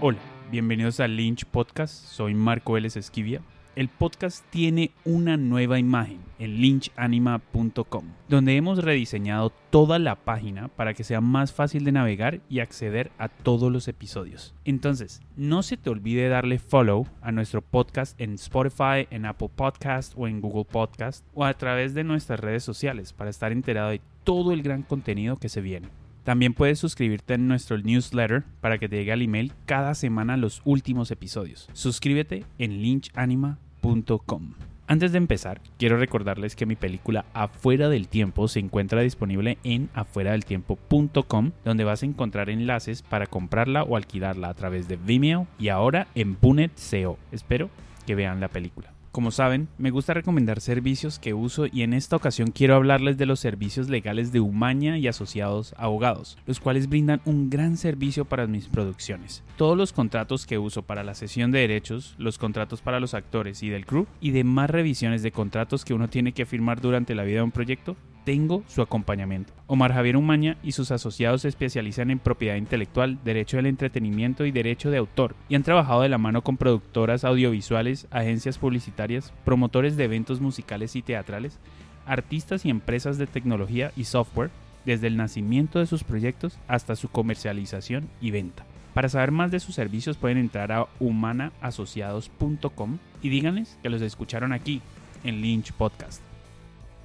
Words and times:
Hola, 0.00 0.18
bienvenidos 0.50 0.98
a 1.00 1.08
Lynch 1.08 1.44
Podcast. 1.46 1.94
Soy 1.94 2.34
Marco 2.34 2.72
Vélez 2.72 2.96
Esquivia. 2.96 3.40
El 3.76 3.88
podcast 3.88 4.44
tiene 4.50 4.90
una 5.04 5.36
nueva 5.36 5.78
imagen 5.78 6.18
en 6.38 6.60
lynchanima.com, 6.60 8.04
donde 8.28 8.56
hemos 8.56 8.84
rediseñado 8.84 9.50
toda 9.70 9.98
la 9.98 10.16
página 10.16 10.68
para 10.68 10.94
que 10.94 11.04
sea 11.04 11.20
más 11.20 11.52
fácil 11.52 11.84
de 11.84 11.92
navegar 11.92 12.40
y 12.48 12.60
acceder 12.60 13.12
a 13.18 13.28
todos 13.28 13.72
los 13.72 13.88
episodios. 13.88 14.54
Entonces, 14.64 15.22
no 15.36 15.62
se 15.62 15.76
te 15.76 15.90
olvide 15.90 16.28
darle 16.28 16.58
follow 16.58 17.06
a 17.22 17.32
nuestro 17.32 17.62
podcast 17.62 18.20
en 18.20 18.34
Spotify, 18.34 19.08
en 19.10 19.26
Apple 19.26 19.50
Podcast 19.54 20.12
o 20.16 20.28
en 20.28 20.40
Google 20.40 20.66
Podcast 20.66 21.24
o 21.34 21.44
a 21.44 21.54
través 21.54 21.94
de 21.94 22.04
nuestras 22.04 22.40
redes 22.40 22.62
sociales 22.62 23.12
para 23.12 23.30
estar 23.30 23.52
enterado 23.52 23.90
de 23.90 24.00
todo 24.24 24.52
el 24.52 24.62
gran 24.62 24.82
contenido 24.82 25.36
que 25.36 25.48
se 25.48 25.60
viene. 25.60 25.88
También 26.24 26.54
puedes 26.54 26.78
suscribirte 26.78 27.34
en 27.34 27.46
nuestro 27.46 27.78
newsletter 27.78 28.44
para 28.60 28.78
que 28.78 28.88
te 28.88 28.96
llegue 28.96 29.12
al 29.12 29.22
email 29.22 29.52
cada 29.66 29.94
semana 29.94 30.36
los 30.36 30.62
últimos 30.64 31.10
episodios. 31.10 31.68
Suscríbete 31.74 32.44
en 32.58 32.82
lynchanima.com. 32.82 34.54
Antes 34.86 35.12
de 35.12 35.18
empezar, 35.18 35.62
quiero 35.78 35.96
recordarles 35.96 36.56
que 36.56 36.66
mi 36.66 36.76
película 36.76 37.24
Afuera 37.32 37.88
del 37.88 38.08
Tiempo 38.08 38.48
se 38.48 38.60
encuentra 38.60 39.00
disponible 39.00 39.56
en 39.64 39.88
afueradeltiempo.com, 39.94 41.52
donde 41.64 41.84
vas 41.84 42.02
a 42.02 42.06
encontrar 42.06 42.50
enlaces 42.50 43.02
para 43.02 43.26
comprarla 43.26 43.82
o 43.82 43.96
alquilarla 43.96 44.48
a 44.48 44.54
través 44.54 44.86
de 44.86 44.96
Vimeo 44.96 45.46
y 45.58 45.68
ahora 45.68 46.08
en 46.14 46.34
Punet 46.34 46.72
CO. 46.90 47.18
Espero 47.32 47.70
que 48.06 48.14
vean 48.14 48.40
la 48.40 48.48
película. 48.48 48.93
Como 49.14 49.30
saben, 49.30 49.68
me 49.78 49.92
gusta 49.92 50.12
recomendar 50.12 50.60
servicios 50.60 51.20
que 51.20 51.34
uso 51.34 51.66
y 51.70 51.82
en 51.82 51.92
esta 51.92 52.16
ocasión 52.16 52.50
quiero 52.50 52.74
hablarles 52.74 53.16
de 53.16 53.26
los 53.26 53.38
servicios 53.38 53.88
legales 53.88 54.32
de 54.32 54.40
Umaña 54.40 54.98
y 54.98 55.06
asociados 55.06 55.72
abogados, 55.78 56.36
los 56.46 56.58
cuales 56.58 56.88
brindan 56.88 57.20
un 57.24 57.48
gran 57.48 57.76
servicio 57.76 58.24
para 58.24 58.48
mis 58.48 58.66
producciones. 58.66 59.44
Todos 59.56 59.78
los 59.78 59.92
contratos 59.92 60.46
que 60.46 60.58
uso 60.58 60.82
para 60.82 61.04
la 61.04 61.14
sesión 61.14 61.52
de 61.52 61.60
derechos, 61.60 62.16
los 62.18 62.38
contratos 62.38 62.80
para 62.80 62.98
los 62.98 63.14
actores 63.14 63.62
y 63.62 63.68
del 63.68 63.86
crew 63.86 64.08
y 64.20 64.32
demás 64.32 64.68
revisiones 64.68 65.22
de 65.22 65.30
contratos 65.30 65.84
que 65.84 65.94
uno 65.94 66.08
tiene 66.08 66.32
que 66.32 66.44
firmar 66.44 66.80
durante 66.80 67.14
la 67.14 67.22
vida 67.22 67.36
de 67.36 67.44
un 67.44 67.52
proyecto 67.52 67.94
tengo 68.24 68.62
su 68.66 68.82
acompañamiento. 68.82 69.52
Omar 69.66 69.92
Javier 69.92 70.16
Umaña 70.16 70.56
y 70.62 70.72
sus 70.72 70.90
asociados 70.90 71.42
se 71.42 71.48
especializan 71.48 72.10
en 72.10 72.18
propiedad 72.18 72.56
intelectual, 72.56 73.18
derecho 73.24 73.58
del 73.58 73.66
entretenimiento 73.66 74.44
y 74.46 74.50
derecho 74.50 74.90
de 74.90 74.98
autor, 74.98 75.34
y 75.48 75.54
han 75.54 75.62
trabajado 75.62 76.02
de 76.02 76.08
la 76.08 76.18
mano 76.18 76.42
con 76.42 76.56
productoras 76.56 77.24
audiovisuales, 77.24 78.06
agencias 78.10 78.58
publicitarias, 78.58 79.32
promotores 79.44 79.96
de 79.96 80.04
eventos 80.04 80.40
musicales 80.40 80.96
y 80.96 81.02
teatrales, 81.02 81.58
artistas 82.06 82.64
y 82.64 82.70
empresas 82.70 83.18
de 83.18 83.26
tecnología 83.26 83.92
y 83.96 84.04
software, 84.04 84.50
desde 84.84 85.06
el 85.06 85.16
nacimiento 85.16 85.78
de 85.78 85.86
sus 85.86 86.04
proyectos 86.04 86.58
hasta 86.68 86.96
su 86.96 87.08
comercialización 87.08 88.08
y 88.20 88.30
venta. 88.30 88.66
Para 88.92 89.08
saber 89.08 89.32
más 89.32 89.50
de 89.50 89.60
sus 89.60 89.74
servicios 89.74 90.16
pueden 90.16 90.38
entrar 90.38 90.70
a 90.72 90.86
humanaasociados.com 91.00 92.98
y 93.22 93.28
díganles 93.28 93.78
que 93.82 93.90
los 93.90 94.02
escucharon 94.02 94.52
aquí 94.52 94.82
en 95.24 95.40
Lynch 95.40 95.72
Podcast. 95.72 96.33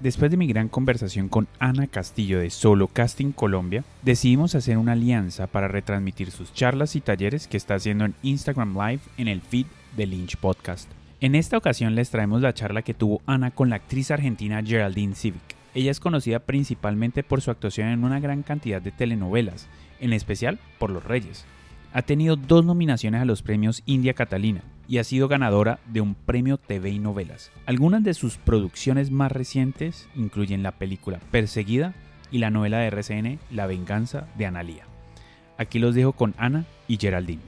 Después 0.02 0.31
de 0.31 0.38
mi 0.38 0.47
gran 0.47 0.69
conversación 0.69 1.28
con 1.28 1.50
Ana 1.59 1.86
Castillo 1.88 2.39
de 2.39 2.50
Solo 2.52 2.88
Casting 2.88 3.33
Colombia, 3.33 3.83
decidimos 4.02 4.55
hacer 4.55 4.78
una 4.78 4.94
alianza 4.94 5.47
para 5.47 5.67
retransmitir 5.67 6.31
sus 6.31 6.53
charlas 6.53 6.95
y 6.95 7.02
talleres 7.02 7.50
que 7.50 7.58
está 7.58 7.75
haciendo 7.75 8.05
en 8.05 8.16
Instagram 8.23 8.77
Live 8.77 9.02
en 9.17 9.27
el 9.27 9.42
feed 9.42 9.66
de 9.97 10.05
Lynch 10.05 10.38
Podcast. 10.38 10.89
En 11.20 11.36
esta 11.36 11.58
ocasión 11.58 11.95
les 11.95 12.11
traemos 12.11 12.42
la 12.42 12.53
charla 12.53 12.81
que 12.81 12.94
tuvo 12.94 13.22
Ana 13.25 13.52
con 13.52 13.70
la 13.70 13.75
actriz 13.75 14.09
argentina 14.09 14.64
Geraldine 14.64 15.16
Civic. 15.16 15.42
Ella 15.75 15.92
es 15.92 16.00
conocida 16.00 16.39
principalmente 16.39 17.22
por 17.22 17.42
su 17.42 17.52
actuación 17.52 17.89
en 17.89 18.05
una 18.05 18.22
gran 18.22 18.42
cantidad 18.42 18.81
de 18.81 18.92
telenovelas, 18.92 19.67
en 20.00 20.14
especial 20.14 20.59
por 20.77 20.92
Los 20.92 21.03
Reyes. 21.03 21.44
Ha 21.92 22.03
tenido 22.03 22.38
dos 22.38 22.64
nominaciones 22.64 23.22
a 23.22 23.25
los 23.25 23.42
premios 23.42 23.83
India 23.86 24.14
Catalina 24.14 24.61
y 24.90 24.98
ha 24.98 25.04
sido 25.04 25.28
ganadora 25.28 25.80
de 25.86 26.02
un 26.02 26.16
premio 26.16 26.58
TV 26.58 26.90
y 26.90 26.98
novelas. 26.98 27.52
Algunas 27.68 28.04
de 28.04 28.16
sus 28.16 28.38
producciones 28.38 29.11
más 29.11 29.32
recientes 29.32 30.10
incluyen 30.16 30.64
la 30.64 30.72
película 30.72 31.20
Perseguida 31.30 31.94
y 32.32 32.39
la 32.39 32.50
novela 32.50 32.80
de 32.80 32.88
RCN 32.88 33.39
La 33.52 33.67
venganza 33.67 34.27
de 34.36 34.48
Analía. 34.48 34.86
Aquí 35.60 35.77
los 35.77 35.94
dejo 35.94 36.14
con 36.14 36.33
Ana 36.39 36.66
y 36.88 36.98
Geraldine. 36.98 37.44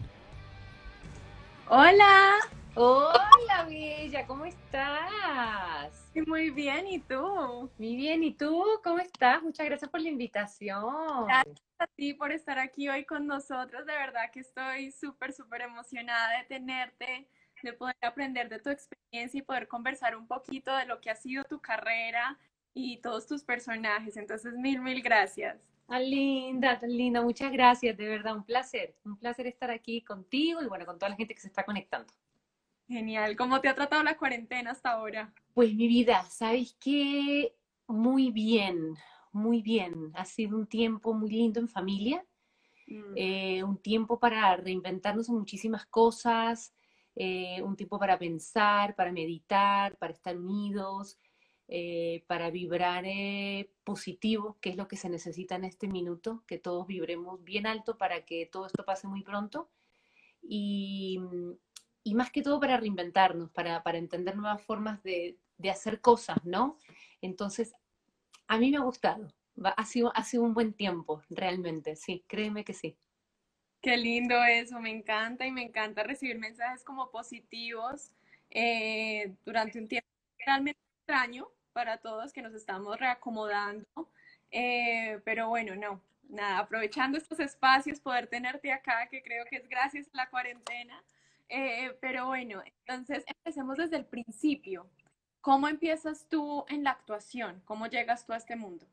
Hola, 1.68 2.36
hola 2.76 3.66
Bella, 3.68 4.26
¿cómo 4.26 4.46
estás? 4.46 6.12
Muy 6.28 6.50
bien, 6.52 6.88
¿y 6.88 7.00
tú? 7.00 7.70
Muy 7.78 7.96
bien, 7.96 8.24
¿y 8.24 8.34
tú? 8.34 8.64
¿Cómo 8.84 9.00
estás? 9.00 9.44
Muchas 9.44 9.66
gracias 9.66 9.90
por 9.90 10.02
la 10.02 10.10
invitación. 10.10 11.26
Gracias 11.28 11.62
a 11.80 11.88
ti 11.88 12.14
por 12.14 12.32
estar 12.32 12.60
aquí 12.60 12.88
hoy 12.90 13.06
con 13.06 13.28
nosotros. 13.28 13.86
De 13.86 13.94
verdad 13.94 14.32
que 14.32 14.42
estoy 14.42 14.92
súper, 14.92 15.34
súper 15.34 15.62
emocionada 15.62 16.38
de 16.38 16.46
tenerte, 16.46 17.28
de 17.62 17.74
poder 17.74 17.96
aprender 18.02 18.50
de 18.50 18.60
tu 18.60 18.70
experiencia 18.70 19.38
y 19.38 19.42
poder 19.42 19.68
conversar 19.68 20.16
un 20.16 20.28
poquito 20.28 20.76
de 20.76 20.86
lo 20.86 21.02
que 21.02 21.10
ha 21.10 21.16
sido 21.16 21.44
tu 21.44 21.60
carrera 21.60 22.38
y 22.74 22.98
todos 22.98 23.28
tus 23.28 23.44
personajes. 23.44 24.16
Entonces, 24.16 24.54
mil, 24.54 24.82
mil 24.82 25.02
gracias. 25.02 25.58
Tan 25.88 26.10
linda, 26.10 26.80
tan 26.80 26.90
linda. 26.90 27.22
Muchas 27.22 27.52
gracias, 27.52 27.98
de 27.98 28.08
verdad, 28.08 28.36
un 28.36 28.46
placer. 28.46 28.96
Un 29.04 29.18
placer 29.18 29.48
estar 29.48 29.72
aquí 29.72 30.02
contigo 30.02 30.62
y 30.62 30.68
bueno, 30.68 30.86
con 30.86 30.98
toda 30.98 31.10
la 31.10 31.18
gente 31.18 31.34
que 31.34 31.42
se 31.42 31.48
está 31.48 31.66
conectando. 31.66 32.14
Genial. 32.92 33.38
¿Cómo 33.38 33.62
te 33.62 33.70
ha 33.70 33.76
tratado 33.76 34.04
la 34.04 34.18
cuarentena 34.18 34.72
hasta 34.72 34.92
ahora? 34.92 35.34
Pues 35.54 35.74
mi 35.74 35.88
vida, 35.88 36.26
¿sabes 36.30 36.76
qué? 36.80 37.56
Muy 37.88 38.32
bien, 38.32 38.96
muy 39.32 39.62
bien. 39.62 40.12
Ha 40.14 40.26
sido 40.26 40.58
un 40.58 40.68
tiempo 40.68 41.14
muy 41.14 41.32
lindo 41.32 41.60
en 41.60 41.70
familia, 41.70 42.26
Mm, 42.92 43.14
eh, 43.16 43.64
un 43.64 43.78
tiempo 43.78 44.20
para 44.20 44.56
reinventarnos 44.58 45.30
en 45.30 45.36
muchísimas 45.36 45.86
cosas, 45.86 46.74
eh, 47.16 47.62
un 47.64 47.78
tiempo 47.78 47.98
para 47.98 48.20
pensar, 48.20 48.96
para 48.96 49.12
meditar, 49.14 49.98
para 49.98 50.12
estar 50.14 50.38
unidos, 50.38 51.18
eh, 51.70 52.24
para 52.28 52.50
vibrar 52.50 53.06
eh, 53.08 53.72
positivo, 53.86 54.58
que 54.60 54.72
es 54.72 54.76
lo 54.76 54.88
que 54.90 54.98
se 54.98 55.10
necesita 55.10 55.56
en 55.56 55.64
este 55.64 55.88
minuto, 55.88 56.44
que 56.48 56.58
todos 56.58 56.86
vibremos 56.88 57.42
bien 57.44 57.66
alto 57.66 57.98
para 57.98 58.26
que 58.26 58.46
todo 58.46 58.66
esto 58.66 58.84
pase 58.84 59.08
muy 59.08 59.24
pronto. 59.24 59.70
Y, 60.42 61.20
mm, 61.20 61.52
y 62.04 62.16
más 62.16 62.32
que 62.32 62.42
todo 62.42 62.60
para 62.60 62.78
reinventarnos, 62.78 63.52
para, 63.52 63.84
para 63.84 63.98
entender 63.98 64.36
nuevas 64.36 64.62
formas 64.64 65.02
de, 65.04 65.38
de 65.58 65.70
hacer 65.70 66.02
cosas, 66.02 66.38
¿no? 66.44 66.78
Entonces, 67.22 67.74
a 68.48 68.58
mí 68.58 68.72
me 68.72 68.78
ha 68.78 68.82
gustado. 68.82 69.34
Ha 69.64 69.86
sido, 69.86 70.12
ha 70.16 70.24
sido 70.24 70.44
un 70.44 70.54
buen 70.54 70.74
tiempo, 70.74 71.22
realmente, 71.30 71.96
sí, 71.96 72.24
créeme 72.28 72.64
que 72.64 72.74
sí. 72.74 72.98
Qué 73.82 73.98
lindo 73.98 74.44
eso, 74.44 74.80
me 74.80 74.90
encanta 74.90 75.46
y 75.46 75.52
me 75.52 75.64
encanta 75.64 76.04
recibir 76.04 76.38
mensajes 76.38 76.84
como 76.84 77.12
positivos 77.12 78.12
eh, 78.50 79.34
durante 79.46 79.80
un 79.80 79.88
tiempo 79.88 80.08
realmente 80.46 80.80
extraño 81.00 81.48
para 81.74 81.98
todos 81.98 82.34
que 82.34 82.42
nos 82.42 82.54
estamos 82.54 83.00
reacomodando. 83.00 83.86
Eh, 84.52 85.20
pero 85.24 85.50
bueno, 85.50 85.76
no, 85.76 86.02
nada, 86.30 86.60
aprovechando 86.60 87.18
estos 87.18 87.40
espacios, 87.40 88.00
poder 88.00 88.28
tenerte 88.28 88.72
acá, 88.72 89.08
que 89.10 89.22
creo 89.24 89.46
que 89.46 89.58
es 89.58 89.68
gracias 89.68 90.08
a 90.14 90.18
la 90.18 90.30
cuarentena. 90.30 91.04
Eh, 91.54 91.98
pero 92.00 92.28
bueno, 92.28 92.64
entonces 92.66 93.24
empecemos 93.28 93.78
desde 93.78 93.98
el 93.98 94.06
principio. 94.06 94.90
¿Cómo 95.42 95.68
empiezas 95.68 96.28
tú 96.30 96.64
en 96.70 96.84
la 96.84 96.92
actuación? 96.92 97.62
¿Cómo 97.66 97.88
llegas 97.88 98.26
tú 98.26 98.32
a 98.32 98.38
este 98.38 98.56
mundo? 98.56 98.88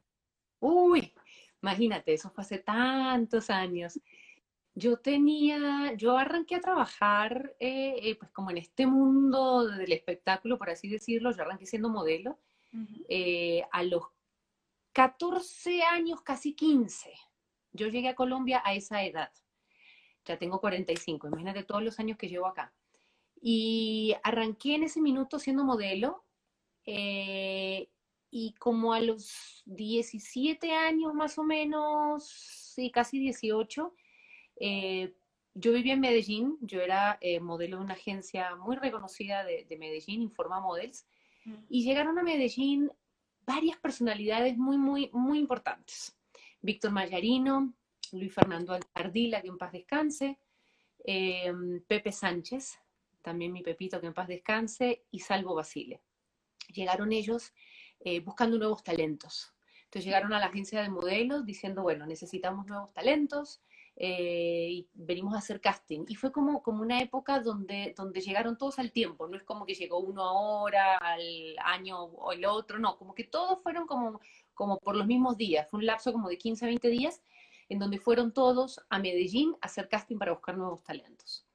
Uy, 0.60 1.12
imagínate, 1.62 2.14
eso 2.14 2.30
fue 2.30 2.42
hace 2.42 2.58
tantos 2.58 3.48
años. 3.50 4.00
Yo 4.74 4.97
tenía, 4.97 5.92
yo 5.94 6.16
arranqué 6.16 6.56
a 6.56 6.60
trabajar 6.60 7.54
eh, 7.58 7.97
eh, 8.00 8.16
pues 8.16 8.30
como 8.30 8.50
en 8.50 8.58
este 8.58 8.86
mundo 8.86 9.66
del 9.66 9.92
espectáculo, 9.92 10.56
por 10.58 10.70
así 10.70 10.88
decirlo, 10.88 11.32
yo 11.32 11.42
arranqué 11.42 11.66
siendo 11.66 11.88
modelo 11.88 12.38
eh, 13.08 13.62
a 13.72 13.82
los 13.82 14.04
14 14.92 15.82
años, 15.82 16.22
casi 16.22 16.54
15. 16.54 17.12
Yo 17.72 17.88
llegué 17.88 18.08
a 18.08 18.14
Colombia 18.14 18.62
a 18.64 18.74
esa 18.74 19.04
edad. 19.04 19.32
Ya 20.28 20.39
tengo 20.39 20.60
45, 20.60 21.28
imagínate 21.28 21.65
todos 21.65 21.83
los 21.83 21.98
años 21.98 22.19
que 22.19 22.28
llevo 22.28 22.47
acá. 22.47 22.72
Y 23.41 24.15
arranqué 24.22 24.75
en 24.75 24.83
ese 24.83 25.01
minuto 25.01 25.39
siendo 25.39 25.65
modelo 25.65 26.25
eh, 26.84 27.89
y 28.30 28.53
como 28.59 28.92
a 28.92 29.01
los 29.01 29.63
17 29.66 30.72
años 30.72 31.15
más 31.15 31.39
o 31.39 31.45
menos, 31.45 32.28
sí, 32.28 32.91
casi 32.91 33.19
18, 33.19 33.95
eh, 34.60 35.15
yo 35.54 35.72
vivía 35.72 35.95
en 35.95 36.01
Medellín, 36.01 36.59
yo 36.60 36.83
era 36.83 37.16
eh, 37.22 37.41
modelo 37.41 37.78
de 37.78 37.84
una 37.84 37.95
agencia 37.95 38.54
muy 38.57 38.77
reconocida 38.77 39.45
de, 39.45 39.65
de 39.69 39.78
Medellín, 39.78 40.22
Informa 40.22 40.60
Models, 40.60 41.07
y 41.71 41.83
llegaron 41.83 42.19
a 42.19 42.22
Medellín 42.22 42.92
varias 43.47 43.78
personalidades 43.78 44.59
muy, 44.59 44.77
muy, 44.77 45.09
muy 45.15 45.39
importantes. 45.39 46.15
Víctor 46.60 46.91
Mayarino, 46.91 47.72
Luis 48.13 48.34
Fernando 48.34 48.78
Ardila, 48.95 49.41
que 49.41 49.49
en 49.49 49.59
paz 49.59 49.72
descanse, 49.72 50.39
eh, 51.05 51.53
Pepe 51.87 52.13
Sánchez, 52.13 52.78
también 53.22 53.53
mi 53.53 53.63
Pepito, 53.63 54.01
que 54.01 54.07
en 54.07 54.15
paz 54.15 54.28
descanse, 54.28 55.05
y 55.10 55.21
Salvo 55.21 55.55
Basile. 55.55 56.01
Llegaron 56.72 57.13
ellos 57.13 57.53
eh, 58.01 58.21
buscando 58.21 58.59
nuevos 58.59 58.83
talentos. 58.83 59.55
Entonces 59.84 60.05
llegaron 60.05 60.33
a 60.33 60.39
la 60.39 60.47
agencia 60.47 60.83
de 60.83 60.91
modelos 60.91 61.47
diciendo, 61.47 61.83
bueno, 61.83 62.07
necesitamos 62.07 62.66
nuevos 62.66 62.93
talentos, 62.93 63.63
eh, 64.01 64.69
y 64.71 64.89
venimos 64.95 65.34
a 65.34 65.39
hacer 65.39 65.60
casting. 65.60 66.05
Y 66.07 66.15
fue 66.15 66.31
como, 66.31 66.63
como 66.63 66.83
una 66.83 67.01
época 67.01 67.41
donde, 67.41 67.95
donde 67.97 68.21
llegaron 68.21 68.57
todos 68.57 68.78
al 68.78 68.93
tiempo, 68.93 69.27
no 69.27 69.37
es 69.37 69.43
como 69.43 69.66
que 69.66 69.75
llegó 69.75 69.99
uno 69.99 70.22
ahora, 70.22 70.97
al 70.99 71.57
año 71.65 72.03
o 72.03 72.33
el 72.33 72.45
otro, 72.45 72.78
no, 72.78 72.97
como 72.97 73.13
que 73.13 73.25
todos 73.25 73.60
fueron 73.60 73.89
como, 73.89 74.21
como 74.55 74.78
por 74.78 74.95
los 74.95 75.07
mismos 75.07 75.37
días, 75.37 75.69
fue 75.69 75.81
un 75.81 75.87
lapso 75.87 76.13
como 76.13 76.28
de 76.28 76.39
15, 76.39 76.66
20 76.66 76.89
días 76.91 77.22
en 77.68 77.78
donde 77.78 77.98
fueron 77.98 78.32
todos 78.32 78.80
a 78.88 78.98
Medellín 78.98 79.54
a 79.60 79.66
hacer 79.66 79.88
casting 79.88 80.18
para 80.18 80.32
buscar 80.32 80.56
nuevos 80.56 80.82
talentos. 80.82 81.47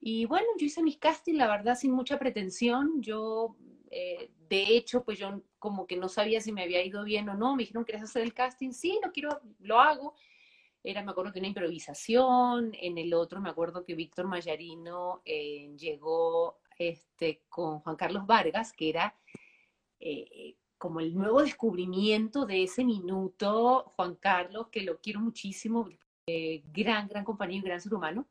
Y 0.00 0.24
bueno, 0.26 0.46
yo 0.58 0.66
hice 0.66 0.82
mis 0.82 0.98
castings, 0.98 1.38
la 1.38 1.48
verdad, 1.48 1.76
sin 1.76 1.92
mucha 1.92 2.18
pretensión. 2.18 3.02
Yo, 3.02 3.56
eh, 3.90 4.30
de 4.48 4.76
hecho, 4.76 5.02
pues 5.04 5.18
yo 5.18 5.42
como 5.58 5.86
que 5.86 5.96
no 5.96 6.08
sabía 6.08 6.40
si 6.40 6.52
me 6.52 6.62
había 6.62 6.84
ido 6.84 7.02
bien 7.04 7.28
o 7.28 7.34
no. 7.34 7.56
Me 7.56 7.62
dijeron, 7.62 7.84
¿quieres 7.84 8.04
hacer 8.04 8.22
el 8.22 8.34
casting? 8.34 8.70
Sí, 8.72 8.98
lo 9.02 9.10
quiero, 9.10 9.40
lo 9.60 9.80
hago 9.80 10.14
era, 10.86 11.02
me 11.02 11.10
acuerdo 11.10 11.32
que 11.32 11.40
una 11.40 11.48
improvisación, 11.48 12.70
en 12.80 12.96
el 12.96 13.12
otro 13.12 13.40
me 13.40 13.50
acuerdo 13.50 13.84
que 13.84 13.96
Víctor 13.96 14.28
Mayarino 14.28 15.20
eh, 15.24 15.74
llegó 15.76 16.60
este, 16.78 17.42
con 17.48 17.80
Juan 17.80 17.96
Carlos 17.96 18.24
Vargas, 18.24 18.72
que 18.72 18.90
era 18.90 19.16
eh, 19.98 20.54
como 20.78 21.00
el 21.00 21.14
nuevo 21.14 21.42
descubrimiento 21.42 22.46
de 22.46 22.64
ese 22.64 22.84
minuto, 22.84 23.92
Juan 23.96 24.16
Carlos, 24.16 24.68
que 24.68 24.82
lo 24.82 24.98
quiero 25.00 25.20
muchísimo, 25.20 25.88
eh, 26.26 26.62
gran, 26.72 27.08
gran 27.08 27.24
compañero, 27.24 27.64
gran 27.64 27.80
ser 27.80 27.94
humano. 27.94 28.26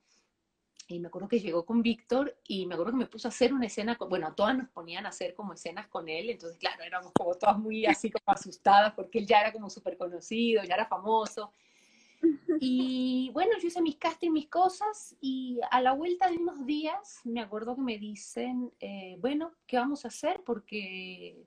Y 0.87 0.99
me 0.99 1.07
acuerdo 1.07 1.27
que 1.27 1.39
llegó 1.39 1.65
con 1.65 1.81
Víctor 1.81 2.37
y 2.47 2.67
me 2.67 2.75
acuerdo 2.75 2.91
que 2.91 2.99
me 2.99 3.05
puso 3.07 3.27
a 3.27 3.29
hacer 3.29 3.51
una 3.53 3.65
escena, 3.65 3.97
bueno, 4.07 4.31
todas 4.35 4.55
nos 4.55 4.69
ponían 4.69 5.07
a 5.07 5.09
hacer 5.09 5.33
como 5.33 5.53
escenas 5.53 5.87
con 5.87 6.07
él, 6.07 6.29
entonces 6.29 6.59
claro, 6.59 6.83
éramos 6.83 7.11
como 7.13 7.33
todas 7.33 7.57
muy 7.57 7.87
así 7.87 8.11
como 8.11 8.23
asustadas 8.27 8.93
porque 8.93 9.17
él 9.17 9.25
ya 9.25 9.41
era 9.41 9.51
como 9.51 9.69
súper 9.71 9.97
conocido, 9.97 10.63
ya 10.63 10.75
era 10.75 10.85
famoso. 10.85 11.51
Y 12.59 13.29
bueno, 13.33 13.51
yo 13.59 13.67
hice 13.67 13.81
mis 13.81 13.97
castings, 13.97 14.31
mis 14.31 14.47
cosas, 14.47 15.15
y 15.21 15.59
a 15.71 15.81
la 15.81 15.93
vuelta 15.93 16.29
de 16.29 16.37
unos 16.37 16.65
días 16.65 17.19
me 17.23 17.41
acuerdo 17.41 17.75
que 17.75 17.81
me 17.81 17.97
dicen, 17.97 18.71
eh, 18.79 19.17
bueno, 19.19 19.53
¿qué 19.65 19.77
vamos 19.77 20.05
a 20.05 20.09
hacer? 20.09 20.41
Porque 20.45 21.45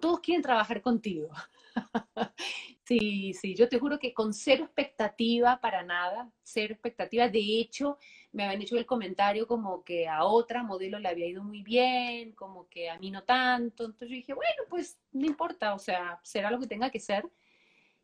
todos 0.00 0.20
quieren 0.20 0.42
trabajar 0.42 0.80
contigo. 0.82 1.30
sí, 2.84 3.32
sí, 3.34 3.54
yo 3.54 3.68
te 3.68 3.78
juro 3.78 3.98
que 3.98 4.14
con 4.14 4.32
cero 4.32 4.64
expectativa 4.64 5.60
para 5.60 5.82
nada, 5.82 6.30
cero 6.42 6.74
expectativa. 6.74 7.28
De 7.28 7.40
hecho, 7.60 7.98
me 8.32 8.44
habían 8.44 8.62
hecho 8.62 8.76
el 8.76 8.86
comentario 8.86 9.46
como 9.46 9.84
que 9.84 10.08
a 10.08 10.24
otra 10.24 10.62
modelo 10.62 10.98
le 10.98 11.08
había 11.08 11.28
ido 11.28 11.42
muy 11.42 11.62
bien, 11.62 12.32
como 12.32 12.68
que 12.68 12.90
a 12.90 12.98
mí 12.98 13.10
no 13.10 13.24
tanto. 13.24 13.84
Entonces 13.84 14.08
yo 14.08 14.14
dije, 14.16 14.34
bueno, 14.34 14.62
pues 14.68 14.98
no 15.12 15.26
importa, 15.26 15.74
o 15.74 15.78
sea, 15.78 16.20
será 16.22 16.50
lo 16.50 16.60
que 16.60 16.66
tenga 16.66 16.90
que 16.90 17.00
ser. 17.00 17.28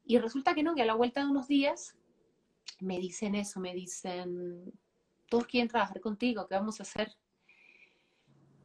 Y 0.04 0.18
resulta 0.18 0.54
que 0.54 0.62
no, 0.62 0.74
que 0.74 0.82
a 0.82 0.86
la 0.86 0.94
vuelta 0.94 1.20
de 1.20 1.30
unos 1.30 1.48
días 1.48 1.96
me 2.80 2.98
dicen 2.98 3.34
eso, 3.34 3.60
me 3.60 3.74
dicen, 3.74 4.72
todos 5.28 5.46
quieren 5.46 5.68
trabajar 5.68 6.00
contigo, 6.00 6.46
¿qué 6.48 6.54
vamos 6.54 6.80
a 6.80 6.82
hacer? 6.82 7.16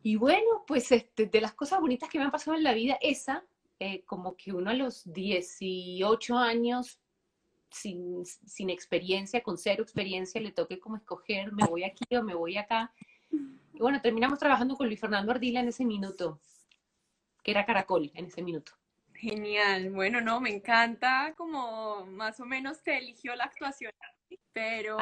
Y 0.09 0.15
bueno, 0.15 0.63
pues 0.65 0.91
este, 0.91 1.27
de 1.27 1.39
las 1.39 1.53
cosas 1.53 1.79
bonitas 1.79 2.09
que 2.09 2.17
me 2.17 2.25
han 2.25 2.31
pasado 2.31 2.57
en 2.57 2.63
la 2.63 2.73
vida, 2.73 2.97
esa, 2.99 3.45
eh, 3.79 4.03
como 4.05 4.35
que 4.35 4.51
uno 4.51 4.71
a 4.71 4.73
los 4.73 5.03
18 5.13 6.35
años, 6.35 6.99
sin, 7.69 8.25
sin, 8.25 8.71
experiencia, 8.71 9.43
con 9.43 9.59
cero 9.59 9.83
experiencia, 9.83 10.41
le 10.41 10.51
toque 10.51 10.79
como 10.79 10.95
escoger, 10.95 11.53
me 11.53 11.63
voy 11.67 11.83
aquí 11.83 12.15
o 12.15 12.23
me 12.23 12.33
voy 12.33 12.57
acá. 12.57 12.91
Y 13.31 13.77
bueno, 13.77 14.01
terminamos 14.01 14.39
trabajando 14.39 14.75
con 14.75 14.87
Luis 14.87 14.99
Fernando 14.99 15.31
Ardila 15.31 15.59
en 15.59 15.67
ese 15.67 15.85
minuto, 15.85 16.41
que 17.43 17.51
era 17.51 17.67
Caracol 17.67 18.11
en 18.15 18.25
ese 18.25 18.41
minuto. 18.41 18.71
Genial, 19.13 19.91
bueno, 19.91 20.21
no, 20.21 20.41
me 20.41 20.49
encanta 20.49 21.35
como 21.37 22.07
más 22.07 22.39
o 22.39 22.47
menos 22.47 22.81
te 22.81 22.97
eligió 22.97 23.35
la 23.35 23.43
actuación, 23.43 23.91
pero 24.53 24.97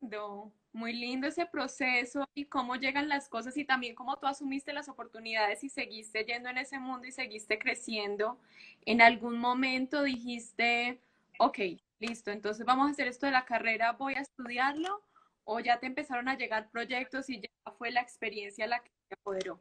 no, 0.00 0.52
muy 0.76 0.92
lindo 0.92 1.26
ese 1.26 1.46
proceso 1.46 2.28
y 2.34 2.44
cómo 2.44 2.76
llegan 2.76 3.08
las 3.08 3.28
cosas 3.28 3.56
y 3.56 3.64
también 3.64 3.94
cómo 3.94 4.18
tú 4.18 4.26
asumiste 4.26 4.72
las 4.72 4.88
oportunidades 4.88 5.64
y 5.64 5.68
seguiste 5.68 6.24
yendo 6.24 6.50
en 6.50 6.58
ese 6.58 6.78
mundo 6.78 7.06
y 7.08 7.12
seguiste 7.12 7.58
creciendo. 7.58 8.38
En 8.84 9.00
algún 9.00 9.38
momento 9.38 10.02
dijiste, 10.02 11.00
ok, 11.38 11.58
listo, 11.98 12.30
entonces 12.30 12.64
vamos 12.66 12.88
a 12.88 12.90
hacer 12.90 13.08
esto 13.08 13.26
de 13.26 13.32
la 13.32 13.46
carrera, 13.46 13.92
voy 13.92 14.14
a 14.14 14.20
estudiarlo 14.20 15.02
o 15.44 15.60
ya 15.60 15.80
te 15.80 15.86
empezaron 15.86 16.28
a 16.28 16.36
llegar 16.36 16.70
proyectos 16.70 17.30
y 17.30 17.40
ya 17.40 17.72
fue 17.78 17.90
la 17.90 18.02
experiencia 18.02 18.66
la 18.66 18.80
que 18.80 18.90
te 19.08 19.14
apoderó. 19.14 19.60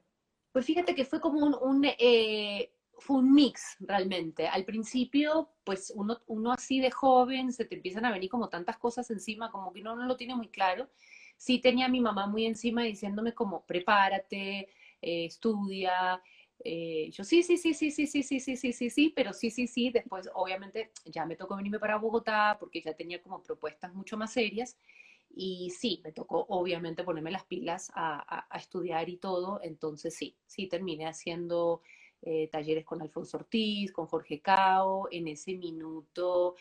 Pues 0.51 0.65
fíjate 0.65 0.95
que 0.95 1.05
fue 1.05 1.21
como 1.21 1.39
un, 1.39 1.85
eh, 1.85 2.71
fue 2.99 3.17
un 3.17 3.33
mix 3.33 3.75
realmente. 3.79 4.47
Al 4.47 4.65
principio, 4.65 5.49
pues 5.63 5.91
uno, 5.95 6.19
uno 6.27 6.51
así 6.51 6.79
de 6.79 6.91
joven, 6.91 7.51
se 7.53 7.65
te 7.65 7.75
empiezan 7.75 8.05
a 8.05 8.11
venir 8.11 8.29
como 8.29 8.49
tantas 8.49 8.77
cosas 8.77 9.09
encima, 9.11 9.51
como 9.51 9.71
que 9.73 9.81
uno 9.81 9.95
no 9.95 10.05
lo 10.05 10.17
tiene 10.17 10.35
muy 10.35 10.49
claro. 10.49 10.89
Sí 11.37 11.59
tenía 11.59 11.87
a 11.87 11.89
mi 11.89 11.99
mamá 12.01 12.27
muy 12.27 12.45
encima 12.45 12.83
diciéndome 12.83 13.33
como, 13.33 13.65
prepárate, 13.65 14.69
eh, 15.01 15.25
estudia. 15.25 16.21
Eh, 16.63 17.09
yo 17.11 17.23
sí, 17.23 17.43
sí, 17.43 17.57
sí, 17.57 17.73
sí, 17.73 17.91
sí, 17.91 18.07
sí, 18.07 18.23
sí, 18.23 18.39
sí, 18.39 18.55
sí, 18.57 18.73
sí, 18.73 18.89
sí, 18.89 19.13
pero 19.15 19.33
sí, 19.33 19.51
sí, 19.51 19.67
sí. 19.67 19.89
Después, 19.91 20.29
obviamente, 20.33 20.91
ya 21.05 21.25
me 21.25 21.35
tocó 21.35 21.55
venirme 21.57 21.79
para 21.79 21.97
Bogotá 21.97 22.57
porque 22.59 22.81
ya 22.81 22.93
tenía 22.93 23.21
como 23.21 23.43
propuestas 23.43 23.93
mucho 23.93 24.17
más 24.17 24.31
serias. 24.33 24.77
Y 25.37 25.71
sí, 25.71 25.99
me 26.03 26.13
tocó 26.13 26.45
obviamente 26.49 27.03
ponerme 27.03 27.31
las 27.31 27.43
pilas 27.45 27.91
a, 27.93 28.47
a 28.49 28.57
estudiar 28.57 29.09
y 29.09 29.17
todo. 29.17 29.59
Entonces 29.63 30.15
sí, 30.15 30.37
sí 30.45 30.67
terminé 30.67 31.07
haciendo 31.07 31.81
eh, 32.27 32.47
talleres 32.51 32.85
con 32.85 33.01
Alfonso 33.01 33.37
Ortiz, 33.37 33.91
con 33.91 34.07
Jorge 34.07 34.41
Cao. 34.41 35.07
En 35.11 35.27
ese 35.27 35.53
minuto 35.55 36.55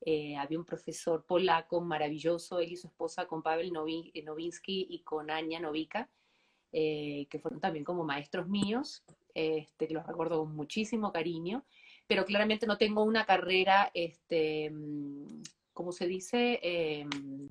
eh, 0.00 0.34
había 0.36 0.58
un 0.58 0.64
profesor 0.64 1.26
polaco 1.26 1.80
maravilloso, 1.82 2.58
él 2.58 2.72
y 2.72 2.76
su 2.76 2.86
esposa, 2.86 3.26
con 3.26 3.42
Pavel 3.42 3.70
eh, 4.14 4.22
Novinsky 4.22 4.86
y 4.88 5.02
con 5.02 5.30
Anya 5.30 5.60
Novika, 5.60 6.08
que 6.72 7.38
fueron 7.42 7.60
también 7.60 7.84
como 7.84 8.04
maestros 8.04 8.48
míos, 8.48 9.04
este, 9.34 9.88
que 9.88 9.94
los 9.94 10.06
recuerdo 10.06 10.38
con 10.38 10.54
muchísimo 10.54 11.12
cariño, 11.12 11.66
pero 12.06 12.24
claramente 12.24 12.66
no 12.66 12.78
tengo 12.78 13.02
una 13.02 13.26
carrera, 13.26 13.90
este, 13.92 14.70
mm, 14.70 15.42
¿cómo 15.72 15.92
se 15.92 16.06
dice? 16.06 16.60
Em, 16.62 17.48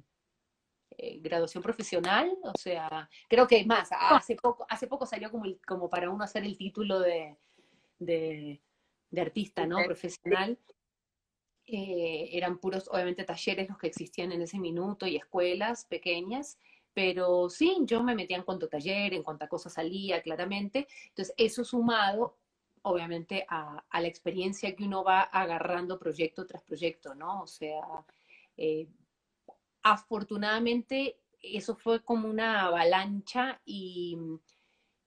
graduación 1.22 1.64
profesional, 1.64 2.36
o 2.44 2.58
sea, 2.58 3.10
creo 3.30 3.48
que 3.48 3.64
más, 3.66 3.90
hace 3.92 4.36
poco, 4.36 4.66
hace 4.70 4.88
poco 4.88 5.06
salió 5.06 5.32
como, 5.32 5.46
como 5.66 5.90
para 5.90 6.10
uno 6.10 6.24
hacer 6.24 6.44
el 6.44 6.58
título 6.58 7.00
de, 7.00 7.38
de, 8.00 8.62
artista, 9.18 9.68
¿no? 9.68 9.78
Profesional. 9.86 10.58
Eh, 11.66 12.30
eran 12.32 12.58
puros, 12.58 12.90
obviamente, 12.92 13.24
talleres 13.24 13.70
los 13.70 13.78
que 13.78 13.88
existían 13.88 14.32
en 14.32 14.42
ese 14.42 14.58
minuto 14.58 15.06
y 15.06 15.18
escuelas 15.18 15.86
pequeñas, 15.86 16.58
pero 16.94 17.50
sí, 17.50 17.78
yo 17.82 18.02
me 18.04 18.16
metía 18.16 18.38
en 18.38 18.44
cuanto 18.44 18.66
a 18.66 18.70
taller, 18.70 19.14
en 19.14 19.24
cuanto 19.24 19.46
a 19.46 19.50
cosas 19.50 19.74
salía, 19.74 20.22
claramente. 20.22 20.88
Entonces, 21.10 21.36
eso 21.38 21.64
sumado, 21.64 22.38
obviamente, 22.82 23.46
a, 23.48 23.84
la 23.94 24.08
experiencia 24.08 24.76
que 24.76 24.84
uno 24.84 25.04
va 25.04 25.22
agarrando 25.22 26.00
proyecto 26.00 26.48
tras 26.48 26.64
proyecto, 26.64 27.14
¿no? 27.14 27.44
O 27.44 27.48
sea, 27.48 27.82
eh, 28.58 28.88
afortunadamente, 29.84 31.20
eso 31.42 31.76
fue 31.76 32.04
como 32.04 32.28
una 32.28 32.64
avalancha 32.64 33.62
y 33.66 34.18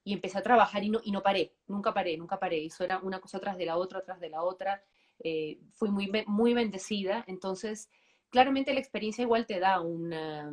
y 0.05 0.13
empecé 0.13 0.39
a 0.39 0.43
trabajar 0.43 0.83
y 0.83 0.91
no, 0.91 1.01
y 1.05 1.13
no 1.13 1.23
paré, 1.23 1.55
nunca 1.67 1.95
paré, 1.95 2.17
nunca 2.17 2.39
paré. 2.39 2.65
Eso 2.67 2.85
era 2.85 2.99
una 2.99 3.21
cosa 3.21 3.39
tras 3.39 3.57
de 3.57 3.67
la 3.67 3.77
otra, 3.77 4.03
tras 4.03 4.21
de 4.21 4.31
la 4.31 4.43
otra. 4.43 4.83
Eh, 5.21 5.61
fui 5.73 5.91
muy, 5.91 6.11
muy 6.27 6.55
bendecida. 6.55 7.25
Entonces, 7.29 7.89
claramente 8.31 8.75
la 8.75 8.81
experiencia 8.81 9.23
igual 9.23 9.47
te 9.47 9.61
da 9.61 9.81
una, 9.81 10.53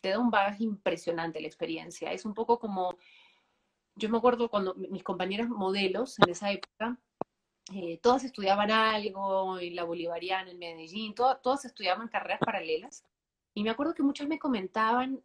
te 0.00 0.10
da 0.10 0.18
un 0.18 0.30
bagaje 0.30 0.64
impresionante 0.64 1.40
la 1.40 1.46
experiencia. 1.46 2.12
Es 2.12 2.24
un 2.24 2.34
poco 2.34 2.58
como, 2.58 2.96
yo 3.94 4.08
me 4.08 4.18
acuerdo 4.18 4.48
cuando 4.48 4.74
mis 4.74 5.04
compañeras 5.04 5.48
modelos 5.48 6.18
en 6.18 6.30
esa 6.30 6.50
época, 6.50 6.98
eh, 7.72 7.98
todas 7.98 8.24
estudiaban 8.24 8.70
algo, 8.70 9.58
en 9.58 9.76
la 9.76 9.84
Bolivariana, 9.84 10.50
en 10.50 10.58
Medellín, 10.58 11.14
todas 11.14 11.64
estudiaban 11.64 12.08
carreras 12.08 12.40
paralelas. 12.40 13.04
Y 13.54 13.62
me 13.62 13.70
acuerdo 13.70 13.94
que 13.94 14.02
muchas 14.02 14.26
me 14.26 14.38
comentaban, 14.38 15.22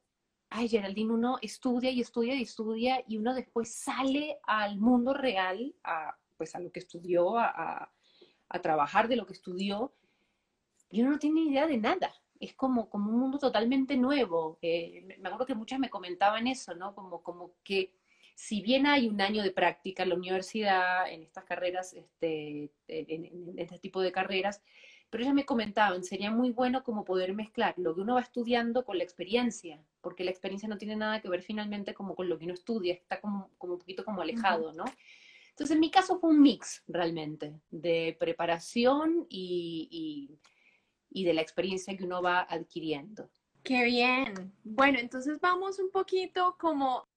ay, 0.49 0.69
Geraldine, 0.69 1.13
uno 1.13 1.37
estudia 1.41 1.91
y 1.91 2.01
estudia 2.01 2.35
y 2.35 2.43
estudia 2.43 3.03
y 3.07 3.17
uno 3.17 3.33
después 3.33 3.73
sale 3.73 4.39
al 4.43 4.77
mundo 4.77 5.13
real, 5.13 5.75
a, 5.83 6.17
pues 6.37 6.55
a 6.55 6.59
lo 6.59 6.71
que 6.71 6.79
estudió, 6.79 7.37
a, 7.37 7.91
a, 8.49 8.61
trabajar 8.61 9.07
de 9.07 9.17
lo 9.17 9.25
que 9.25 9.33
estudió, 9.33 9.93
y 10.89 11.01
uno 11.01 11.11
no 11.11 11.19
tiene 11.19 11.41
idea 11.41 11.67
de 11.67 11.77
nada. 11.77 12.13
Es 12.39 12.53
como, 12.53 12.89
como 12.89 13.11
un 13.11 13.19
mundo 13.19 13.39
totalmente 13.39 13.97
nuevo. 13.97 14.57
Eh, 14.61 15.03
me 15.19 15.27
acuerdo 15.27 15.45
que 15.45 15.55
muchas 15.55 15.79
me 15.79 15.89
comentaban 15.89 16.47
eso, 16.47 16.75
¿no? 16.75 16.95
Como, 16.95 17.23
como 17.23 17.55
que 17.63 17.93
si 18.35 18.61
bien 18.61 18.85
hay 18.85 19.07
un 19.07 19.19
año 19.19 19.41
de 19.43 19.51
práctica 19.51 20.03
en 20.03 20.09
la 20.09 20.15
universidad, 20.15 21.11
en 21.11 21.23
estas 21.23 21.43
carreras, 21.43 21.93
este, 21.93 22.71
en 22.87 23.57
este 23.57 23.79
tipo 23.79 23.99
de 24.01 24.11
carreras, 24.11 24.61
pero 25.09 25.23
ellas 25.23 25.35
me 25.35 25.45
comentaban, 25.45 26.03
sería 26.03 26.31
muy 26.31 26.51
bueno 26.51 26.83
como 26.83 27.05
poder 27.05 27.33
mezclar 27.33 27.73
lo 27.77 27.95
que 27.95 28.01
uno 28.01 28.15
va 28.15 28.21
estudiando 28.21 28.83
con 28.85 28.97
la 28.97 29.03
experiencia, 29.03 29.81
porque 30.01 30.23
la 30.23 30.31
experiencia 30.31 30.67
no 30.67 30.77
tiene 30.77 30.95
nada 30.95 31.21
que 31.21 31.29
ver 31.29 31.43
finalmente 31.43 31.93
como 31.93 32.15
con 32.15 32.27
lo 32.27 32.37
que 32.37 32.45
uno 32.45 32.53
estudia, 32.53 32.93
está 32.93 33.21
como, 33.21 33.51
como 33.57 33.73
un 33.73 33.79
poquito 33.79 34.03
como 34.03 34.21
alejado, 34.21 34.73
¿no? 34.73 34.85
Entonces 35.49 35.75
en 35.75 35.79
mi 35.79 35.89
caso 35.89 36.19
fue 36.19 36.29
un 36.29 36.41
mix 36.41 36.83
realmente 36.87 37.59
de 37.71 38.15
preparación 38.19 39.25
y, 39.29 40.37
y 41.09 41.23
de 41.23 41.33
la 41.33 41.41
experiencia 41.41 41.95
que 41.97 42.03
uno 42.03 42.21
va 42.21 42.41
adquiriendo. 42.41 43.29
Qué 43.63 43.83
bien. 43.83 44.53
Bueno, 44.63 44.99
entonces 44.99 45.39
vamos 45.41 45.79
un 45.79 45.91
poquito 45.91 46.55
como 46.59 47.07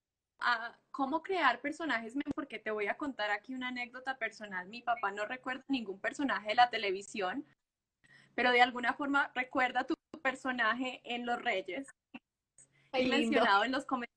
a 0.41 0.77
cómo 0.91 1.23
crear 1.23 1.61
personajes, 1.61 2.15
porque 2.35 2.59
te 2.59 2.71
voy 2.71 2.87
a 2.87 2.97
contar 2.97 3.31
aquí 3.31 3.55
una 3.55 3.69
anécdota 3.69 4.19
personal. 4.19 4.69
Mi 4.69 4.83
papá 4.83 5.13
no 5.13 5.27
recuerda 5.27 5.65
ningún 5.69 6.01
personaje 6.01 6.49
de 6.49 6.55
la 6.57 6.71
televisión, 6.71 7.47
pero 8.35 8.51
de 8.53 8.63
alguna 8.63 8.95
forma 8.95 9.31
recuerda 9.35 9.85
tu 9.85 9.95
personaje 10.23 11.01
en 11.05 11.27
Los 11.27 11.41
Reyes, 11.43 11.87
mencionado 12.93 13.65
en 13.65 13.73
los 13.73 13.85
comentarios. 13.85 14.11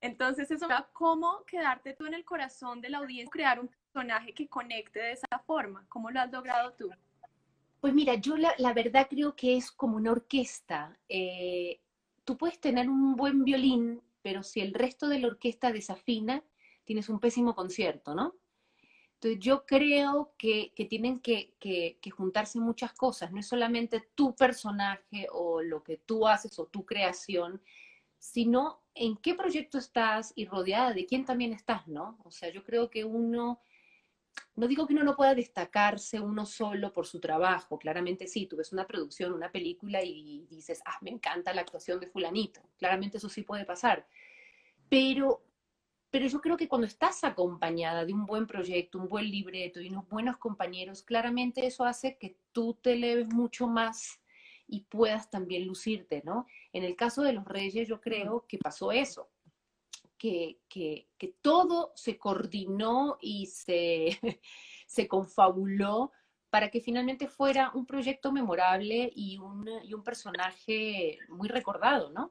Entonces, 0.00 0.50
eso 0.50 0.68
cómo 0.92 1.44
quedarte 1.46 1.94
tú 1.94 2.04
en 2.04 2.14
el 2.14 2.24
corazón 2.24 2.80
de 2.82 2.90
la 2.90 2.98
audiencia, 2.98 3.30
crear 3.30 3.58
un 3.58 3.68
personaje 3.68 4.34
que 4.34 4.48
conecte 4.48 5.00
de 5.00 5.12
esa 5.12 5.38
forma. 5.46 5.86
¿Cómo 5.88 6.10
lo 6.10 6.20
has 6.20 6.30
logrado 6.30 6.72
tú? 6.74 6.90
Pues 7.80 7.94
mira, 7.94 8.14
yo 8.14 8.36
la, 8.36 8.54
la 8.58 8.74
verdad 8.74 9.06
creo 9.08 9.34
que 9.34 9.56
es 9.56 9.70
como 9.70 9.96
una 9.96 10.12
orquesta. 10.12 10.98
Eh, 11.08 11.80
tú 12.24 12.36
puedes 12.36 12.60
tener 12.60 12.88
un 12.88 13.16
buen 13.16 13.44
violín, 13.44 14.02
pero 14.20 14.42
si 14.42 14.60
el 14.60 14.74
resto 14.74 15.08
de 15.08 15.20
la 15.20 15.28
orquesta 15.28 15.72
desafina, 15.72 16.42
tienes 16.84 17.08
un 17.08 17.18
pésimo 17.18 17.54
concierto, 17.54 18.14
¿no? 18.14 18.34
Entonces 19.24 19.42
yo 19.42 19.64
creo 19.64 20.34
que, 20.36 20.70
tienen 20.86 21.18
que, 21.18 21.54
que, 21.58 22.10
juntarse 22.10 22.58
muchas 22.58 22.92
cosas, 22.92 23.32
no 23.32 23.40
es 23.40 23.46
solamente 23.46 24.06
tu 24.14 24.34
personaje 24.34 25.28
o 25.32 25.62
lo 25.62 25.82
que 25.82 25.96
tú 25.96 26.28
haces 26.28 26.58
o 26.58 26.66
tu 26.66 26.84
creación, 26.84 27.62
sino 28.18 28.82
en 28.94 29.16
qué 29.16 29.34
proyecto 29.34 29.78
estás 29.78 30.34
y 30.36 30.44
rodeada 30.44 30.92
de 30.92 31.06
quién 31.06 31.24
también 31.24 31.54
estás, 31.54 31.88
¿no? 31.88 32.18
O 32.24 32.30
sea, 32.30 32.50
yo 32.50 32.62
creo 32.64 32.90
que 32.90 33.06
uno 33.06 33.62
no 34.56 34.68
digo 34.68 34.86
que 34.86 34.92
uno 34.92 35.04
no 35.04 35.16
pueda 35.16 35.34
destacarse 35.34 36.20
uno 36.20 36.44
solo 36.44 36.92
por 36.92 37.06
su 37.06 37.18
trabajo, 37.18 37.78
claramente 37.78 38.26
sí, 38.26 38.44
tú 38.44 38.56
ves 38.56 38.74
una 38.74 38.86
producción, 38.86 39.32
una 39.32 39.50
película 39.50 40.02
y 40.02 40.46
dices, 40.50 40.82
ah, 40.84 40.98
me 41.00 41.10
encanta 41.10 41.54
la 41.54 41.62
actuación 41.62 41.98
de 41.98 42.08
fulanito, 42.08 42.60
claramente 42.76 43.16
eso 43.16 43.30
sí 43.30 43.40
puede 43.40 43.64
pasar, 43.64 44.06
pero, 44.90 45.42
pero 46.14 46.28
yo 46.28 46.40
creo 46.40 46.56
que 46.56 46.68
cuando 46.68 46.86
estás 46.86 47.24
acompañada 47.24 48.04
de 48.04 48.12
un 48.12 48.24
buen 48.24 48.46
proyecto, 48.46 49.00
un 49.00 49.08
buen 49.08 49.28
libreto 49.28 49.80
y 49.80 49.88
unos 49.88 50.08
buenos 50.08 50.38
compañeros, 50.38 51.02
claramente 51.02 51.66
eso 51.66 51.84
hace 51.84 52.18
que 52.18 52.38
tú 52.52 52.78
te 52.80 52.94
leves 52.94 53.26
mucho 53.34 53.66
más 53.66 54.20
y 54.68 54.82
puedas 54.82 55.28
también 55.28 55.66
lucirte, 55.66 56.22
¿no? 56.24 56.46
En 56.72 56.84
el 56.84 56.94
caso 56.94 57.22
de 57.22 57.32
los 57.32 57.44
reyes 57.44 57.88
yo 57.88 58.00
creo 58.00 58.46
que 58.46 58.58
pasó 58.58 58.92
eso 58.92 59.28
que, 60.16 60.60
todo 61.42 61.90
se 61.96 62.16
coordinó 62.16 63.18
y 63.20 63.46
se, 63.46 64.16
se 64.86 65.08
confabuló 65.08 66.12
para 66.48 66.70
que 66.70 66.80
finalmente 66.80 67.26
fuera 67.26 67.72
un 67.74 67.86
proyecto 67.86 68.30
memorable 68.30 69.10
y 69.16 69.38
un, 69.38 69.68
y 69.82 69.94
un 69.94 70.04
personaje 70.04 71.18
muy 71.28 71.48
recordado, 71.48 72.10
¿no? 72.10 72.30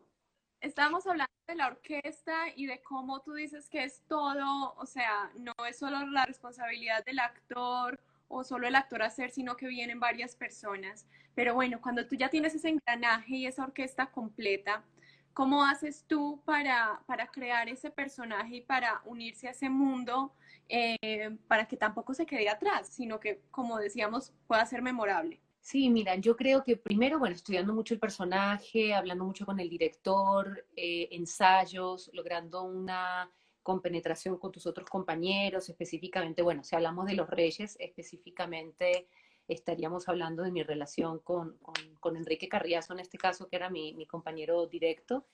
Estábamos 0.62 1.06
hablando 1.06 1.34
de 1.54 1.58
la 1.58 1.68
orquesta 1.68 2.50
y 2.56 2.66
de 2.66 2.82
cómo 2.82 3.22
tú 3.22 3.34
dices 3.34 3.70
que 3.70 3.84
es 3.84 4.02
todo, 4.08 4.74
o 4.76 4.86
sea, 4.86 5.32
no 5.38 5.54
es 5.68 5.78
solo 5.78 6.06
la 6.08 6.26
responsabilidad 6.26 7.06
del 7.06 7.20
actor 7.20 8.00
o 8.28 8.44
solo 8.44 8.68
el 8.68 8.76
actor 8.76 9.04
hacer, 9.04 9.30
sino 9.32 9.56
que 9.56 9.68
vienen 9.68 10.00
varias 10.00 10.36
personas. 10.36 11.06
Pero 11.36 11.54
bueno, 11.54 11.80
cuando 11.82 12.08
tú 12.08 12.16
ya 12.16 12.30
tienes 12.30 12.56
ese 12.56 12.70
engranaje 12.70 13.36
y 13.36 13.46
esa 13.46 13.64
orquesta 13.64 14.08
completa, 14.08 14.84
¿Cómo 15.34 15.66
haces 15.66 16.06
tú 16.08 16.42
para, 16.46 17.02
para 17.08 17.26
crear 17.28 17.68
ese 17.68 17.90
personaje 17.90 18.58
y 18.58 18.62
para 18.62 19.02
unirse 19.04 19.48
a 19.48 19.52
ese 19.52 19.68
mundo 19.68 20.32
eh, 20.70 21.36
para 21.48 21.68
que 21.68 21.76
tampoco 21.76 22.14
se 22.14 22.28
quede 22.28 22.50
atrás, 22.50 22.88
sino 22.90 23.20
que, 23.20 23.42
como 23.50 23.80
decíamos, 23.80 24.32
pueda 24.46 24.64
ser 24.68 24.84
memorable? 24.84 25.42
Sí, 25.64 25.90
mira, 25.90 26.18
yo 26.18 26.36
creo 26.36 26.62
que 26.62 26.76
primero, 26.76 27.20
bueno, 27.20 27.36
estudiando 27.36 27.74
mucho 27.74 27.94
el 27.94 28.00
personaje, 28.02 28.94
hablando 28.94 29.24
mucho 29.24 29.46
con 29.46 29.62
el 29.62 29.70
director, 29.70 30.68
eh, 30.76 31.08
ensayos, 31.12 32.10
logrando 32.12 32.64
una 32.64 33.32
compenetración 33.64 34.38
con 34.38 34.52
tus 34.52 34.68
otros 34.68 34.90
compañeros, 34.90 35.70
específicamente, 35.70 36.42
bueno, 36.42 36.66
si 36.66 36.76
hablamos 36.76 37.06
de 37.06 37.14
los 37.14 37.30
reyes, 37.30 37.78
específicamente 37.80 39.08
estaríamos 39.48 40.10
hablando 40.10 40.44
de 40.44 40.52
mi 40.52 40.64
relación 40.64 41.20
con, 41.20 41.58
con, 42.02 42.18
Enrique 42.18 42.50
Carriazo, 42.50 42.92
en 42.92 43.00
este 43.00 43.18
caso, 43.18 43.48
que 43.48 43.56
era 43.56 43.70
mi, 43.70 43.94
mi 43.94 44.06
compañero 44.06 44.68
directo. 44.68 45.26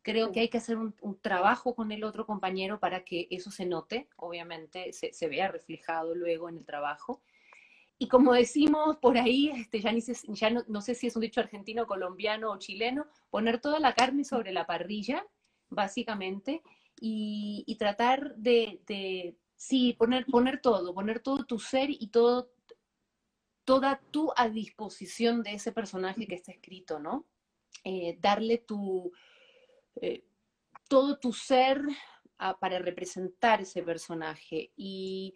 Creo 0.00 0.32
que 0.32 0.40
hay 0.40 0.48
que 0.48 0.58
hacer 0.58 0.78
un, 0.78 0.94
trabajo 1.20 1.74
con 1.74 1.92
el 1.92 2.04
otro 2.04 2.24
compañero 2.24 2.80
para 2.80 3.04
que 3.04 3.28
eso 3.30 3.50
se 3.50 3.66
note, 3.66 4.08
obviamente 4.16 4.94
se, 4.94 5.12
se 5.12 5.28
vea 5.28 5.48
reflejado 5.48 6.14
luego 6.14 6.48
en 6.48 6.56
el 6.56 6.64
trabajo. 6.64 7.20
Y 7.98 8.08
como 8.08 8.32
decimos 8.32 8.96
por 8.98 9.18
ahí, 9.18 9.50
este, 9.50 9.80
ya, 9.80 10.50
no, 10.50 10.80
sé 10.80 10.94
si 10.94 11.08
es 11.08 11.16
un 11.16 11.22
dicho 11.22 11.40
argentino, 11.40 11.86
colombiano 11.86 12.52
o 12.52 12.58
chileno, 12.58 13.06
poner 13.30 13.60
toda 13.60 13.80
la 13.80 13.94
carne 13.94 14.24
sobre 14.24 14.52
la 14.52 14.66
parrilla, 14.66 15.26
básicamente, 15.68 16.62
y, 17.00 17.76
tratar 17.78 18.36
de, 18.36 18.80
de, 18.86 19.36
sí, 19.56 19.94
poner, 19.98 20.26
poner 20.26 20.60
todo, 20.60 20.94
poner 20.94 21.20
todo 21.20 21.44
tu 21.44 21.58
ser 21.58 21.90
y 21.90 22.08
todo 22.08 22.50
toda 23.68 24.00
tú 24.10 24.32
a 24.34 24.48
disposición 24.48 25.42
de 25.42 25.52
ese 25.52 25.72
personaje 25.72 26.26
que 26.26 26.36
está 26.36 26.52
escrito, 26.52 26.98
¿no? 26.98 27.26
Eh, 27.84 28.16
darle 28.18 28.56
tu, 28.56 29.12
eh, 29.96 30.24
todo 30.88 31.18
tu 31.18 31.34
ser 31.34 31.82
para 32.60 32.78
representar 32.78 33.60
ese 33.60 33.82
personaje. 33.82 34.72
Y, 34.74 35.34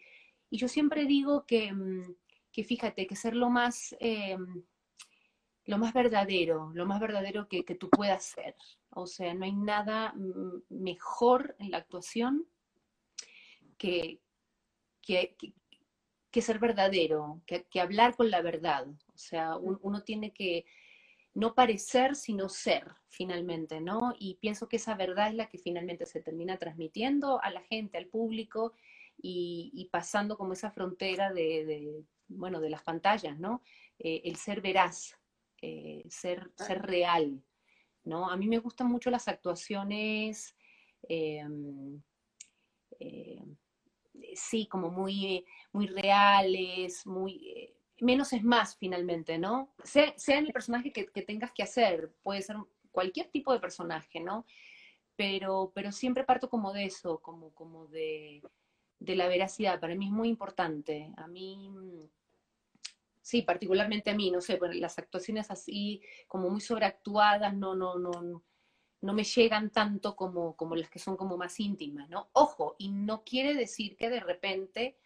yo 0.50 0.66
siempre 0.66 1.04
digo 1.04 1.44
que, 1.44 1.72
mm, 1.74 2.14
que, 2.52 2.64
fíjate, 2.64 3.06
que 3.06 3.16
ser 3.16 3.34
lo 3.34 3.48
más, 3.48 3.96
eh, 3.98 4.36
lo 5.64 5.78
más 5.78 5.92
verdadero, 5.92 6.70
lo 6.74 6.86
más 6.86 7.00
verdadero 7.00 7.48
que, 7.48 7.62
tú 7.62 7.88
puedas 7.88 8.24
ser. 8.24 8.54
O 8.90 9.06
sea, 9.06 9.32
no 9.34 9.44
hay 9.44 9.52
nada 9.52 10.14
mejor 10.68 11.56
en 11.58 11.70
la 11.70 11.78
actuación 11.78 12.46
que, 13.78 14.20
que, 15.00 15.36
que 16.30 16.42
ser 16.42 16.58
verdadero, 16.58 17.42
que, 17.46 17.80
hablar 17.80 18.16
con 18.16 18.30
la 18.30 18.42
verdad. 18.42 18.86
O 19.14 19.18
sea, 19.18 19.56
uno 19.56 20.02
tiene 20.02 20.32
que 20.32 20.64
no 21.34 21.54
parecer, 21.54 22.14
sino 22.16 22.50
ser, 22.50 22.92
finalmente, 23.08 23.80
¿no? 23.80 24.14
Y 24.18 24.34
pienso 24.34 24.68
que 24.68 24.76
esa 24.76 24.94
verdad 24.94 25.28
es 25.28 25.34
la 25.34 25.48
que 25.48 25.58
finalmente 25.58 26.04
se 26.04 26.20
termina 26.20 26.58
transmitiendo 26.58 27.40
a 27.42 27.50
la 27.50 27.62
gente, 27.62 27.96
al 27.96 28.06
público, 28.06 28.74
y, 29.22 29.88
pasando 29.92 30.36
como 30.36 30.52
esa 30.52 30.70
frontera 30.70 31.32
de, 31.32 32.04
bueno, 32.28 32.60
de 32.60 32.70
las 32.70 32.82
pantallas, 32.82 33.38
¿no? 33.38 33.62
Eh, 33.98 34.22
el 34.24 34.36
ser 34.36 34.60
veraz, 34.60 35.16
eh, 35.60 36.04
ser, 36.08 36.50
ser 36.56 36.82
real, 36.82 37.42
¿no? 38.04 38.30
A 38.30 38.36
mí 38.36 38.48
me 38.48 38.58
gustan 38.58 38.88
mucho 38.88 39.10
las 39.10 39.28
actuaciones, 39.28 40.56
em, 41.08 42.02
eh, 42.98 43.44
sí, 44.34 44.66
como 44.66 44.90
muy 44.90 45.44
muy 45.72 45.86
reales, 45.86 47.06
muy... 47.06 47.74
Menos 48.00 48.32
es 48.32 48.42
más 48.42 48.76
finalmente, 48.76 49.38
¿no? 49.38 49.72
Sea, 49.84 50.14
en 50.28 50.46
el 50.46 50.52
personaje 50.52 50.92
que, 50.92 51.04
tengas 51.22 51.52
que 51.52 51.62
hacer, 51.62 52.12
puede 52.22 52.42
ser 52.42 52.56
cualquier 52.90 53.28
tipo 53.28 53.52
de 53.52 53.60
personaje, 53.60 54.18
¿no? 54.18 54.44
Pero, 55.16 55.70
pero 55.74 55.92
siempre 55.92 56.24
parto 56.24 56.50
como 56.50 56.72
de 56.72 56.86
eso, 56.86 57.20
como, 57.20 57.54
como 57.54 57.86
de, 57.86 58.42
de 59.04 59.16
la 59.16 59.28
veracidad. 59.28 59.80
Para 59.80 59.94
mí 59.94 60.06
es 60.06 60.12
muy 60.12 60.28
importante. 60.28 61.12
A 61.16 61.26
mí, 61.26 61.70
sí, 63.20 63.42
particularmente 63.42 64.10
a 64.10 64.14
mí, 64.14 64.30
no 64.30 64.40
sé, 64.40 64.58
las 64.74 64.98
actuaciones 64.98 65.50
así, 65.50 66.02
como 66.28 66.50
muy 66.50 66.60
sobreactuadas, 66.60 67.54
no, 67.54 67.74
no, 67.74 67.98
no, 67.98 68.42
no 69.00 69.12
me 69.12 69.24
llegan 69.24 69.70
tanto 69.70 70.16
como, 70.16 70.56
como 70.56 70.76
las 70.76 70.90
que 70.90 70.98
son 70.98 71.16
como 71.16 71.36
más 71.36 71.58
íntimas, 71.60 72.08
¿no? 72.08 72.30
Ojo, 72.32 72.76
y 72.78 72.90
no 72.90 73.24
quiere 73.24 73.54
decir 73.54 73.96
que 73.96 74.10
de 74.10 74.20
repente 74.20 74.98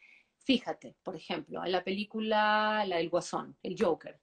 Fíjate, 0.47 0.95
por 1.03 1.17
ejemplo, 1.17 1.65
en 1.65 1.73
la 1.73 1.83
película 1.83 2.85
La 2.87 2.99
del 2.99 3.11
Guasón, 3.11 3.57
el 3.65 3.75
Joker. 3.77 4.21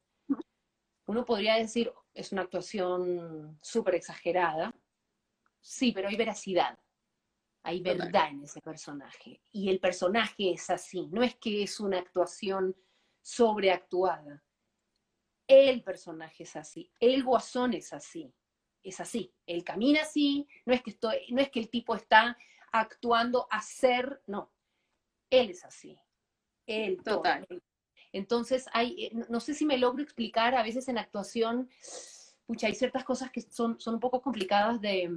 Uno 1.06 1.26
podría 1.26 1.56
decir, 1.56 1.92
es 2.14 2.32
una 2.32 2.44
actuación 2.44 3.60
súper 3.62 3.96
exagerada. 3.96 4.74
Sí, 5.60 5.92
pero 5.92 6.08
hay 6.08 6.16
veracidad. 6.16 6.80
Hay 7.64 7.82
verdad 7.82 8.30
en 8.30 8.44
ese 8.44 8.62
personaje. 8.62 9.42
Y 9.52 9.70
el 9.70 9.80
personaje 9.80 10.52
es 10.52 10.70
así. 10.70 11.08
No 11.08 11.24
es 11.24 11.36
que 11.36 11.64
es 11.64 11.80
una 11.80 12.00
actuación 12.00 12.76
sobreactuada. 13.22 14.44
El 15.48 15.84
personaje 15.84 16.44
es 16.44 16.56
así. 16.56 16.92
El 17.00 17.24
guasón 17.24 17.74
es 17.74 17.94
así. 17.94 18.34
Es 18.84 19.00
así. 19.00 19.34
Él 19.46 19.64
camina 19.64 20.02
así. 20.02 20.48
No 20.66 20.74
es 20.74 20.84
que, 20.84 20.92
estoy, 20.92 21.18
no 21.30 21.42
es 21.42 21.50
que 21.50 21.62
el 21.62 21.70
tipo 21.70 21.96
está 21.96 22.38
actuando 22.72 23.48
a 23.50 23.62
ser. 23.62 24.22
No. 24.28 24.52
Él 25.30 25.50
es 25.52 25.64
así 25.64 25.98
el 26.66 27.02
Total. 27.04 27.48
Entonces, 28.12 28.66
hay, 28.74 29.06
eh, 29.06 29.12
no 29.30 29.40
sé 29.40 29.54
si 29.54 29.66
me 29.66 29.78
logro 29.78 30.04
explicar, 30.04 30.56
a 30.56 30.64
veces 30.64 30.88
en 30.88 30.98
actuación, 30.98 31.70
pucha, 32.46 32.68
hay 32.68 32.76
ciertas 32.76 33.04
cosas 33.04 33.32
que 33.32 33.42
son, 33.42 33.80
son 33.80 33.96
un 33.96 34.00
poco 34.00 34.22
complicadas 34.22 34.80
de, 34.82 35.10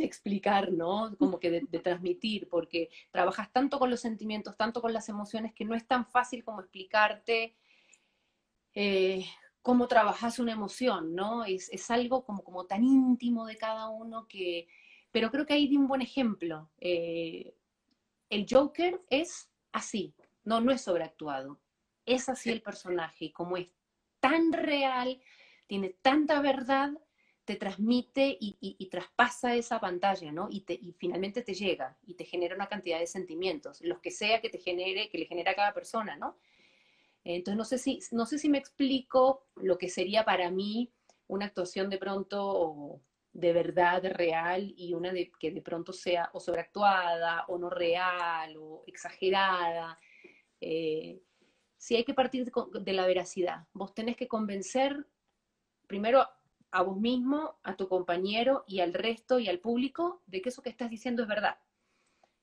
explicar, 0.00 0.72
¿no? 0.72 1.14
Como 1.18 1.38
que 1.38 1.50
de, 1.50 1.78
transmitir, 1.80 2.48
porque 2.48 2.88
trabajas 3.10 3.52
tanto 3.52 3.78
con 3.78 3.90
los 3.90 4.00
sentimientos, 4.00 4.56
tanto 4.56 4.80
con 4.80 4.92
las 4.92 5.08
emociones, 5.08 5.52
que 5.54 5.64
no 5.64 5.74
es 5.74 5.86
tan 5.86 6.06
fácil 6.06 6.42
como 6.42 6.60
explicarte 6.60 7.56
eh, 8.74 9.24
cómo 9.62 9.88
trabajas 9.88 10.38
una 10.38 10.52
emoción, 10.52 11.14
¿no? 11.14 11.44
Es, 11.44 11.70
es, 11.70 11.90
algo 11.90 12.24
como, 12.24 12.42
como 12.42 12.66
tan 12.66 12.84
íntimo 12.84 13.46
de 13.46 13.56
cada 13.56 13.88
uno 13.88 14.26
que... 14.28 14.68
Pero 15.10 15.30
creo 15.30 15.46
que 15.46 15.54
ahí 15.54 15.68
di 15.68 15.76
un 15.76 15.86
buen 15.86 16.02
ejemplo. 16.02 16.70
Eh, 16.78 17.54
el 18.30 18.46
Joker 18.50 19.00
es 19.10 19.48
así, 19.72 20.14
no, 20.42 20.60
no 20.60 20.72
es 20.72 20.82
sobreactuado. 20.82 21.60
Es 22.04 22.28
así 22.28 22.50
el 22.50 22.62
personaje, 22.62 23.26
y 23.26 23.32
como 23.32 23.56
es 23.56 23.68
tan 24.20 24.52
real, 24.52 25.20
tiene 25.66 25.90
tanta 26.02 26.40
verdad, 26.40 26.90
te 27.44 27.56
transmite 27.56 28.36
y, 28.40 28.88
traspasa 28.90 29.54
esa 29.54 29.80
pantalla, 29.80 30.32
¿no? 30.32 30.48
Y, 30.50 30.62
te, 30.62 30.74
y, 30.74 30.92
finalmente 30.92 31.42
te 31.42 31.54
llega 31.54 31.96
y 32.06 32.14
te 32.14 32.24
genera 32.24 32.54
una 32.54 32.68
cantidad 32.68 32.98
de 32.98 33.06
sentimientos, 33.06 33.80
los 33.82 34.00
que 34.00 34.10
sea 34.10 34.40
que 34.40 34.48
te 34.48 34.58
genere, 34.58 35.10
que 35.10 35.18
le 35.18 35.26
genera 35.26 35.52
a 35.52 35.54
cada 35.54 35.74
persona, 35.74 36.16
¿no? 36.16 36.38
Entonces, 37.24 37.56
no 37.56 37.64
sé 37.64 37.78
si, 37.78 38.00
no 38.12 38.26
sé 38.26 38.38
si 38.38 38.48
me 38.48 38.58
explico 38.58 39.46
lo 39.56 39.78
que 39.78 39.88
sería 39.88 40.24
para 40.24 40.50
mí 40.50 40.92
una 41.26 41.46
actuación 41.46 41.90
de 41.90 41.98
pronto 41.98 43.00
de 43.32 43.52
verdad 43.52 44.02
real 44.12 44.72
y 44.76 44.94
una 44.94 45.12
de, 45.12 45.32
que 45.40 45.50
de 45.50 45.62
pronto 45.62 45.92
sea 45.92 46.30
o 46.34 46.40
sobreactuada 46.40 47.44
o 47.48 47.58
no 47.58 47.68
real 47.68 48.56
o 48.58 48.84
exagerada. 48.86 49.98
Eh, 50.60 51.20
si 51.76 51.96
hay 51.96 52.04
que 52.04 52.14
partir 52.14 52.50
de 52.50 52.92
la 52.92 53.06
veracidad. 53.06 53.66
Vos 53.72 53.92
tenés 53.92 54.16
que 54.16 54.28
convencer 54.28 55.06
primero 55.86 56.26
a 56.74 56.82
vos 56.82 56.96
mismo, 56.96 57.56
a 57.62 57.76
tu 57.76 57.88
compañero 57.88 58.64
y 58.66 58.80
al 58.80 58.92
resto 58.92 59.38
y 59.38 59.48
al 59.48 59.60
público 59.60 60.22
de 60.26 60.42
que 60.42 60.48
eso 60.48 60.60
que 60.60 60.70
estás 60.70 60.90
diciendo 60.90 61.22
es 61.22 61.28
verdad. 61.28 61.56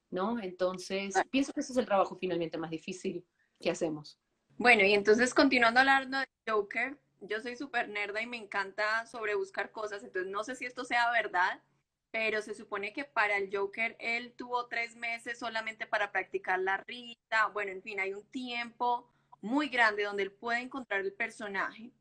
¿No? 0.10 0.40
Entonces, 0.40 1.16
pienso 1.30 1.52
que 1.52 1.60
ese 1.60 1.74
es 1.74 1.78
el 1.78 1.86
trabajo 1.86 2.16
finalmente 2.16 2.58
más 2.58 2.72
difícil 2.72 3.26
que 3.60 3.70
hacemos. 3.70 4.18
Bueno, 4.58 4.86
y 4.86 4.94
entonces 4.94 5.34
continuando 5.34 5.82
hablando 5.82 6.18
de 6.20 6.28
Joker, 6.48 6.98
yo 7.20 7.42
soy 7.42 7.58
súper 7.58 7.90
nerda 7.90 8.22
y 8.22 8.26
me 8.26 8.38
encanta 8.38 9.06
sobrebuscar 9.06 9.72
cosas, 9.72 10.02
entonces 10.02 10.32
no 10.32 10.46
sé 10.46 10.56
si 10.56 10.66
esto 10.66 10.86
sea 10.86 11.12
verdad, 11.12 11.62
pero 12.10 12.42
se 12.42 12.56
supone 12.56 12.94
que 12.94 13.04
para 13.04 13.38
el 13.38 13.54
Joker 13.54 13.98
él 14.00 14.34
tuvo 14.38 14.68
tres 14.68 14.96
meses 14.96 15.40
solamente 15.40 15.88
para 15.88 16.14
practicar 16.14 16.60
la 16.60 16.78
rita, 16.78 17.48
bueno, 17.48 17.72
en 17.72 17.82
fin, 17.82 18.00
hay 18.00 18.14
un 18.14 18.24
tiempo 18.28 19.10
muy 19.42 19.68
grande 19.68 20.04
donde 20.04 20.24
él 20.24 20.32
puede 20.32 20.62
encontrar 20.62 21.02
el 21.02 21.12
personaje 21.12 21.92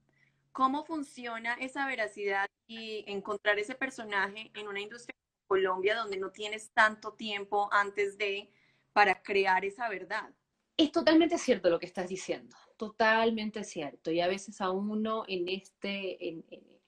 ¿Cómo 0.52 0.84
funciona 0.84 1.54
esa 1.54 1.86
veracidad 1.86 2.46
y 2.66 3.04
encontrar 3.06 3.58
ese 3.58 3.74
personaje 3.74 4.50
en 4.54 4.68
una 4.68 4.80
industria 4.80 5.14
como 5.46 5.60
Colombia 5.60 5.96
donde 5.96 6.18
no 6.18 6.30
tienes 6.30 6.72
tanto 6.72 7.12
tiempo 7.12 7.68
antes 7.72 8.18
de 8.18 8.50
para 8.92 9.22
crear 9.22 9.64
esa 9.64 9.88
verdad? 9.88 10.30
Es 10.76 10.90
totalmente 10.92 11.38
cierto 11.38 11.70
lo 11.70 11.78
que 11.78 11.86
estás 11.86 12.08
diciendo, 12.08 12.56
totalmente 12.76 13.62
cierto. 13.64 14.10
Y 14.10 14.20
a 14.20 14.28
veces 14.28 14.60
a 14.60 14.70
uno 14.70 15.24
en 15.28 15.48
este, 15.48 16.28
en, 16.28 16.44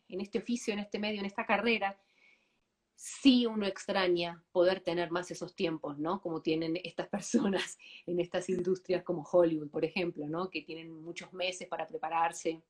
en 0.08 0.20
este 0.20 0.38
oficio, 0.38 0.72
en 0.72 0.80
este 0.80 0.98
medio, 0.98 1.20
en 1.20 1.26
esta 1.26 1.46
carrera, 1.46 1.98
sí 3.02 3.46
uno 3.46 3.66
extraña 3.66 4.44
poder 4.52 4.80
tener 4.80 5.10
más 5.10 5.30
esos 5.30 5.56
tiempos, 5.56 5.98
¿no? 5.98 6.20
Como 6.20 6.40
tienen 6.40 6.78
estas 6.84 7.08
personas 7.08 7.76
en 8.06 8.20
estas 8.20 8.48
industrias 8.48 9.02
como 9.02 9.24
Hollywood, 9.24 9.70
por 9.70 9.84
ejemplo, 9.84 10.28
¿no? 10.28 10.50
Que 10.50 10.62
tienen 10.62 11.02
muchos 11.02 11.32
meses 11.32 11.68
para 11.68 11.86
prepararse 11.86 12.62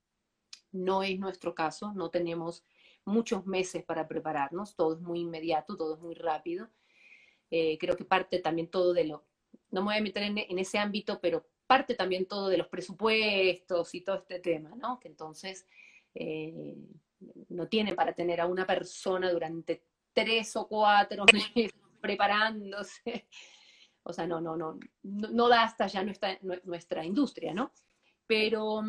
no 0.73 1.03
es 1.03 1.19
nuestro 1.19 1.55
caso, 1.55 1.93
no 1.95 2.11
tenemos 2.11 2.65
muchos 3.05 3.47
meses 3.47 3.85
para 3.85 4.09
prepararnos, 4.09 4.75
todo 4.75 4.95
es 4.95 5.01
muy 5.01 5.21
inmediato, 5.21 5.77
todo 5.77 5.95
es 5.95 6.01
muy 6.01 6.15
rápido. 6.15 6.69
Eh, 7.51 7.77
creo 7.79 7.97
que 7.97 8.05
parte 8.05 8.39
también 8.39 8.69
todo 8.69 8.93
de 8.93 9.05
lo, 9.05 9.27
no 9.71 9.83
me 9.83 9.87
voy 9.87 9.97
a 9.97 10.03
meter 10.03 10.23
en, 10.23 10.59
ese 10.59 10.79
ámbito, 10.79 11.21
pero 11.21 11.47
parte 11.67 11.95
también 11.95 12.27
todo 12.27 12.49
de 12.49 12.59
los 12.59 12.69
presupuestos 12.69 13.95
y 13.95 14.01
todo 14.03 14.17
este 14.17 14.41
tema, 14.41 14.71
¿no? 14.77 14.99
Que 14.99 15.09
entonces 15.09 15.67
eh, 16.15 16.77
no 17.49 17.69
tienen 17.69 17.95
para 17.95 18.15
tener 18.15 18.41
a 18.41 18.47
una 18.47 18.67
persona 18.67 19.31
durante 19.31 19.85
tres 20.13 20.57
o 20.57 20.67
cuatro 20.69 21.25
meses 21.33 21.73
preparándose. 22.01 23.29
O 24.03 24.13
sea, 24.13 24.27
no, 24.27 24.41
no, 24.41 24.57
no, 24.57 24.79
no, 25.03 25.49
da 25.49 25.63
hasta 25.63 25.87
ya 25.87 26.03
nuestra, 26.03 26.39
nuestra 26.65 27.05
industria, 27.05 27.55
¿no? 27.55 27.73
Pero 28.27 28.83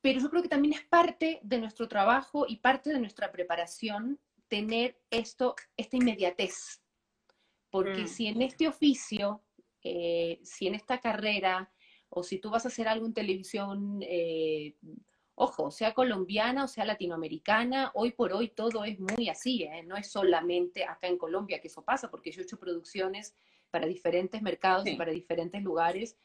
pero 0.00 0.20
yo 0.20 0.30
creo 0.30 0.42
que 0.42 0.48
también 0.48 0.74
es 0.74 0.84
parte 0.84 1.40
de 1.42 1.58
nuestro 1.58 1.88
trabajo 1.88 2.46
y 2.48 2.56
parte 2.56 2.90
de 2.90 3.00
nuestra 3.00 3.32
preparación 3.32 4.18
tener 4.48 5.00
esto, 5.10 5.54
esta 5.76 5.96
inmediatez. 5.96 6.82
Porque 7.70 8.04
mm. 8.04 8.08
si 8.08 8.26
en 8.28 8.42
este 8.42 8.68
oficio, 8.68 9.42
eh, 9.82 10.40
si 10.42 10.66
en 10.66 10.74
esta 10.74 11.00
carrera, 11.00 11.70
o 12.08 12.22
si 12.22 12.38
tú 12.38 12.50
vas 12.50 12.64
a 12.64 12.68
hacer 12.68 12.88
algo 12.88 13.06
en 13.06 13.12
televisión, 13.12 14.00
eh, 14.02 14.76
ojo, 15.34 15.70
sea 15.70 15.94
colombiana 15.94 16.64
o 16.64 16.68
sea 16.68 16.84
latinoamericana, 16.84 17.92
hoy 17.94 18.12
por 18.12 18.32
hoy 18.32 18.48
todo 18.48 18.84
es 18.84 18.98
muy 18.98 19.28
así, 19.28 19.62
¿eh? 19.64 19.82
no 19.84 19.96
es 19.96 20.10
solamente 20.10 20.84
acá 20.84 21.06
en 21.06 21.18
Colombia 21.18 21.60
que 21.60 21.68
eso 21.68 21.84
pasa, 21.84 22.10
porque 22.10 22.32
yo 22.32 22.40
he 22.40 22.44
hecho 22.44 22.58
producciones 22.58 23.34
para 23.70 23.86
diferentes 23.86 24.40
mercados 24.42 24.86
y 24.86 24.96
para 24.96 25.12
diferentes 25.12 25.62
lugares, 25.62 26.16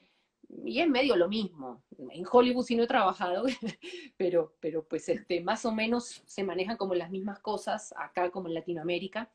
y 0.66 0.80
es 0.80 0.88
medio 0.88 1.16
lo 1.16 1.28
mismo. 1.28 1.84
En 2.12 2.26
Hollywood 2.30 2.66
sí 2.66 2.76
no 2.76 2.84
he 2.84 2.88
trabajado, 2.88 3.46
pero, 4.18 4.56
pero 4.60 4.88
pues 4.88 5.10
este, 5.10 5.42
más 5.42 5.66
o 5.66 5.72
menos 5.72 6.24
se 6.26 6.44
manejan 6.44 6.78
como 6.78 6.96
las 6.96 7.10
mismas 7.10 7.40
cosas 7.40 7.94
acá 7.98 8.30
como 8.32 8.48
en 8.48 8.56
Latinoamérica. 8.56 9.32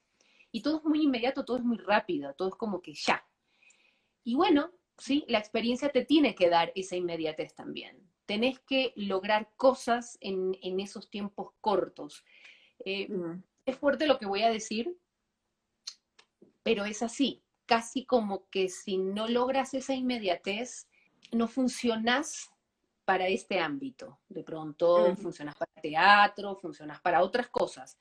Y 0.51 0.63
todo 0.63 0.79
es 0.79 0.85
muy 0.85 1.03
inmediato, 1.03 1.45
todo 1.45 1.59
es 1.59 1.65
muy 1.65 1.79
rápido, 1.79 2.35
todo 2.35 2.49
es 2.49 2.55
como 2.55 2.81
que 2.81 2.95
ya. 2.95 3.25
Y 4.25 4.35
bueno, 4.35 4.71
sí, 4.97 5.25
la 5.29 5.39
experiencia 5.39 5.91
te 5.91 6.05
tiene 6.05 6.35
que 6.35 6.49
dar 6.49 6.73
esa 6.75 6.97
inmediatez 6.97 7.55
también. 7.55 7.99
Tenés 8.27 8.59
que 8.61 8.93
lograr 8.97 9.51
cosas 9.57 10.19
en, 10.21 10.57
en 10.63 10.81
esos 10.81 11.11
tiempos 11.11 11.53
cortos. 11.61 12.25
Eh, 12.85 13.09
mm. 13.09 13.43
Es 13.67 13.77
fuerte 13.77 14.07
lo 14.07 14.19
que 14.19 14.27
voy 14.27 14.43
a 14.43 14.51
decir, 14.51 14.97
pero 16.63 16.85
es 16.85 17.03
así. 17.03 17.43
Casi 17.67 18.07
como 18.07 18.49
que 18.49 18.71
si 18.71 18.97
no 18.97 19.29
logras 19.29 19.75
esa 19.75 19.95
inmediatez, 19.95 20.89
no 21.33 21.49
funcionas 21.49 22.51
para 23.05 23.29
este 23.29 23.59
ámbito. 23.59 24.21
De 24.29 24.45
pronto 24.45 25.17
funcionas 25.17 25.57
para 25.57 25.73
teatro, 25.81 26.57
funcionas 26.57 27.01
para 27.01 27.23
otras 27.23 27.49
cosas, 27.49 27.99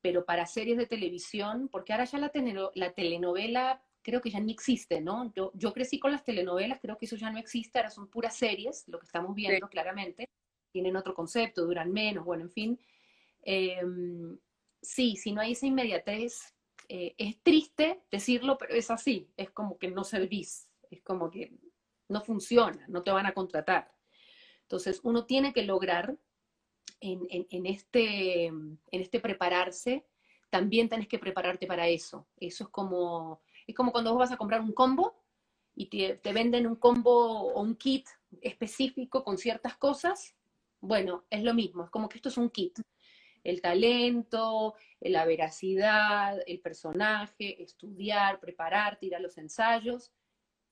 pero 0.00 0.24
para 0.24 0.46
series 0.46 0.78
de 0.78 0.86
televisión, 0.86 1.68
porque 1.68 1.92
ahora 1.92 2.04
ya 2.04 2.18
la, 2.18 2.30
la 2.74 2.92
telenovela 2.92 3.82
creo 4.06 4.20
que 4.20 4.30
ya 4.30 4.38
ni 4.38 4.52
existe, 4.52 5.00
¿no? 5.00 5.32
Yo, 5.34 5.50
yo, 5.54 5.72
crecí 5.72 5.98
con 5.98 6.12
las 6.12 6.22
telenovelas, 6.22 6.78
creo 6.80 6.96
que 6.96 7.06
eso 7.06 7.16
ya 7.16 7.28
no 7.28 7.40
existe, 7.40 7.76
ahora 7.76 7.90
son 7.90 8.06
puras 8.08 8.36
series, 8.36 8.86
lo 8.86 9.00
que 9.00 9.06
estamos 9.06 9.34
viendo 9.34 9.68
claramente, 9.68 10.28
tienen 10.70 10.94
otro 10.94 11.12
concepto, 11.12 11.64
duran 11.64 11.92
menos, 11.92 12.24
bueno, 12.24 12.44
en 12.44 12.50
fin. 12.52 12.80
Em, 13.42 14.38
sí, 14.80 15.16
si 15.16 15.32
no 15.32 15.40
hay 15.40 15.52
esa 15.52 15.66
inmediatez, 15.66 16.54
eh, 16.88 17.16
es 17.18 17.42
triste 17.42 18.02
decirlo, 18.08 18.56
pero 18.58 18.74
es 18.74 18.92
así, 18.92 19.28
es 19.36 19.50
como 19.50 19.76
que 19.76 19.90
no 19.90 20.04
servís, 20.04 20.70
es 20.88 21.02
como 21.02 21.28
que 21.28 21.52
no 22.08 22.20
funciona, 22.20 22.84
no 22.88 23.02
te 23.02 23.10
van 23.10 23.26
a 23.26 23.32
contratar. 23.32 23.92
Entonces, 24.62 25.00
uno 25.02 25.26
tiene 25.26 25.52
que 25.52 25.62
lograr 25.62 26.16
en, 27.00 27.66
este, 27.66 28.46
en 28.46 28.78
este 28.90 29.20
prepararse, 29.20 30.06
también 30.50 30.88
tienes 30.88 31.08
que 31.08 31.18
prepararte 31.18 31.66
para 31.66 31.88
eso. 31.88 32.26
Eso 32.38 32.64
es 32.64 32.70
como, 32.70 33.40
es 33.66 33.74
como 33.74 33.92
cuando 33.92 34.10
vos 34.10 34.20
vas 34.20 34.32
a 34.32 34.36
comprar 34.36 34.60
un 34.60 34.72
combo 34.72 35.22
y 35.74 35.86
te, 35.86 36.32
venden 36.32 36.66
un 36.66 36.76
combo 36.76 37.52
o 37.52 37.60
un 37.60 37.76
kit 37.76 38.08
específico 38.40 39.22
con 39.22 39.38
ciertas 39.38 39.76
cosas. 39.76 40.34
Bueno, 40.80 41.24
es 41.30 41.42
lo 41.42 41.54
mismo, 41.54 41.84
es 41.84 41.90
como 41.90 42.08
que 42.08 42.16
esto 42.16 42.28
es 42.28 42.38
un 42.38 42.50
kit. 42.50 42.78
El 43.44 43.60
talento, 43.60 44.74
la 45.00 45.24
veracidad, 45.24 46.38
el 46.46 46.60
personaje, 46.60 47.62
estudiar, 47.62 48.40
prepararte, 48.40 49.06
ir 49.06 49.14
a 49.14 49.20
los 49.20 49.38
ensayos 49.38 50.10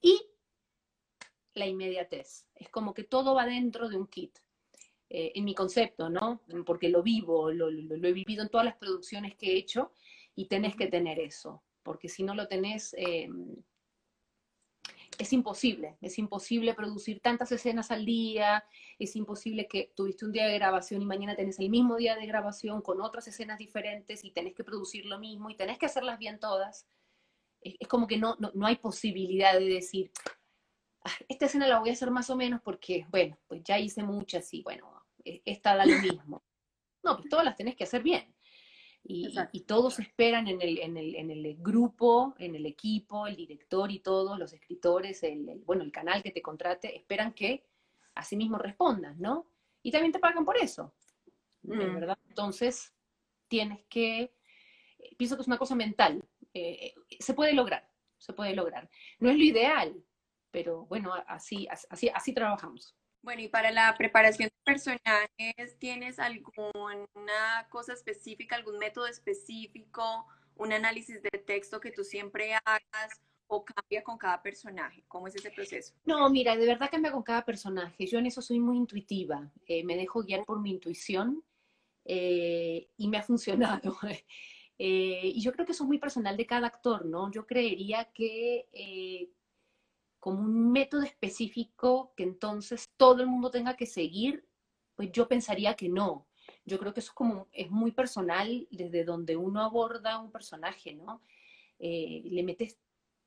y 0.01 0.20
la 1.55 1.67
inmediatez. 1.67 2.47
Es 2.55 2.69
como 2.69 2.95
que 2.95 3.05
todo 3.05 3.35
va 3.35 3.47
dentro 3.47 3.88
de 3.88 3.97
un 3.97 4.07
kit. 4.07 4.38
Eh, 5.17 5.33
en 5.37 5.45
mi 5.45 5.55
concepto, 5.55 6.09
¿no? 6.09 6.40
Porque 6.67 6.88
lo 6.88 7.03
vivo, 7.03 7.53
lo, 7.53 7.69
he 7.69 8.12
vivido 8.12 8.43
en 8.43 8.49
todas 8.49 8.64
las 8.64 8.77
producciones 8.77 9.37
que 9.37 9.53
he 9.53 9.57
hecho 9.59 9.93
y 10.35 10.47
tenés 10.47 10.75
que 10.75 10.87
tener 10.87 11.21
eso, 11.21 11.62
porque 11.85 12.09
si 12.09 12.25
no 12.25 12.35
lo 12.35 12.49
tenés, 12.49 12.95
eh, 12.95 13.29
es 15.19 15.33
imposible, 15.33 15.99
es 16.01 16.19
imposible 16.19 16.75
producir 16.75 17.21
tantas 17.21 17.53
escenas 17.53 17.93
al 17.93 18.05
día, 18.05 18.64
es 18.99 19.14
imposible 19.14 19.69
que 19.69 19.93
tuviste 19.95 20.25
un 20.25 20.33
día 20.33 20.47
de 20.47 20.55
grabación 20.55 21.01
y 21.03 21.07
mañana 21.07 21.37
tenés 21.37 21.61
el 21.61 21.71
mismo 21.71 21.97
día 21.97 22.17
de 22.17 22.27
grabación 22.27 22.83
con 22.83 23.01
otras 23.01 23.29
escenas 23.29 23.59
diferentes 23.59 24.25
y 24.25 24.33
tenés 24.33 24.55
que 24.55 24.64
producir 24.64 25.07
lo 25.07 25.21
mismo 25.21 25.51
y 25.51 25.55
tenés 25.55 25.79
que 25.79 25.87
hacerlas 25.87 26.19
bien 26.19 26.40
todas. 26.40 26.88
Es, 27.61 27.87
como 27.87 28.09
que 28.09 28.17
no, 28.17 28.37
no 28.38 28.67
hay 28.67 28.77
posibilidad 28.77 29.53
de 29.53 29.67
decir, 29.67 30.11
esta 31.29 31.47
escena 31.47 31.69
la 31.69 31.81
voy 31.81 31.90
a 31.90 31.93
hacer 31.93 32.11
más 32.11 32.31
o 32.31 32.37
menos 32.37 32.61
porque, 32.62 33.07
bueno, 33.11 33.38
pues 33.47 33.62
ya 33.64 33.79
hice 33.79 34.03
muchas 34.03 34.53
y 34.55 34.62
bueno, 34.62 35.05
e, 35.25 35.43
esta 35.45 35.77
da 35.77 35.87
lo 35.87 35.99
mismo. 35.99 36.43
No, 37.03 37.17
pues 37.19 37.29
todas 37.29 37.45
las 37.45 37.57
tenés 37.57 37.77
que 37.77 37.85
hacer 37.85 38.03
bien. 38.03 38.35
Y, 39.07 39.61
todos 39.67 39.99
esperan 39.99 40.49
en 40.49 40.62
el, 40.62 40.79
en, 40.79 40.97
el, 40.97 41.14
en 41.17 41.31
el, 41.31 41.57
grupo, 41.59 42.35
en 42.38 42.55
el 42.55 42.64
equipo, 42.64 43.27
el 43.27 43.37
director 43.37 43.90
y 43.93 43.99
todos, 43.99 44.38
los 44.38 44.55
escritores, 44.55 45.23
el, 45.23 45.62
bueno, 45.67 45.83
el 45.83 45.93
canal 45.93 46.23
que 46.23 46.31
te 46.31 46.40
contrate, 46.40 46.97
esperan 46.97 47.35
que 47.35 47.67
así 48.14 48.35
mismo 48.35 48.57
respondas, 48.57 49.19
¿no? 49.19 49.47
y 49.83 49.90
también 49.90 50.12
te 50.12 50.19
pagan 50.19 50.47
por 50.47 50.57
eso, 50.57 50.95
Mm. 51.64 51.95
¿verdad? 51.95 52.19
Entonces, 52.29 52.95
tienes 53.49 53.85
que, 53.88 54.35
eh, 54.99 55.17
pienso 55.17 55.37
que 55.37 55.43
es 55.43 55.49
una 55.49 55.59
cosa 55.59 55.75
mental, 55.75 56.23
eh, 56.53 56.95
se 57.19 57.35
puede 57.35 57.53
lograr, 57.53 57.88
se 58.19 58.33
puede 58.33 58.55
lograr. 58.55 58.90
No 59.19 59.31
es 59.31 59.37
lo 59.37 59.45
ideal, 59.45 59.95
pero 60.55 60.87
bueno, 60.87 61.12
así, 61.27 61.67
así, 61.69 62.09
así 62.14 62.33
trabajamos. 62.33 62.95
Bueno, 63.23 63.43
y 63.43 63.49
para 63.49 63.73
la 63.73 63.93
preparación 63.99 64.49
de 64.49 64.73
personajes, 64.73 65.79
¿tienes 65.81 66.21
alguna 66.21 67.67
cosa 67.71 67.93
específica, 67.93 68.55
algún 68.55 68.79
método 68.79 69.09
específico, 69.09 70.29
un 70.55 70.73
análisis 70.73 71.21
de 71.21 71.31
texto 71.45 71.81
que 71.81 71.90
tú 71.90 72.05
siempre 72.05 72.55
hagas 72.55 73.21
o 73.49 73.64
cambia 73.64 74.05
con 74.05 74.17
cada 74.17 74.40
personaje? 74.43 75.03
¿Cómo 75.09 75.27
es 75.27 75.35
ese 75.35 75.51
proceso? 75.51 75.93
No, 76.05 76.31
mira, 76.31 76.55
de 76.57 76.67
verdad 76.67 76.88
cambia 76.88 77.11
con 77.11 77.25
cada 77.25 77.45
personaje. 77.45 78.07
Yo 78.07 78.21
en 78.21 78.27
eso 78.27 78.40
soy 78.40 78.61
muy 78.61 78.77
intuitiva. 78.77 79.51
Eh, 79.67 79.83
me 79.83 79.97
dejo 79.97 80.23
guiar 80.23 80.45
por 80.45 80.61
mi 80.61 80.71
intuición 80.71 81.43
eh, 82.05 82.90
y 82.97 83.09
me 83.09 83.19
ha 83.19 83.23
funcionado. 83.25 83.99
Eh, 84.77 85.31
y 85.37 85.40
yo 85.40 85.53
creo 85.53 85.64
que 85.64 85.71
eso 85.71 85.85
es 85.85 85.88
muy 85.88 85.99
personal 85.99 86.37
de 86.37 86.47
cada 86.47 86.67
actor, 86.67 87.07
¿no? 87.07 87.31
Yo 87.31 87.47
creería 87.47 88.11
que 88.12 88.69
eh, 88.73 89.31
como 90.25 90.41
un 90.41 90.73
método 90.73 91.03
específico 91.03 92.15
que 92.17 92.23
entonces 92.23 92.91
todo 92.97 93.21
el 93.21 93.27
mundo 93.27 93.51
tenga 93.51 93.77
que 93.77 93.85
seguir, 93.85 94.49
pues 94.95 95.13
yo 95.13 95.29
pensaría 95.29 95.75
que 95.75 95.91
no. 95.91 96.27
Yo 96.65 96.79
creo 96.79 96.95
que 96.95 97.01
eso 97.01 97.11
es 97.11 97.15
como, 97.15 97.47
es 97.53 97.71
muy 97.71 97.93
personal 97.93 98.67
desde 98.71 99.05
donde 99.05 99.37
uno 99.37 99.61
aborda 99.61 100.19
un 100.19 100.33
personaje, 100.33 100.95
¿no? 100.95 101.21
Eh, 101.79 102.23
le 102.25 102.43
metes 102.43 102.79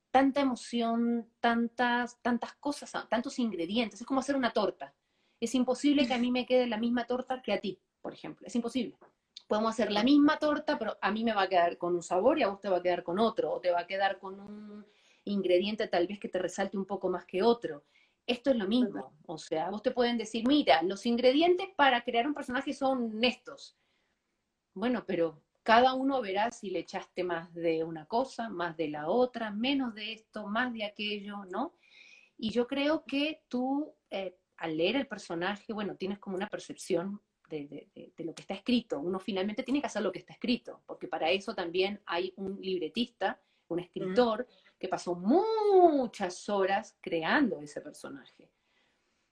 tanta 0.10 0.42
emoción, 0.42 1.30
tantas, 1.40 2.20
tantas 2.24 2.56
cosas, 2.56 2.92
tantos 3.08 3.38
ingredientes. 3.38 4.02
Es 4.02 4.08
como 4.08 4.22
hacer 4.22 4.36
una 4.36 4.52
torta. 4.52 4.92
Es 5.40 5.54
imposible 5.54 6.08
que 6.08 6.16
a 6.16 6.18
mí 6.18 6.32
me 6.32 6.48
quede 6.48 6.66
la 6.66 6.78
misma 6.78 7.06
torta 7.06 7.44
que 7.44 7.54
a 7.54 7.60
ti, 7.62 7.80
por 8.02 8.12
ejemplo. 8.12 8.48
Es 8.48 8.56
imposible. 8.56 8.98
Podemos 9.48 9.70
hacer 9.70 9.92
la 9.92 10.02
misma 10.02 10.40
torta, 10.40 10.80
pero 10.80 10.98
a 11.00 11.12
mí 11.12 11.24
me 11.24 11.36
va 11.36 11.44
a 11.44 11.48
quedar 11.48 11.78
con 11.78 11.94
un 11.94 12.02
sabor 12.02 12.40
y 12.40 12.42
a 12.42 12.48
vos 12.48 12.60
te 12.60 12.70
va 12.70 12.78
a 12.78 12.82
quedar 12.82 13.04
con 13.04 13.20
otro, 13.20 13.54
o 13.54 13.62
te 13.62 13.70
va 13.70 13.82
a 13.82 13.86
quedar 13.86 14.18
con 14.18 14.40
un 14.40 14.97
ingrediente 15.32 15.88
tal 15.88 16.08
vez 16.08 16.20
que 16.20 16.30
te 16.30 16.40
resalte 16.40 16.78
un 16.78 16.86
poco 16.86 17.10
más 17.10 17.26
que 17.26 17.44
otro. 17.44 17.84
Esto 18.26 18.52
es 18.52 18.58
lo 18.58 18.68
mismo. 18.68 19.14
O 19.26 19.38
sea, 19.38 19.70
vos 19.70 19.82
te 19.82 19.92
pueden 19.92 20.18
decir, 20.18 20.46
mira, 20.48 20.82
los 20.84 21.06
ingredientes 21.06 21.70
para 21.76 22.04
crear 22.04 22.28
un 22.28 22.34
personaje 22.34 22.74
son 22.74 23.24
estos. 23.24 23.78
Bueno, 24.74 25.06
pero 25.08 25.42
cada 25.64 25.94
uno 25.94 26.22
verá 26.22 26.52
si 26.52 26.70
le 26.70 26.80
echaste 26.80 27.24
más 27.24 27.54
de 27.54 27.84
una 27.84 28.06
cosa, 28.06 28.50
más 28.50 28.76
de 28.78 28.90
la 28.90 29.10
otra, 29.10 29.52
menos 29.52 29.94
de 29.96 30.14
esto, 30.14 30.48
más 30.48 30.74
de 30.74 30.84
aquello, 30.84 31.46
¿no? 31.46 31.74
Y 32.38 32.52
yo 32.52 32.68
creo 32.68 33.04
que 33.06 33.42
tú, 33.48 33.94
eh, 34.10 34.38
al 34.58 34.78
leer 34.78 34.98
el 34.98 35.08
personaje, 35.08 35.74
bueno, 35.74 35.96
tienes 35.96 36.20
como 36.20 36.36
una 36.36 36.48
percepción 36.48 37.22
de, 37.50 37.68
de, 37.68 37.90
de, 37.96 38.14
de, 38.16 38.24
lo 38.24 38.36
que 38.36 38.42
está 38.42 38.54
escrito. 38.54 39.00
Uno 39.00 39.20
finalmente 39.20 39.64
tiene 39.64 39.82
que 39.82 39.88
hacer 39.88 40.02
lo 40.02 40.12
que 40.12 40.20
está 40.20 40.34
escrito, 40.34 40.84
porque 40.86 41.08
para 41.08 41.32
eso 41.32 41.56
también 41.56 42.02
hay 42.06 42.34
un 42.36 42.60
libretista, 42.62 43.42
un 43.68 43.80
escritor. 43.80 44.48
Que 44.80 44.88
pasó 44.88 45.16
muchas 45.16 46.48
horas 46.50 46.98
creando 47.02 47.62
ese 47.62 47.82
personaje. 47.82 48.50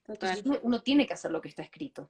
Entonces 0.08 0.46
uno, 0.46 0.60
uno 0.64 0.82
tiene 0.82 1.06
que 1.08 1.14
hacer 1.14 1.32
lo 1.32 1.42
que 1.42 1.50
está 1.50 1.64
escrito 1.64 2.10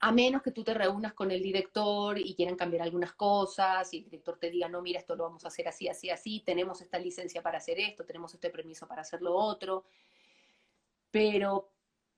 a 0.00 0.12
menos 0.12 0.42
que 0.42 0.50
tú 0.50 0.64
te 0.64 0.72
reúnas 0.72 1.12
con 1.12 1.30
el 1.30 1.42
director 1.42 2.18
y 2.18 2.34
quieran 2.34 2.56
cambiar 2.56 2.82
algunas 2.82 3.12
cosas 3.12 3.92
y 3.92 3.98
el 3.98 4.04
director 4.04 4.38
te 4.38 4.50
diga, 4.50 4.66
no, 4.66 4.80
mira, 4.80 4.98
esto 4.98 5.14
lo 5.14 5.24
vamos 5.24 5.44
a 5.44 5.48
hacer 5.48 5.68
así, 5.68 5.88
así, 5.88 6.08
así, 6.08 6.40
tenemos 6.40 6.80
esta 6.80 6.98
licencia 6.98 7.42
para 7.42 7.58
hacer 7.58 7.78
esto, 7.78 8.06
tenemos 8.06 8.32
este 8.32 8.48
permiso 8.48 8.88
para 8.88 9.02
hacer 9.02 9.20
lo 9.20 9.34
otro. 9.34 9.84
Pero, 11.10 11.70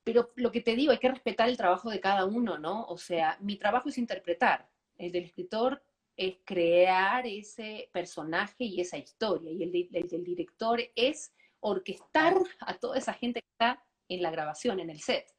pero 0.04 0.30
lo 0.36 0.52
que 0.52 0.60
te 0.60 0.76
digo, 0.76 0.92
hay 0.92 0.98
que 0.98 1.10
respetar 1.10 1.48
el 1.48 1.56
trabajo 1.56 1.90
de 1.90 1.98
cada 1.98 2.24
uno, 2.24 2.56
¿no? 2.56 2.84
O 2.84 2.96
sea, 2.98 3.36
mi 3.40 3.56
trabajo 3.56 3.88
es 3.88 3.98
interpretar, 3.98 4.68
el 4.96 5.10
del 5.10 5.24
escritor 5.24 5.82
es 6.16 6.36
crear 6.44 7.26
ese 7.26 7.88
personaje 7.92 8.64
y 8.64 8.80
esa 8.80 8.98
historia, 8.98 9.50
y 9.50 9.62
el, 9.62 9.88
el 10.12 10.24
director 10.24 10.80
es 10.94 11.32
orquestar 11.60 12.34
a 12.60 12.74
toda 12.78 12.98
esa 12.98 13.14
gente 13.14 13.40
que 13.40 13.48
está 13.52 13.84
en 14.08 14.22
la 14.22 14.30
grabación, 14.30 14.80
en 14.80 14.90
el 14.90 15.00
set. 15.00 15.32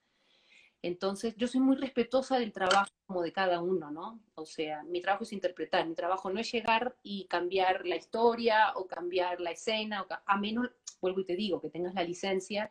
Entonces, 0.81 1.35
yo 1.37 1.47
soy 1.47 1.61
muy 1.61 1.77
respetuosa 1.77 2.37
del 2.37 2.51
trabajo 2.51 2.91
como 3.05 3.21
de 3.21 3.31
cada 3.31 3.61
uno, 3.61 3.89
¿no? 3.89 4.19
O 4.35 4.45
sea, 4.45 4.83
mi 4.83 5.01
trabajo 5.01 5.23
es 5.23 5.31
interpretar, 5.31 5.87
mi 5.87 5.95
trabajo 5.95 6.29
no 6.29 6.41
es 6.41 6.51
llegar 6.51 6.97
y 7.03 7.25
cambiar 7.25 7.85
la 7.85 7.95
historia 7.95 8.73
o 8.75 8.85
cambiar 8.85 9.39
la 9.39 9.51
escena, 9.51 10.05
a 10.25 10.37
menos, 10.37 10.69
vuelvo 10.99 11.21
y 11.21 11.25
te 11.25 11.37
digo, 11.37 11.61
que 11.61 11.69
tengas 11.69 11.93
la 11.93 12.03
licencia 12.03 12.69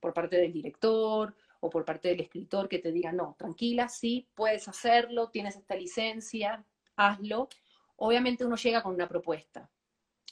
por 0.00 0.14
parte 0.14 0.36
del 0.36 0.52
director 0.52 1.34
o 1.60 1.68
por 1.68 1.84
parte 1.84 2.08
del 2.08 2.20
escritor 2.20 2.68
que 2.68 2.78
te 2.78 2.92
diga, 2.92 3.12
no, 3.12 3.34
tranquila, 3.38 3.88
sí, 3.88 4.26
puedes 4.34 4.66
hacerlo, 4.68 5.28
tienes 5.28 5.56
esta 5.56 5.74
licencia, 5.74 6.64
hazlo. 6.98 7.48
Obviamente 7.96 8.44
uno 8.44 8.56
llega 8.56 8.82
con 8.82 8.94
una 8.94 9.08
propuesta. 9.08 9.70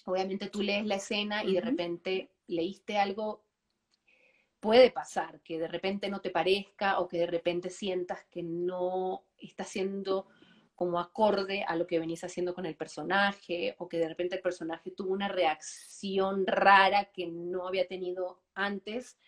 Obviamente 0.05 0.51
tú 0.51 0.63
lees 0.63 0.87
la 0.87 0.97
escena 0.97 1.43
y 1.43 1.55
de 1.55 1.61
repente 1.61 2.31
leíste 2.47 2.99
algo 2.99 3.47
puede 4.61 4.91
pasar 4.91 5.41
que 5.43 5.59
de 5.59 5.69
repente 5.69 6.09
no 6.09 6.21
te 6.21 6.31
parezca 6.31 6.99
o 6.99 7.07
que 7.07 7.19
de 7.19 7.27
repente 7.27 7.71
sientas 7.71 8.25
que 8.31 8.43
no 8.43 9.25
está 9.39 9.65
siendo 9.65 10.27
como 10.75 10.99
acorde 10.99 11.63
a 11.63 11.77
lo 11.77 11.87
que 11.87 11.99
venís 11.99 12.25
haciendo 12.25 12.55
con 12.55 12.67
el 12.67 12.77
personaje 12.77 13.75
o 13.79 13.89
que 13.89 13.99
de 13.99 14.09
repente 14.09 14.37
el 14.37 14.43
personaje 14.43 14.91
tuvo 14.91 15.13
una 15.13 15.29
reacción 15.29 16.47
rara 16.47 17.07
que 17.07 17.29
no 17.29 17.67
había 17.67 17.87
tenido 17.87 18.43
antes. 18.55 19.19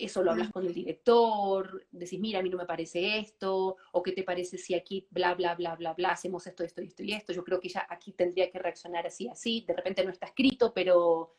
Eso 0.00 0.22
lo 0.22 0.30
hablas 0.30 0.50
con 0.50 0.66
el 0.66 0.72
director, 0.72 1.86
decís, 1.90 2.18
mira, 2.18 2.38
a 2.38 2.42
mí 2.42 2.48
no 2.48 2.56
me 2.56 2.66
parece 2.66 3.18
esto, 3.18 3.76
o 3.92 4.02
qué 4.02 4.12
te 4.12 4.22
parece 4.22 4.56
si 4.56 4.74
aquí, 4.74 5.06
bla, 5.10 5.34
bla, 5.34 5.54
bla, 5.54 5.76
bla, 5.76 5.92
bla, 5.94 6.10
hacemos 6.10 6.46
esto, 6.46 6.64
esto, 6.64 6.80
esto 6.80 7.02
y 7.02 7.12
esto. 7.12 7.32
Yo 7.32 7.44
creo 7.44 7.60
que 7.60 7.68
ya 7.68 7.86
aquí 7.88 8.12
tendría 8.12 8.50
que 8.50 8.58
reaccionar 8.58 9.06
así, 9.06 9.28
así. 9.28 9.64
De 9.66 9.74
repente 9.74 10.04
no 10.04 10.10
está 10.10 10.26
escrito, 10.26 10.72
pero, 10.72 11.36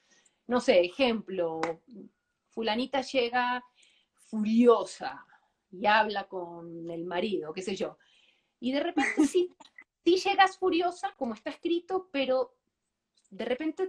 no 0.48 0.60
sé, 0.60 0.82
ejemplo, 0.82 1.60
fulanita 2.52 3.02
llega 3.02 3.64
furiosa 4.14 5.26
y 5.72 5.86
habla 5.86 6.28
con 6.28 6.90
el 6.90 7.06
marido, 7.06 7.54
qué 7.54 7.62
sé 7.62 7.76
yo. 7.76 7.98
Y 8.60 8.72
de 8.72 8.80
repente 8.80 9.26
sí, 9.28 9.50
sí 10.04 10.18
llegas 10.18 10.58
furiosa, 10.58 11.14
como 11.18 11.34
está 11.34 11.50
escrito, 11.50 12.10
pero 12.12 12.56
de 13.30 13.46
repente 13.46 13.88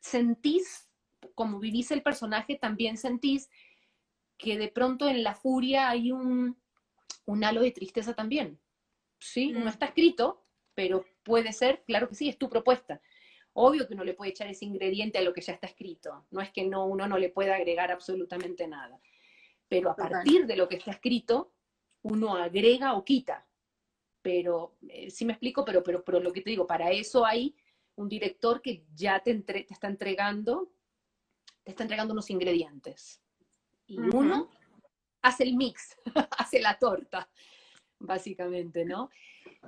sentís, 0.00 0.89
como 1.34 1.58
vivís 1.58 1.90
el 1.90 2.02
personaje, 2.02 2.56
también 2.56 2.96
sentís 2.96 3.50
que 4.36 4.58
de 4.58 4.68
pronto 4.68 5.08
en 5.08 5.22
la 5.22 5.34
furia 5.34 5.90
hay 5.90 6.12
un, 6.12 6.56
un 7.26 7.44
halo 7.44 7.60
de 7.62 7.70
tristeza 7.70 8.14
también. 8.14 8.58
¿Sí? 9.18 9.52
Mm. 9.52 9.64
No 9.64 9.70
está 9.70 9.86
escrito, 9.86 10.44
pero 10.74 11.04
puede 11.22 11.52
ser, 11.52 11.82
claro 11.86 12.08
que 12.08 12.14
sí, 12.14 12.28
es 12.28 12.38
tu 12.38 12.48
propuesta. 12.48 13.00
Obvio 13.52 13.86
que 13.86 13.94
uno 13.94 14.04
le 14.04 14.14
puede 14.14 14.30
echar 14.30 14.48
ese 14.48 14.64
ingrediente 14.64 15.18
a 15.18 15.22
lo 15.22 15.32
que 15.34 15.42
ya 15.42 15.52
está 15.52 15.66
escrito. 15.66 16.26
No 16.30 16.40
es 16.40 16.50
que 16.50 16.64
no, 16.64 16.86
uno 16.86 17.06
no 17.06 17.18
le 17.18 17.30
pueda 17.30 17.56
agregar 17.56 17.90
absolutamente 17.90 18.66
nada. 18.66 19.00
Pero 19.68 19.90
a 19.90 19.96
partir 19.96 20.46
de 20.46 20.56
lo 20.56 20.68
que 20.68 20.76
está 20.76 20.92
escrito, 20.92 21.52
uno 22.02 22.36
agrega 22.36 22.94
o 22.94 23.04
quita. 23.04 23.46
Pero, 24.22 24.76
eh, 24.88 25.10
sí 25.10 25.24
me 25.24 25.32
explico, 25.32 25.64
pero, 25.64 25.82
pero, 25.82 26.04
pero 26.04 26.20
lo 26.20 26.32
que 26.32 26.40
te 26.40 26.50
digo, 26.50 26.66
para 26.66 26.90
eso 26.90 27.24
hay 27.24 27.54
un 27.96 28.08
director 28.08 28.62
que 28.62 28.84
ya 28.94 29.20
te, 29.20 29.30
entre, 29.30 29.64
te 29.64 29.74
está 29.74 29.88
entregando, 29.88 30.72
te 31.62 31.70
está 31.70 31.84
entregando 31.84 32.12
unos 32.12 32.30
ingredientes. 32.30 33.20
Y 33.86 33.98
uh 33.98 34.04
-huh. 34.04 34.14
uno 34.14 34.50
hace 35.22 35.44
el 35.44 35.56
mix, 35.56 35.96
hace 36.38 36.60
la 36.60 36.78
torta, 36.78 37.28
básicamente, 37.98 38.84
¿no? 38.84 39.10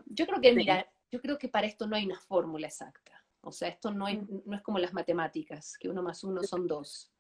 Yo 0.07 0.27
creo 0.27 0.41
que, 0.41 0.51
sí. 0.51 0.57
mira, 0.57 0.91
yo 1.11 1.21
creo 1.21 1.39
que 1.39 1.49
para 1.49 1.67
esto 1.67 1.87
no 1.87 1.97
hay 1.97 2.07
una 2.07 2.19
fórmula 2.19 2.67
exacta. 2.67 3.13
O 3.43 3.53
sea, 3.53 3.69
esto 3.69 3.91
no 3.91 4.09
es, 4.09 4.19
no 4.47 4.57
es 4.57 4.63
como 4.63 4.79
las 4.79 4.93
matemáticas, 4.93 5.77
que 5.79 5.89
uno 5.89 6.03
más 6.03 6.25
uno 6.25 6.43
son 6.43 6.67
dos. 6.67 7.13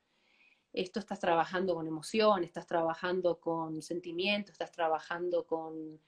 Esto 0.72 1.00
estás 1.00 1.20
trabajando 1.20 1.74
con 1.74 1.86
emoción, 1.86 2.44
estás 2.44 2.66
trabajando 2.66 3.38
con 3.38 3.82
sentimiento, 3.82 4.52
estás 4.52 4.72
trabajando 4.72 5.44
con, 5.44 6.00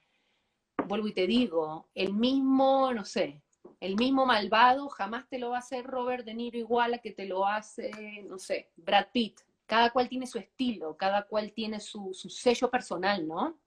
vuelvo 0.87 1.07
y 1.07 1.13
te 1.13 1.27
digo, 1.27 1.89
el 1.93 2.13
mismo, 2.13 2.91
no 2.93 3.05
sé, 3.05 3.43
el 3.79 3.95
mismo 3.95 4.25
malvado 4.25 4.89
jamás 4.89 5.27
te 5.27 5.39
lo 5.39 5.51
va 5.51 5.57
a 5.57 5.59
hacer 5.59 5.85
Robert 5.85 6.25
De 6.25 6.33
Niro 6.33 6.57
igual 6.57 6.93
a 6.93 6.99
que 6.99 7.11
te 7.11 7.25
lo 7.25 7.45
hace, 7.47 8.23
no 8.27 8.37
sé, 8.37 8.71
Brad 8.75 9.07
Pitt. 9.11 9.41
Cada 9.65 9.89
cual 9.89 10.07
tiene 10.07 10.27
su 10.27 10.37
estilo, 10.37 10.95
cada 10.95 11.25
cual 11.25 11.51
tiene 11.51 11.79
su, 11.79 12.13
su 12.13 12.29
sello 12.29 12.69
personal, 12.69 13.27
¿no? 13.27 13.59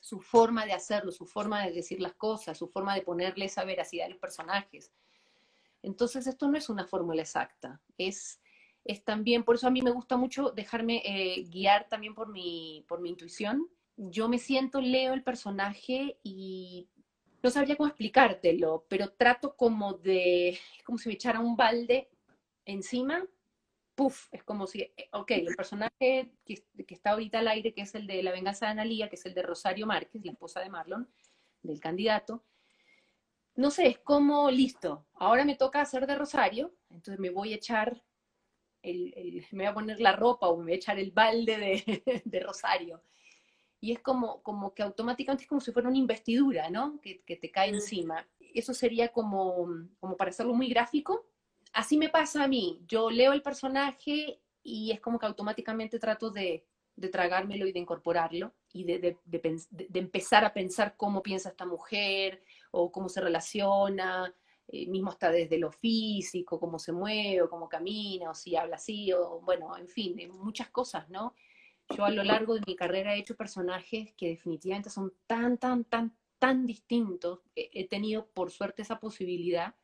Su 0.00 0.20
forma 0.20 0.66
de 0.66 0.74
hacerlo, 0.74 1.12
su 1.12 1.24
forma 1.24 1.64
de 1.64 1.72
decir 1.72 2.00
las 2.00 2.12
cosas, 2.14 2.58
su 2.58 2.68
forma 2.68 2.94
de 2.94 3.02
ponerle 3.02 3.46
esa 3.46 3.64
veracidad 3.64 4.06
a 4.06 4.10
los 4.10 4.18
personajes. 4.18 4.92
Entonces, 5.82 6.26
esto 6.26 6.46
no 6.48 6.58
es 6.58 6.68
una 6.68 6.86
fórmula 6.86 7.22
exacta, 7.22 7.80
es, 7.96 8.40
es 8.84 9.02
también, 9.02 9.44
por 9.44 9.54
eso 9.54 9.66
a 9.66 9.70
mí 9.70 9.80
me 9.80 9.90
gusta 9.90 10.18
mucho 10.18 10.50
dejarme 10.50 11.02
eh, 11.04 11.44
guiar 11.44 11.88
también 11.88 12.14
por 12.14 12.28
mi, 12.28 12.84
por 12.86 13.00
mi 13.00 13.08
intuición. 13.08 13.66
Yo 13.96 14.28
me 14.28 14.38
siento, 14.38 14.80
leo 14.82 15.14
el 15.14 15.22
personaje 15.22 16.18
y 16.22 16.88
no 17.42 17.50
sabría 17.50 17.76
cómo 17.76 17.88
explicártelo, 17.88 18.86
pero 18.88 19.12
trato 19.12 19.56
como 19.56 19.94
de, 19.94 20.58
como 20.84 20.98
si 20.98 21.08
me 21.08 21.14
echara 21.14 21.40
un 21.40 21.56
balde 21.56 22.08
encima, 22.64 23.24
puff, 23.94 24.28
es 24.32 24.42
como 24.44 24.66
si, 24.66 24.82
eh, 24.82 25.08
ok, 25.12 25.30
el 25.32 25.56
personaje 25.56 26.32
que, 26.44 26.64
está 26.88 27.10
ahorita 27.10 27.38
al 27.38 27.48
aire, 27.48 27.72
que 27.72 27.82
es 27.82 27.94
el 27.94 28.06
de 28.06 28.22
La 28.22 28.32
venganza 28.32 28.66
de 28.66 28.72
Analía, 28.72 29.08
que 29.08 29.16
es 29.16 29.26
el 29.26 29.34
de 29.34 29.42
Rosario 29.42 29.86
Márquez, 29.86 30.24
la 30.24 30.32
esposa 30.32 30.60
de 30.60 30.70
Marlon, 30.70 31.08
del 31.62 31.80
candidato, 31.80 32.44
no 33.56 33.70
sé, 33.70 33.88
es 33.88 33.98
como, 33.98 34.50
listo, 34.50 35.06
ahora 35.14 35.44
me 35.44 35.56
toca 35.56 35.80
hacer 35.80 36.06
de 36.06 36.16
Rosario, 36.16 36.74
entonces 36.88 37.18
me 37.18 37.30
voy 37.30 37.52
a 37.52 37.56
echar, 37.56 38.02
el, 38.82 39.44
me 39.52 39.64
voy 39.64 39.66
a 39.66 39.74
poner 39.74 40.00
la 40.00 40.12
ropa 40.12 40.48
o 40.48 40.56
me 40.56 40.64
voy 40.64 40.72
a 40.72 40.76
echar 40.76 40.98
el 40.98 41.10
balde 41.10 41.58
de, 41.58 42.22
de 42.24 42.40
Rosario. 42.40 43.02
Y 43.80 43.92
es 43.92 44.00
como, 44.00 44.42
como 44.42 44.74
que 44.74 44.82
automáticamente 44.82 45.44
es 45.44 45.48
como 45.48 45.60
si 45.60 45.72
fuera 45.72 45.88
una 45.88 45.98
investidura, 45.98 46.68
¿no? 46.70 47.00
Que, 47.00 47.22
que 47.22 47.36
te 47.36 47.50
cae 47.50 47.70
encima. 47.70 48.26
Eso 48.54 48.74
sería 48.74 49.08
como, 49.08 49.66
como 49.98 50.16
para 50.16 50.30
hacerlo 50.30 50.54
muy 50.54 50.68
gráfico, 50.68 51.26
así 51.72 51.96
me 51.96 52.08
pasa 52.08 52.44
a 52.44 52.48
mí. 52.48 52.80
Yo 52.86 53.10
leo 53.10 53.32
el 53.32 53.42
personaje 53.42 54.40
y 54.62 54.90
es 54.90 55.00
como 55.00 55.18
que 55.18 55.26
automáticamente 55.26 55.98
trato 55.98 56.30
de, 56.30 56.66
de 56.96 57.08
tragármelo 57.08 57.66
y 57.66 57.72
de 57.72 57.78
incorporarlo 57.78 58.52
y 58.72 58.84
de, 58.84 58.98
de, 58.98 59.18
de, 59.24 59.98
empezar 59.98 60.44
a 60.44 60.52
pensar 60.52 60.96
cómo 60.96 61.22
piensa 61.22 61.48
esta 61.48 61.66
mujer 61.66 62.42
o 62.70 62.92
cómo 62.92 63.08
se 63.08 63.20
relaciona, 63.20 64.32
eh, 64.68 64.86
mismo 64.86 65.10
hasta 65.10 65.30
desde 65.30 65.58
lo 65.58 65.72
físico, 65.72 66.60
cómo 66.60 66.78
se 66.78 66.92
mueve, 66.92 67.42
o 67.42 67.50
cómo 67.50 67.68
camina, 67.68 68.30
o 68.30 68.34
si 68.34 68.54
habla 68.54 68.76
así, 68.76 69.12
o 69.12 69.40
bueno, 69.40 69.76
en 69.76 69.88
fin, 69.88 70.16
muchas 70.32 70.68
cosas, 70.68 71.08
¿no? 71.08 71.34
Yo 71.96 72.04
a 72.04 72.10
lo 72.10 72.22
largo 72.22 72.54
de 72.54 72.62
mi 72.66 72.76
carrera 72.76 73.14
he 73.14 73.18
hecho 73.18 73.36
personajes 73.36 74.12
que 74.16 74.28
definitivamente 74.28 74.90
son 74.90 75.12
tan, 75.26 75.58
tan, 75.58 75.84
tan, 75.84 76.14
tan 76.38 76.66
distintos. 76.66 77.40
He 77.54 77.88
tenido, 77.88 78.26
por 78.26 78.50
suerte, 78.50 78.82
esa 78.82 79.00
posibilidad 79.00 79.74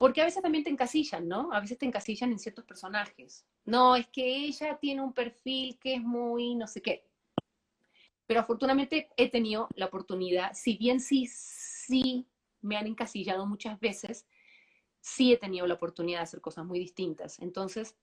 porque 0.00 0.22
a 0.22 0.24
veces 0.24 0.42
también 0.42 0.64
te 0.64 0.70
encasillan, 0.70 1.28
¿no? 1.28 1.52
A 1.52 1.60
veces 1.60 1.76
te 1.76 1.84
encasillan 1.84 2.32
en 2.32 2.38
ciertos 2.38 2.64
personajes. 2.64 3.44
No, 3.66 3.96
es 3.96 4.06
que 4.06 4.46
ella 4.46 4.78
tiene 4.80 5.02
un 5.02 5.12
perfil 5.12 5.78
que 5.78 5.96
es 5.96 6.00
muy 6.00 6.54
no 6.54 6.66
sé 6.66 6.80
qué. 6.80 7.06
Pero 8.26 8.40
afortunadamente 8.40 9.10
he 9.18 9.28
tenido 9.28 9.68
la 9.74 9.84
oportunidad, 9.84 10.54
si 10.54 10.78
bien 10.78 11.00
sí, 11.00 11.26
sí 11.26 12.26
me 12.62 12.78
han 12.78 12.86
encasillado 12.86 13.44
muchas 13.44 13.78
veces, 13.78 14.26
sí 15.00 15.34
he 15.34 15.36
tenido 15.36 15.66
la 15.66 15.74
oportunidad 15.74 16.20
de 16.20 16.24
hacer 16.24 16.40
cosas 16.40 16.64
muy 16.64 16.78
distintas. 16.78 17.38
Entonces, 17.38 17.94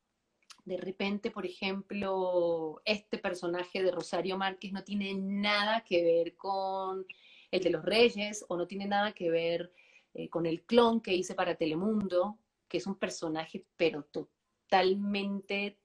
de 0.67 0.75
repente, 0.75 1.31
por 1.31 1.45
ejemplo, 1.45 2.81
este 2.83 3.17
personaje 3.17 3.81
de 3.81 3.89
Rosario 3.89 4.37
Márquez 4.37 4.73
no 4.73 4.83
tiene 4.83 5.13
nada 5.13 5.85
que 5.85 6.03
ver 6.03 6.35
con 6.35 7.05
el 7.51 7.63
de 7.63 7.69
los 7.69 7.85
Reyes 7.85 8.43
o 8.49 8.57
no 8.57 8.67
tiene 8.67 8.85
nada 8.85 9.13
que 9.13 9.29
ver 9.29 9.71
eh, 10.13 10.27
con 10.27 10.45
el 10.45 10.63
clon 10.63 10.99
que 10.99 11.13
hice 11.13 11.35
para 11.35 11.55
Telemundo, 11.55 12.37
que 12.67 12.79
es 12.79 12.85
un 12.85 12.95
personaje 12.95 13.65
pero 13.77 14.03
totalmente 14.11 15.79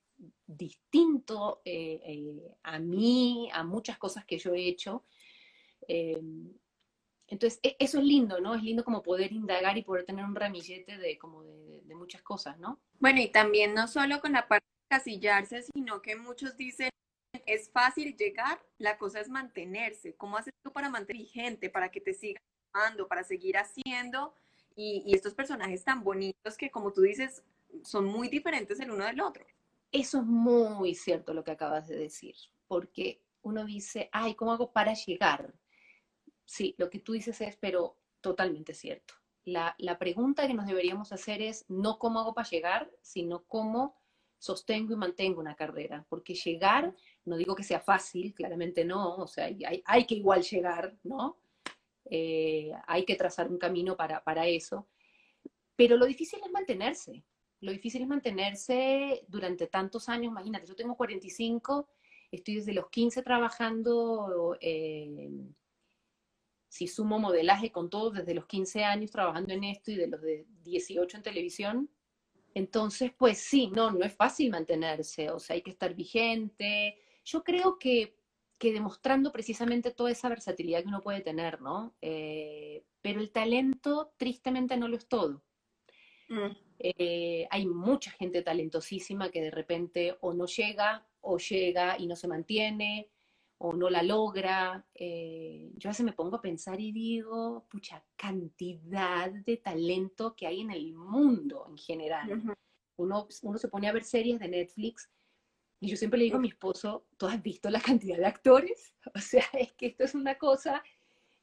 distinto 0.45 1.62
eh, 1.64 2.01
eh, 2.05 2.57
a 2.64 2.81
mí, 2.81 3.49
a 3.53 3.62
muchas 3.62 3.99
cosas 3.99 4.25
que 4.25 4.38
yo 4.38 4.53
he 4.53 4.66
hecho. 4.66 5.05
entonces, 7.29 7.61
e, 7.62 7.77
eso 7.79 7.99
es 7.99 8.05
lindo, 8.05 8.40
¿no? 8.40 8.57
Es 8.57 8.64
lindo 8.64 8.83
como 8.83 9.01
poder 9.01 9.33
indagar 9.33 9.79
y 9.79 9.83
poder 9.83 10.05
tener 10.05 10.25
un 10.25 10.35
ramillete 10.35 10.99
de, 10.99 11.16
como 11.18 11.45
de, 11.45 11.83
de 11.85 11.95
muchas 11.95 12.23
cosas, 12.23 12.59
¿no? 12.59 12.81
Bueno, 12.99 13.21
y 13.21 13.29
también 13.29 13.75
no 13.75 13.87
solo 13.87 14.21
con 14.21 14.33
la 14.33 14.49
parte 14.49 14.71
de 14.92 14.98
casillarse, 14.98 15.62
sino 15.62 16.02
que 16.02 16.16
muchos 16.16 16.57
dicen, 16.57 16.90
es 17.46 17.70
fácil 17.70 18.16
llegar, 18.16 18.61
la 18.78 18.98
cosa 18.98 19.20
es 19.20 19.28
mantenerse. 19.28 20.14
¿Cómo 20.16 20.37
haces 20.37 20.52
tú 20.62 20.72
para 20.72 20.90
mantener 20.90 21.22
vigente, 21.22 21.70
para 21.70 21.90
que 21.90 22.00
te 22.00 22.14
sigan 22.14 22.42
para 23.09 23.22
seguir 23.22 23.57
haciendo 23.59 24.35
y, 24.74 25.14
estos 25.14 25.35
personajes 25.35 25.85
tan 25.85 26.02
bonitos 26.02 26.57
que 26.57 26.70
como 26.70 26.92
tú 26.92 27.02
dices 27.02 27.42
son 27.83 28.07
muy 28.07 28.28
diferentes 28.28 28.81
el 28.81 28.90
uno 28.90 29.05
del 29.05 29.20
otro. 29.20 29.46
Eso 29.90 30.18
es 30.20 30.24
muy 30.24 30.94
cierto 30.94 31.35
lo 31.35 31.44
que 31.44 31.50
acabas 31.50 31.87
de 31.88 31.96
decir, 31.96 32.35
porque 32.66 33.22
uno 33.42 33.64
dice, 33.66 34.09
ay, 34.12 34.35
¿cómo 34.35 34.52
hago 34.52 34.72
para 34.72 34.94
llegar? 34.94 35.55
Sí, 36.46 36.74
lo 36.78 36.88
que 36.88 36.98
tú 36.98 37.12
dices 37.12 37.40
es, 37.42 37.57
pero 37.57 37.98
totalmente 38.22 38.72
cierto. 38.72 39.14
La, 39.44 39.74
la 39.78 39.98
pregunta 39.98 40.46
que 40.46 40.55
nos 40.55 40.66
deberíamos 40.66 41.12
hacer 41.12 41.42
es 41.42 41.66
no 41.68 41.98
cómo 41.98 42.20
hago 42.20 42.33
para 42.33 42.48
llegar, 42.48 42.90
sino 43.02 43.44
cómo 43.44 44.01
sostengo 44.42 44.92
y 44.92 44.96
mantengo 44.96 45.40
una 45.40 45.55
carrera, 45.55 46.05
porque 46.09 46.35
llegar, 46.35 46.92
no 47.24 47.37
digo 47.37 47.55
que 47.55 47.62
sea 47.62 47.78
fácil, 47.78 48.35
claramente 48.35 48.85
no, 48.85 49.14
o 49.18 49.28
sea, 49.28 49.48
hay, 49.85 50.05
que 50.05 50.16
igual 50.16 50.42
llegar, 50.42 50.96
¿no? 51.05 51.38
Eh, 52.07 52.72
hay 52.88 53.05
que 53.05 53.14
trazar 53.14 53.48
un 53.48 53.57
camino 53.57 53.96
para, 53.96 54.24
para 54.24 54.48
eso. 54.48 54.88
Pero 55.76 55.96
lo 55.96 56.07
difícil 56.07 56.40
es 56.44 56.50
mantenerse. 56.50 57.22
Lo 57.61 57.70
difícil 57.70 58.02
es 58.02 58.09
mantenerse 58.09 59.24
durante 59.28 59.68
tantos 59.68 60.09
años. 60.09 60.33
Imagínate, 60.33 60.66
yo 60.66 60.74
tengo 60.74 60.96
45, 60.96 61.88
estoy 62.33 62.57
desde 62.57 62.72
los 62.72 62.90
15 62.90 63.22
trabajando, 63.22 64.59
eh, 64.61 65.31
si 66.68 66.88
sumo 66.88 67.20
modelaje 67.20 67.70
con 67.70 67.88
todo, 67.88 68.11
desde 68.11 68.35
los 68.35 68.46
15 68.46 68.83
años 68.83 69.12
trabajando 69.12 69.55
en 69.55 69.62
esto 69.62 69.92
y 69.92 69.96
de 69.96 70.09
los 70.09 70.20
de 70.20 70.46
18 70.64 71.18
en 71.18 71.22
televisión. 71.22 71.90
Entonces, 72.54 73.12
pues 73.16 73.38
sí, 73.38 73.68
no, 73.74 73.90
no 73.90 74.04
es 74.04 74.14
fácil 74.14 74.50
mantenerse, 74.50 75.30
o 75.30 75.38
sea, 75.38 75.54
hay 75.54 75.62
que 75.62 75.70
estar 75.70 75.94
vigente. 75.94 76.98
Yo 77.24 77.42
creo 77.42 77.78
que 77.78 78.16
que 78.62 78.72
demostrando 78.72 79.32
precisamente 79.32 79.90
toda 79.90 80.12
esa 80.12 80.28
versatilidad 80.28 80.82
que 80.82 80.88
uno 80.88 81.02
puede 81.02 81.20
tener, 81.20 81.60
¿no? 81.60 81.96
Eh, 82.00 82.84
pero 83.00 83.18
el 83.18 83.32
talento, 83.32 84.12
tristemente, 84.16 84.76
no 84.76 84.86
lo 84.86 84.96
es 84.96 85.08
todo. 85.08 85.42
Mm. 86.28 86.56
Eh, 86.78 87.48
hay 87.50 87.66
mucha 87.66 88.12
gente 88.12 88.40
talentosísima 88.40 89.30
que 89.30 89.42
de 89.42 89.50
repente 89.50 90.16
o 90.20 90.32
no 90.32 90.46
llega, 90.46 91.04
o 91.22 91.38
llega 91.38 91.98
y 91.98 92.06
no 92.06 92.14
se 92.14 92.28
mantiene, 92.28 93.10
o 93.64 93.72
no 93.72 93.88
la 93.88 94.03
logra. 94.03 94.85
Eh, 94.94 95.70
yo 95.77 95.88
a 95.88 95.92
veces 95.92 96.05
me 96.05 96.12
pongo 96.12 96.37
a 96.37 96.42
pensar 96.42 96.81
y 96.81 96.90
digo, 96.90 97.64
pucha, 97.70 98.05
cantidad 98.16 99.31
de 99.31 99.57
talento 99.59 100.35
que 100.35 100.48
hay 100.48 100.61
en 100.62 100.72
el 100.72 100.94
mundo 100.94 101.66
en 101.68 101.79
general. 101.79 102.42
uno, 102.96 103.29
uno 103.42 103.59
se 103.59 103.68
pone 103.68 103.88
a 103.88 103.92
ver 103.92 104.05
series 104.05 104.40
de 104.40 104.48
Netflix 104.48 105.09
y 105.81 105.88
yo 105.88 105.96
siempre 105.96 106.18
le 106.18 106.25
digo 106.25 106.37
a 106.37 106.40
mi 106.40 106.48
esposo, 106.48 107.07
¿tú 107.16 107.27
has 107.27 107.42
visto 107.42 107.68
la 107.70 107.81
cantidad 107.81 108.16
de 108.16 108.27
actores? 108.27 108.94
O 109.16 109.18
sea, 109.18 109.44
es 109.53 109.72
que 109.72 109.87
esto 109.87 110.05
es 110.05 110.14
una 110.14 110.37
cosa 110.38 110.83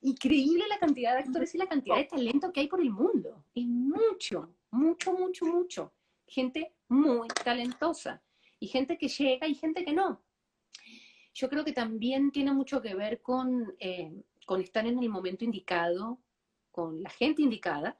increíble 0.01 0.65
la 0.69 0.79
cantidad 0.79 1.13
de 1.13 1.23
actores 1.23 1.53
y 1.55 1.57
la 1.57 1.67
cantidad 1.67 1.97
de 1.97 2.05
talento 2.05 2.51
que 2.53 2.61
hay 2.61 2.67
por 2.67 2.79
el 2.79 2.89
mundo. 2.89 3.43
Es 3.53 3.65
mucho, 3.65 4.55
mucho, 4.71 5.13
mucho, 5.13 5.45
mucho. 5.45 5.93
Gente 6.25 6.73
muy 6.87 7.27
talentosa. 7.43 8.21
Y 8.61 8.67
gente 8.67 8.97
que 8.97 9.09
llega 9.09 9.45
y 9.47 9.55
gente 9.55 9.83
que 9.83 9.91
no. 9.93 10.21
Yo 11.33 11.49
creo 11.49 11.63
que 11.63 11.73
también 11.73 12.31
tiene 12.31 12.53
mucho 12.53 12.81
que 12.81 12.95
ver 12.95 13.21
con, 13.21 13.75
eh, 13.79 14.13
con 14.45 14.61
estar 14.61 14.85
en 14.85 14.99
el 14.99 15.09
momento 15.09 15.45
indicado, 15.45 16.19
con 16.71 17.01
la 17.03 17.09
gente 17.09 17.41
indicada. 17.41 17.99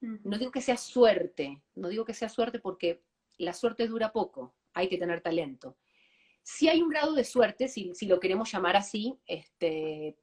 No 0.00 0.38
digo 0.38 0.52
que 0.52 0.60
sea 0.60 0.76
suerte, 0.76 1.62
no 1.74 1.88
digo 1.88 2.04
que 2.04 2.14
sea 2.14 2.28
suerte 2.28 2.60
porque 2.60 3.02
la 3.38 3.52
suerte 3.52 3.88
dura 3.88 4.12
poco 4.12 4.54
hay 4.74 4.88
que 4.88 4.98
tener 4.98 5.20
talento. 5.20 5.76
Sí 6.42 6.68
hay 6.68 6.82
un 6.82 6.90
grado 6.90 7.14
de 7.14 7.24
suerte, 7.24 7.66
si, 7.66 7.92
lo 8.02 8.20
queremos 8.20 8.52
llamar 8.52 8.76
así, 8.76 9.18
este, 9.26 10.16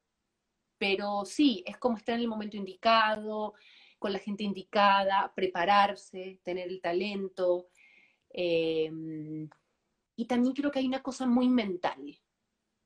pero 0.78 1.24
sí, 1.24 1.62
es 1.66 1.76
como 1.76 1.96
estar 1.96 2.14
en 2.14 2.22
el 2.22 2.28
momento 2.28 2.56
indicado, 2.56 3.54
con 3.98 4.12
la 4.12 4.18
gente 4.18 4.44
indicada, 4.44 5.32
prepararse, 5.34 6.38
tener 6.42 6.68
el 6.68 6.80
talento. 6.80 7.68
Em, 8.30 9.48
y 10.16 10.26
también 10.26 10.54
creo 10.54 10.70
que 10.70 10.78
hay 10.78 10.86
una 10.86 11.02
cosa 11.02 11.26
muy 11.26 11.48
mental, 11.48 12.18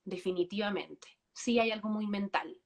definitivamente. 0.04 1.08
Sí 1.32 1.58
hay 1.58 1.70
algo 1.70 1.88
muy 1.88 2.06
mental. 2.06 2.60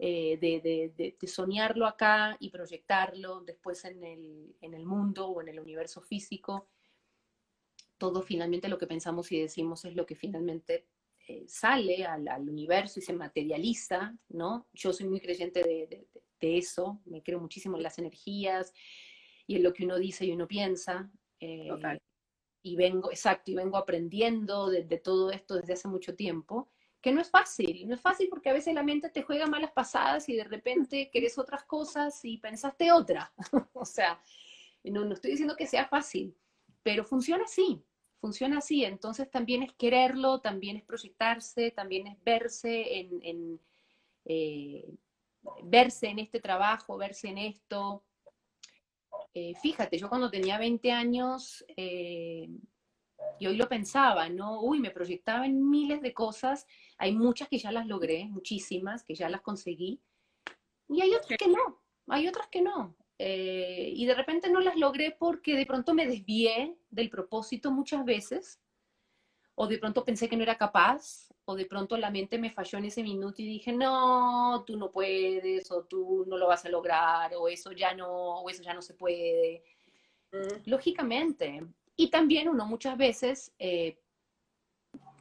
Eh, 0.00 0.38
de, 0.40 1.16
soñarlo 1.26 1.84
acá 1.84 2.36
y 2.38 2.50
proyectarlo 2.50 3.40
después 3.40 3.84
en 3.84 4.04
el, 4.04 4.56
en 4.60 4.74
el 4.74 4.86
mundo 4.86 5.26
o 5.26 5.40
en 5.40 5.48
el 5.48 5.58
universo 5.58 6.00
físico 6.00 6.68
todo 7.98 8.22
finalmente 8.22 8.68
lo 8.68 8.78
que 8.78 8.86
pensamos 8.86 9.30
y 9.32 9.40
decimos 9.40 9.84
es 9.84 9.94
lo 9.94 10.06
que 10.06 10.14
finalmente 10.14 10.86
eh, 11.26 11.44
sale 11.46 12.06
al, 12.06 12.48
universo 12.48 13.00
y 13.00 13.02
se 13.02 13.12
materializa, 13.12 14.16
¿no? 14.28 14.68
Yo 14.72 14.92
soy 14.92 15.08
muy 15.08 15.20
creyente 15.20 15.62
de, 15.62 16.06
eso, 16.40 17.02
me 17.04 17.22
creo 17.22 17.40
muchísimo 17.40 17.76
en 17.76 17.82
las 17.82 17.98
energías 17.98 18.72
y 19.46 19.56
en 19.56 19.64
lo 19.64 19.72
que 19.72 19.84
uno 19.84 19.98
dice 19.98 20.24
y 20.24 20.30
uno 20.30 20.46
piensa. 20.46 21.10
Eh, 21.40 21.68
y 22.68 22.76
vengo, 22.76 23.10
exacto, 23.10 23.50
y 23.50 23.54
vengo 23.54 23.78
aprendiendo 23.78 24.68
de, 24.68 24.82
todo 24.98 25.30
esto 25.30 25.54
desde 25.54 25.72
hace 25.72 25.88
mucho 25.88 26.14
tiempo, 26.14 26.68
que 27.00 27.12
no 27.12 27.20
es 27.20 27.30
fácil, 27.30 27.88
no 27.88 27.94
es 27.94 28.00
fácil 28.00 28.28
porque 28.28 28.50
a 28.50 28.52
veces 28.52 28.74
la 28.74 28.82
mente 28.82 29.08
te 29.08 29.22
juega 29.22 29.46
malas 29.46 29.72
pasadas 29.72 30.28
y 30.28 30.36
de 30.36 30.44
repente 30.44 31.10
querés 31.10 31.38
otras 31.38 31.64
cosas 31.64 32.22
y 32.24 32.36
pensaste 32.38 32.92
otra. 32.92 33.32
o 33.72 33.84
sea, 33.84 34.20
no, 34.84 35.10
estoy 35.12 35.30
diciendo 35.30 35.56
que 35.56 35.66
sea 35.66 35.86
fácil, 35.86 36.36
pero 36.82 37.04
funciona 37.04 37.44
así, 37.44 37.82
funciona 38.20 38.58
así. 38.58 38.84
Entonces 38.84 39.30
también 39.30 39.62
es 39.62 39.72
quererlo, 39.72 40.40
también 40.40 40.76
es 40.76 40.84
proyectarse, 40.84 41.70
también 41.70 42.06
es 42.06 42.22
verse 42.22 42.98
en, 42.98 43.60
eh, 44.26 44.92
verse 45.62 46.08
en 46.08 46.18
este 46.18 46.40
trabajo, 46.40 46.98
verse 46.98 47.28
en 47.28 47.38
esto. 47.38 48.04
Eh, 49.34 49.54
fíjate, 49.60 49.98
yo 49.98 50.08
cuando 50.08 50.30
tenía 50.30 50.58
20 50.58 50.92
años, 50.92 51.64
eh, 51.76 52.48
y 53.38 53.46
hoy 53.46 53.56
lo 53.56 53.68
pensaba, 53.68 54.28
¿no? 54.28 54.60
Uy, 54.62 54.80
me 54.80 54.90
proyectaba 54.90 55.46
en 55.46 55.68
miles 55.68 56.00
de 56.02 56.12
cosas. 56.12 56.66
Hay 56.98 57.12
muchas 57.12 57.48
que 57.48 57.58
ya 57.58 57.72
las 57.72 57.86
logré, 57.86 58.26
muchísimas 58.26 59.04
que 59.04 59.14
ya 59.14 59.28
las 59.28 59.40
conseguí. 59.42 60.00
Y 60.88 61.02
hay 61.02 61.14
otras 61.14 61.38
que 61.38 61.48
no, 61.48 61.82
hay 62.08 62.28
otras 62.28 62.48
que 62.48 62.62
no. 62.62 62.96
Eh, 63.18 63.92
y 63.94 64.06
de 64.06 64.14
repente 64.14 64.48
no 64.48 64.60
las 64.60 64.76
logré 64.76 65.16
porque 65.18 65.56
de 65.56 65.66
pronto 65.66 65.92
me 65.92 66.06
desvié 66.06 66.76
del 66.88 67.10
propósito 67.10 67.70
muchas 67.70 68.04
veces, 68.04 68.60
o 69.54 69.66
de 69.66 69.78
pronto 69.78 70.04
pensé 70.04 70.28
que 70.28 70.36
no 70.36 70.44
era 70.44 70.56
capaz, 70.56 71.28
o 71.50 71.56
de 71.56 71.64
pronto 71.64 71.96
la 71.96 72.10
mente 72.10 72.36
me 72.36 72.50
falló 72.50 72.76
en 72.76 72.84
ese 72.84 73.02
minuto 73.02 73.40
y 73.40 73.46
dije, 73.46 73.72
no, 73.72 74.64
tú 74.66 74.76
no 74.76 74.90
puedes, 74.90 75.70
o 75.70 75.84
tú 75.84 76.26
no 76.28 76.36
lo 76.36 76.46
vas 76.46 76.66
a 76.66 76.68
lograr, 76.68 77.34
o 77.34 77.48
eso 77.48 77.72
ya 77.72 77.94
no, 77.94 78.40
o 78.40 78.50
eso 78.50 78.62
ya 78.62 78.74
no 78.74 78.82
se 78.82 78.92
puede. 78.92 79.64
Mm. 80.30 80.68
Lógicamente. 80.68 81.62
Y 81.96 82.10
también 82.10 82.50
uno 82.50 82.66
muchas 82.66 82.98
veces 82.98 83.50
eh, 83.58 83.98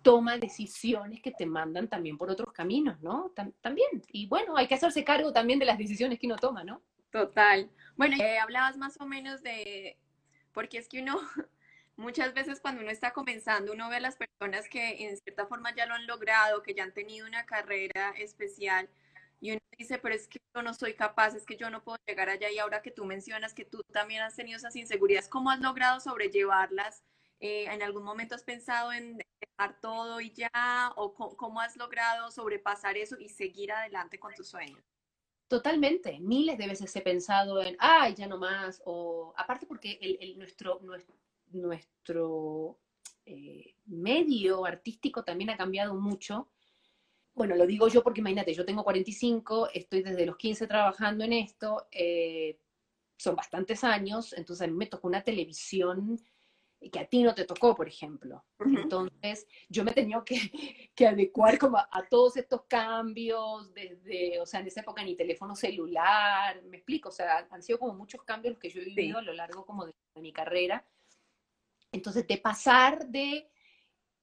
toma 0.02 0.38
decisiones 0.38 1.22
que 1.22 1.32
te 1.32 1.46
mandan 1.46 1.88
también 1.88 2.18
por 2.18 2.30
otros 2.30 2.52
caminos, 2.52 3.02
¿no? 3.02 3.32
también. 3.62 4.04
Y 4.12 4.28
bueno, 4.28 4.58
hay 4.58 4.68
que 4.68 4.76
hacerse 4.76 5.06
cargo 5.06 5.32
también 5.32 5.60
de 5.60 5.66
las 5.66 5.78
decisiones 5.78 6.20
que 6.20 6.28
uno 6.28 6.36
toma, 6.36 6.66
¿no? 6.66 6.82
Total. 7.10 7.70
Bueno, 7.96 8.18
eh, 8.22 8.38
hablabas 8.38 8.76
más 8.76 9.00
o 9.00 9.06
menos 9.06 9.42
de, 9.44 9.98
porque 10.52 10.78
es 10.78 10.90
que 10.90 11.02
uno, 11.02 11.22
muchas 11.98 12.34
veces 12.34 12.62
cuando 12.62 12.82
uno 12.82 12.92
está 12.92 13.12
comenzando, 13.12 13.74
uno 13.74 13.90
ve 13.90 13.98
a 13.98 14.00
las 14.00 14.16
personas 14.16 14.70
que 14.70 15.08
en 15.08 15.18
cierta 15.18 15.48
forma 15.48 15.76
ya 15.76 15.86
lo 15.86 15.96
han 15.96 16.08
logrado, 16.08 16.64
que 16.64 16.74
ya 16.74 16.84
han 16.84 16.94
tenido 16.94 17.28
una 17.28 17.46
carrera 17.46 18.12
especial, 18.18 18.90
y 19.40 19.52
uno 19.52 19.60
dice, 19.78 20.00
pero 20.00 20.16
es 20.16 20.28
que 20.28 20.40
yo 20.56 20.62
no 20.64 20.74
soy 20.74 20.94
capaz, 20.94 21.36
es 21.36 21.46
que 21.46 21.58
yo 21.58 21.70
no 21.70 21.84
puedo 21.84 21.98
llegar 22.08 22.30
allá, 22.30 22.50
y 22.50 22.60
ahora 22.60 22.82
que 22.82 22.92
tú 22.92 23.06
mencionas 23.06 23.54
que 23.54 23.66
tú 23.66 23.84
también 23.92 24.22
has 24.22 24.36
tenido 24.36 24.58
esas 24.58 24.76
inseguridades, 24.76 25.28
¿cómo 25.28 25.52
has 25.52 25.60
logrado 25.60 26.00
sobrellevarlas? 26.00 27.04
Eh, 27.40 27.66
¿En 27.66 27.84
algún 27.84 28.04
momento 28.04 28.34
has 28.34 28.44
pensado 28.44 28.92
en 28.92 29.20
dejar 29.40 29.80
todo 29.80 30.22
y 30.22 30.32
ya? 30.32 30.94
¿O 30.96 31.14
cómo 31.14 31.62
has 31.62 31.78
logrado 31.78 32.32
sobrepasar 32.32 32.98
eso 32.98 33.16
y 33.20 33.30
seguir 33.30 33.72
adelante 33.72 34.20
con 34.20 34.34
tus 34.34 34.48
sueños? 34.48 34.82
Totalmente, 35.48 36.20
miles 36.20 36.58
de 36.58 36.68
veces 36.68 36.94
he 36.96 37.02
pensado 37.02 37.62
en, 37.62 37.78
ay, 37.80 38.16
ya 38.16 38.28
no 38.28 38.38
más, 38.38 38.82
o 38.86 39.34
aparte 39.38 39.66
porque 39.66 39.98
el, 40.02 40.38
nuestro, 40.38 40.80
nuestro, 40.82 41.16
eh, 43.26 43.76
medio 43.86 44.66
artístico 44.66 45.24
también 45.24 45.50
ha 45.50 45.58
cambiado 45.58 45.96
mucho. 45.96 46.50
Bueno, 47.34 47.56
lo 47.56 47.68
digo 47.68 47.88
yo 47.88 48.04
porque 48.04 48.22
imagínate, 48.22 48.54
yo 48.54 48.66
tengo 48.66 48.84
45, 48.84 49.70
estoy 49.74 50.02
desde 50.02 50.26
los 50.26 50.38
15 50.38 50.68
trabajando 50.68 51.24
en 51.24 51.34
esto, 51.34 51.88
eh, 51.92 52.60
son 53.16 53.36
bastantes 53.36 53.84
años, 53.84 54.34
entonces 54.34 54.68
a 54.68 54.72
mí 54.72 54.76
me 54.76 54.88
tocó 54.88 55.08
una 55.08 55.24
televisión 55.24 56.20
que 56.92 57.00
a 57.00 57.08
ti 57.08 57.24
no 57.24 57.34
te 57.34 57.46
tocó, 57.46 57.76
por 57.76 57.88
ejemplo. 57.88 58.46
Entonces, 58.60 59.48
yo 59.68 59.84
me 59.84 59.92
tenía 59.92 60.22
que, 60.24 60.36
que 60.96 61.08
adecuar 61.08 61.58
como 61.58 61.78
a, 61.78 62.08
todos 62.10 62.38
estos 62.38 62.64
cambios, 62.68 63.74
desde, 63.74 64.40
o 64.40 64.46
sea, 64.46 64.60
en 64.60 64.68
esa 64.68 64.82
época 64.82 65.04
ni 65.04 65.16
teléfono 65.16 65.56
celular, 65.56 66.62
me 66.64 66.78
explico, 66.78 67.10
o 67.10 67.12
sea, 67.12 67.48
han 67.50 67.64
sido 67.64 67.80
como 67.80 67.94
muchos 67.94 68.24
cambios 68.24 68.54
los 68.54 68.60
que 68.60 68.70
yo 68.70 68.82
he 68.82 68.86
vivido 68.86 69.18
a 69.18 69.24
lo 69.24 69.34
largo 69.34 69.66
como 69.66 69.86
de, 69.86 69.94
mi 70.16 70.34
carrera. 70.34 70.86
Entonces, 71.92 72.28
de 72.28 72.38
pasar 72.38 73.08
de, 73.08 73.50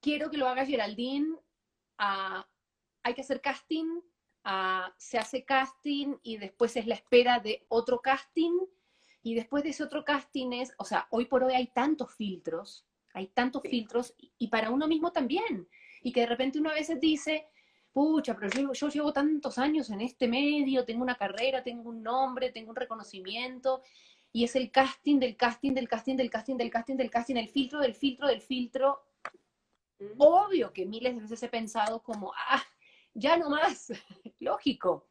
quiero 0.01 0.31
que 0.31 0.37
lo 0.37 0.49
haga 0.49 0.67
Geraldine, 0.67 1.37
a, 1.99 2.47
hay 3.03 3.15
que 3.15 3.23
hacer 3.23 3.41
casting, 3.41 4.01
a, 4.45 4.95
se 4.99 5.19
hace 5.19 5.45
casting 5.45 6.17
y 6.23 6.37
después 6.37 6.77
es 6.77 6.87
la 6.87 6.95
espera 6.95 7.41
de 7.41 7.65
otro 7.69 8.01
casting, 8.01 8.59
y 9.25 9.35
después 9.35 9.65
de 9.65 9.71
ese 9.71 9.83
otro 9.83 10.05
casting 10.05 10.53
es, 10.53 10.75
o 10.77 10.85
sea, 10.85 11.09
hoy 11.11 11.25
por 11.25 11.43
hoy 11.43 11.55
hay 11.55 11.69
tantos 11.69 12.15
filtros, 12.15 12.87
hay 13.15 13.29
tantos 13.29 13.63
filtros, 13.63 14.15
y, 14.19 14.49
para 14.49 14.69
uno 14.69 14.87
mismo 14.87 15.13
también. 15.13 15.67
Y 16.03 16.13
que 16.13 16.21
de 16.21 16.27
repente 16.27 16.59
uno 16.59 16.69
a 16.69 16.75
veces 16.75 17.01
dice, 17.01 17.47
pucha, 17.91 18.37
pero 18.37 18.51
yo, 18.51 18.73
yo, 18.75 18.89
llevo 18.91 19.15
tantos 19.15 19.57
años 19.57 19.89
en 19.89 20.03
este 20.03 20.29
medio, 20.29 20.85
tengo 20.85 21.03
una 21.03 21.17
carrera, 21.17 21.63
tengo 21.63 21.89
un 21.89 22.03
nombre, 22.03 22.51
tengo 22.51 22.69
un 22.69 22.77
reconocimiento, 22.77 23.83
y 24.35 24.43
es 24.43 24.57
el 24.57 24.73
casting 24.73 25.21
del 25.21 25.37
casting 25.37 25.73
del 25.73 25.89
casting 25.89 26.17
del 26.17 26.29
casting 26.29 26.57
del 26.57 26.71
casting 26.71 26.97
del 26.97 27.11
casting, 27.11 27.37
el 27.37 27.49
filtro 27.49 27.79
del 27.79 27.95
filtro 27.95 28.27
del 28.27 28.41
filtro. 28.41 29.05
Obvio 30.19 30.73
que 30.73 30.85
miles 30.85 31.15
de 31.15 31.21
veces 31.21 31.43
he 31.45 31.49
pensado 31.49 32.03
como, 32.03 32.33
ah, 32.35 32.63
ya 33.15 33.37
no 33.37 33.49
más, 33.49 33.93
lógico. 34.41 35.07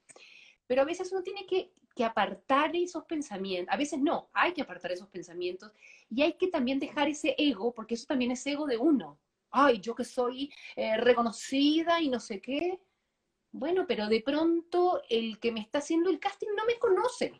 Pero 0.67 0.81
a 0.81 0.86
veces 0.86 1.09
uno 1.13 1.23
tiene 1.23 1.45
que 1.45 1.71
que 1.95 2.03
apartar 2.03 2.75
esos 2.75 3.05
pensamientos, 3.05 3.73
a 3.73 3.77
veces 3.77 3.99
no, 3.99 4.29
hay 4.33 4.53
que 4.53 4.63
apartar 4.63 4.91
esos 4.91 5.09
pensamientos 5.09 5.71
y 6.09 6.23
hay 6.23 6.33
que 6.33 6.47
también 6.47 6.79
dejar 6.79 7.07
ese 7.07 7.36
ego, 7.38 7.73
porque 7.73 7.93
eso 7.93 8.07
también 8.07 8.31
es 8.31 8.45
ego 8.47 8.65
de 8.65 8.77
uno. 8.77 9.19
Ay, 9.51 9.79
yo 9.79 9.93
que 9.93 10.03
soy 10.03 10.51
eh, 10.75 10.97
reconocida 10.97 12.01
y 12.01 12.09
no 12.09 12.19
sé 12.19 12.41
qué. 12.41 12.79
Bueno, 13.51 13.86
pero 13.88 14.07
de 14.07 14.21
pronto 14.21 15.03
el 15.07 15.39
que 15.39 15.51
me 15.51 15.59
está 15.59 15.77
haciendo 15.77 16.09
el 16.09 16.19
casting 16.19 16.47
no 16.57 16.65
me 16.65 16.79
conoce. 16.79 17.39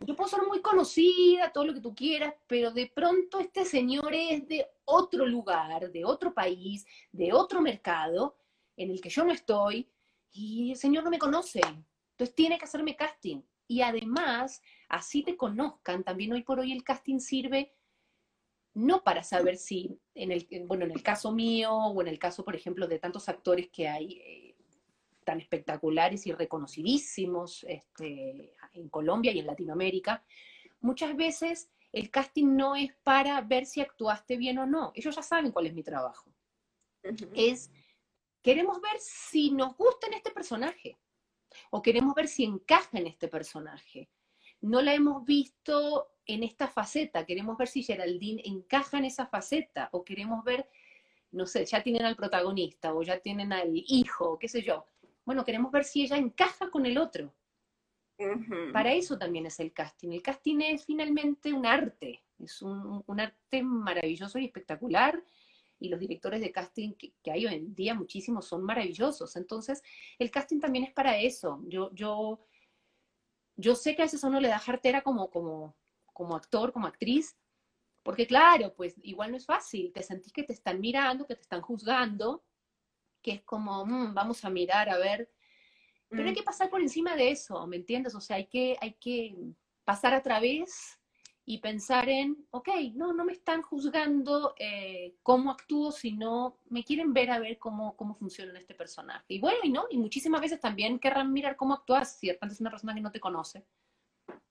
Yo 0.00 0.14
puedo 0.14 0.28
ser 0.28 0.42
muy 0.46 0.60
conocida, 0.60 1.52
todo 1.52 1.64
lo 1.64 1.74
que 1.74 1.80
tú 1.80 1.94
quieras, 1.94 2.34
pero 2.46 2.70
de 2.70 2.86
pronto 2.86 3.40
este 3.40 3.64
señor 3.64 4.14
es 4.14 4.46
de 4.46 4.66
otro 4.84 5.26
lugar, 5.26 5.90
de 5.90 6.04
otro 6.04 6.32
país, 6.32 6.86
de 7.12 7.32
otro 7.32 7.60
mercado 7.60 8.36
en 8.76 8.90
el 8.90 9.00
que 9.00 9.08
yo 9.08 9.24
no 9.24 9.32
estoy 9.32 9.88
y 10.32 10.72
el 10.72 10.76
señor 10.76 11.04
no 11.04 11.10
me 11.10 11.18
conoce. 11.18 11.60
Entonces 12.12 12.34
tiene 12.34 12.58
que 12.58 12.64
hacerme 12.64 12.96
casting. 12.96 13.42
Y 13.68 13.80
además, 13.82 14.62
así 14.88 15.22
te 15.22 15.36
conozcan, 15.36 16.04
también 16.04 16.32
hoy 16.32 16.42
por 16.42 16.60
hoy 16.60 16.72
el 16.72 16.84
casting 16.84 17.18
sirve 17.18 17.72
no 18.76 19.02
para 19.02 19.22
saber 19.22 19.56
si, 19.56 19.98
el, 20.14 20.46
bueno, 20.66 20.84
en 20.84 20.90
el 20.90 21.02
caso 21.02 21.32
mío 21.32 21.72
o 21.74 22.00
en 22.02 22.08
el 22.08 22.18
caso, 22.18 22.44
por 22.44 22.54
ejemplo, 22.54 22.86
de 22.86 22.98
tantos 22.98 23.26
actores 23.28 23.70
que 23.70 23.88
hay 23.88 24.20
eh, 24.22 24.45
tan 25.26 25.40
espectaculares 25.40 26.26
y 26.26 26.32
reconocidísimos 26.32 27.66
este, 27.68 28.54
en 28.72 28.88
Colombia 28.88 29.32
y 29.32 29.40
en 29.40 29.46
Latinoamérica, 29.46 30.24
muchas 30.80 31.14
veces 31.16 31.68
el 31.92 32.10
casting 32.10 32.56
no 32.56 32.76
es 32.76 32.94
para 33.02 33.40
ver 33.40 33.66
si 33.66 33.80
actuaste 33.80 34.36
bien 34.36 34.58
o 34.58 34.66
no. 34.66 34.92
Ellos 34.94 35.16
ya 35.16 35.22
saben 35.22 35.52
cuál 35.52 35.66
es 35.66 35.74
mi 35.74 35.82
trabajo. 35.82 36.32
Es, 37.34 37.70
queremos 38.42 38.80
ver 38.80 38.98
si 38.98 39.50
nos 39.50 39.76
gusta 39.76 40.06
en 40.06 40.14
este 40.14 40.30
personaje 40.30 40.98
o 41.70 41.82
queremos 41.82 42.14
ver 42.14 42.28
si 42.28 42.44
encaja 42.44 42.98
en 42.98 43.06
este 43.06 43.28
personaje. 43.28 44.08
No 44.60 44.80
la 44.82 44.94
hemos 44.94 45.24
visto 45.24 46.08
en 46.26 46.42
esta 46.42 46.68
faceta, 46.68 47.24
queremos 47.24 47.56
ver 47.56 47.68
si 47.68 47.82
Geraldine 47.82 48.42
encaja 48.44 48.98
en 48.98 49.04
esa 49.04 49.26
faceta, 49.26 49.88
o 49.92 50.04
queremos 50.04 50.44
ver, 50.44 50.68
no 51.30 51.46
sé, 51.46 51.64
ya 51.64 51.82
tienen 51.82 52.04
al 52.04 52.16
protagonista, 52.16 52.94
o 52.94 53.02
ya 53.02 53.20
tienen 53.20 53.52
al 53.52 53.70
hijo, 53.72 54.38
qué 54.38 54.48
sé 54.48 54.62
yo. 54.62 54.86
Bueno, 55.26 55.44
queremos 55.44 55.70
ver 55.70 55.84
si 55.84 56.04
ella 56.04 56.16
encaja 56.16 56.70
con 56.70 56.86
el 56.86 56.96
otro. 56.96 57.34
Para 58.72 58.94
eso 58.94 59.18
también 59.18 59.44
es 59.44 59.60
el 59.60 59.74
casting. 59.74 60.12
El 60.12 60.22
casting 60.22 60.60
es 60.60 60.86
finalmente 60.86 61.52
un 61.52 61.66
arte, 61.66 62.22
es 62.38 62.62
un, 62.62 63.04
un 63.06 63.20
arte 63.20 63.62
maravilloso 63.62 64.38
y 64.38 64.46
espectacular 64.46 65.22
y 65.78 65.88
los 65.88 66.00
directores 66.00 66.40
de 66.40 66.52
casting 66.52 66.94
que, 66.94 67.12
hay 67.30 67.46
hoy 67.46 67.54
en 67.54 67.74
día 67.74 67.94
muchísimos 67.94 68.46
son 68.46 68.62
maravillosos. 68.62 69.36
Entonces, 69.36 69.82
el 70.18 70.30
casting 70.30 70.60
también 70.60 70.84
es 70.84 70.92
para 70.92 71.18
eso. 71.18 71.60
Yo, 71.66 71.92
yo, 71.92 72.40
yo 73.56 73.74
sé 73.74 73.94
que 73.94 74.02
a 74.02 74.06
veces 74.06 74.24
a 74.24 74.28
uno 74.28 74.40
le 74.40 74.48
da 74.48 74.58
jartera 74.58 75.02
como, 75.02 75.30
como, 75.30 75.76
como 76.12 76.36
actor, 76.36 76.72
como 76.72 76.86
actriz, 76.86 77.36
porque 78.02 78.26
claro, 78.26 78.72
pues 78.74 78.94
igual 79.02 79.32
no 79.32 79.36
es 79.36 79.44
fácil, 79.44 79.92
te 79.92 80.02
sentís 80.02 80.32
que 80.32 80.44
te 80.44 80.52
están 80.52 80.80
mirando, 80.80 81.26
que 81.26 81.34
te 81.34 81.42
están 81.42 81.60
juzgando, 81.60 82.44
que 83.26 83.32
es 83.32 83.42
como, 83.42 83.84
mm, 83.84 84.14
vamos 84.14 84.44
a 84.44 84.50
mirar, 84.50 84.88
a 84.88 84.98
ver, 84.98 85.28
pero 86.08 86.26
hay 86.26 86.30
mm. 86.30 86.36
que 86.36 86.42
pasar 86.44 86.70
por 86.70 86.80
encima 86.80 87.16
de 87.16 87.32
eso, 87.32 87.66
¿me 87.66 87.74
entiendes? 87.74 88.14
O 88.14 88.20
sea, 88.20 88.36
hay 88.36 88.46
que, 88.46 88.76
hay 88.80 88.94
que 89.00 89.34
pasar 89.84 90.14
a 90.14 90.22
través 90.22 91.00
y 91.44 91.58
pensar 91.58 92.08
en, 92.08 92.46
ok, 92.52 92.68
no, 92.94 93.12
no 93.12 93.24
me 93.24 93.32
están 93.32 93.62
juzgando 93.62 94.54
eh, 94.60 95.16
cómo 95.24 95.50
actúo, 95.50 95.90
sino 95.90 96.60
me 96.70 96.84
quieren 96.84 97.12
ver 97.12 97.32
a 97.32 97.40
ver 97.40 97.58
cómo, 97.58 97.96
cómo 97.96 98.14
funciona 98.14 98.56
este 98.56 98.76
personaje. 98.76 99.24
Y 99.26 99.40
bueno, 99.40 99.58
y 99.64 99.70
no, 99.70 99.86
y 99.90 99.98
muchísimas 99.98 100.40
veces 100.40 100.60
también 100.60 101.00
querrán 101.00 101.32
mirar 101.32 101.56
cómo 101.56 101.74
actúas, 101.74 102.16
si 102.16 102.30
es 102.30 102.60
una 102.60 102.70
persona 102.70 102.94
que 102.94 103.00
no 103.00 103.10
te 103.10 103.18
conoce. 103.18 103.66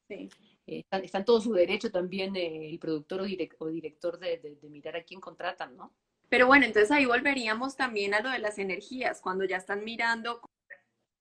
Sí. 0.10 0.30
Eh, 0.68 0.84
está, 0.90 1.20
en 1.20 1.26
todo 1.26 1.40
su 1.40 1.54
derecho 1.54 1.90
también 1.92 2.36
eh, 2.36 2.70
el 2.70 2.80
productor 2.80 3.22
o, 3.22 3.68
director 3.68 4.20
de, 4.20 4.38
de, 4.38 4.70
mirar 4.70 4.98
a 4.98 5.04
quién 5.04 5.22
contratan, 5.22 5.78
¿no? 5.78 5.94
Pero 6.30 6.48
bueno, 6.48 6.66
entonces 6.66 6.92
ahí 6.92 7.06
volveríamos 7.06 7.76
también 7.76 8.14
a 8.14 8.22
lo 8.22 8.30
de 8.30 8.40
las 8.40 8.58
energías, 8.58 9.22
cuando 9.22 9.46
ya 9.46 9.58
están 9.58 9.84
mirando 9.84 10.42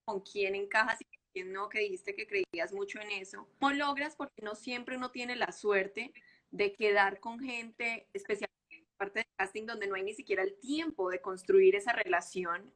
con 0.04 0.20
quién 0.20 0.54
encajas 0.54 0.98
y 1.00 1.42
no, 1.42 1.68
que 1.68 1.80
dijiste 1.80 2.14
que 2.14 2.26
creías 2.26 2.72
mucho 2.72 3.00
en 3.00 3.10
eso. 3.10 3.48
¿Cómo 3.58 3.72
logras? 3.72 4.14
Porque 4.14 4.42
no 4.42 4.54
siempre 4.54 4.96
uno 4.96 5.10
tiene 5.10 5.34
la 5.34 5.50
suerte 5.50 6.12
de 6.50 6.72
quedar 6.74 7.18
con 7.18 7.40
gente, 7.40 8.08
especialmente 8.12 8.54
en 8.70 8.86
parte 8.96 9.20
del 9.20 9.28
casting, 9.36 9.66
donde 9.66 9.88
no 9.88 9.96
hay 9.96 10.04
ni 10.04 10.14
siquiera 10.14 10.42
el 10.42 10.54
tiempo 10.60 11.10
de 11.10 11.20
construir 11.20 11.74
esa 11.74 11.92
relación. 11.92 12.72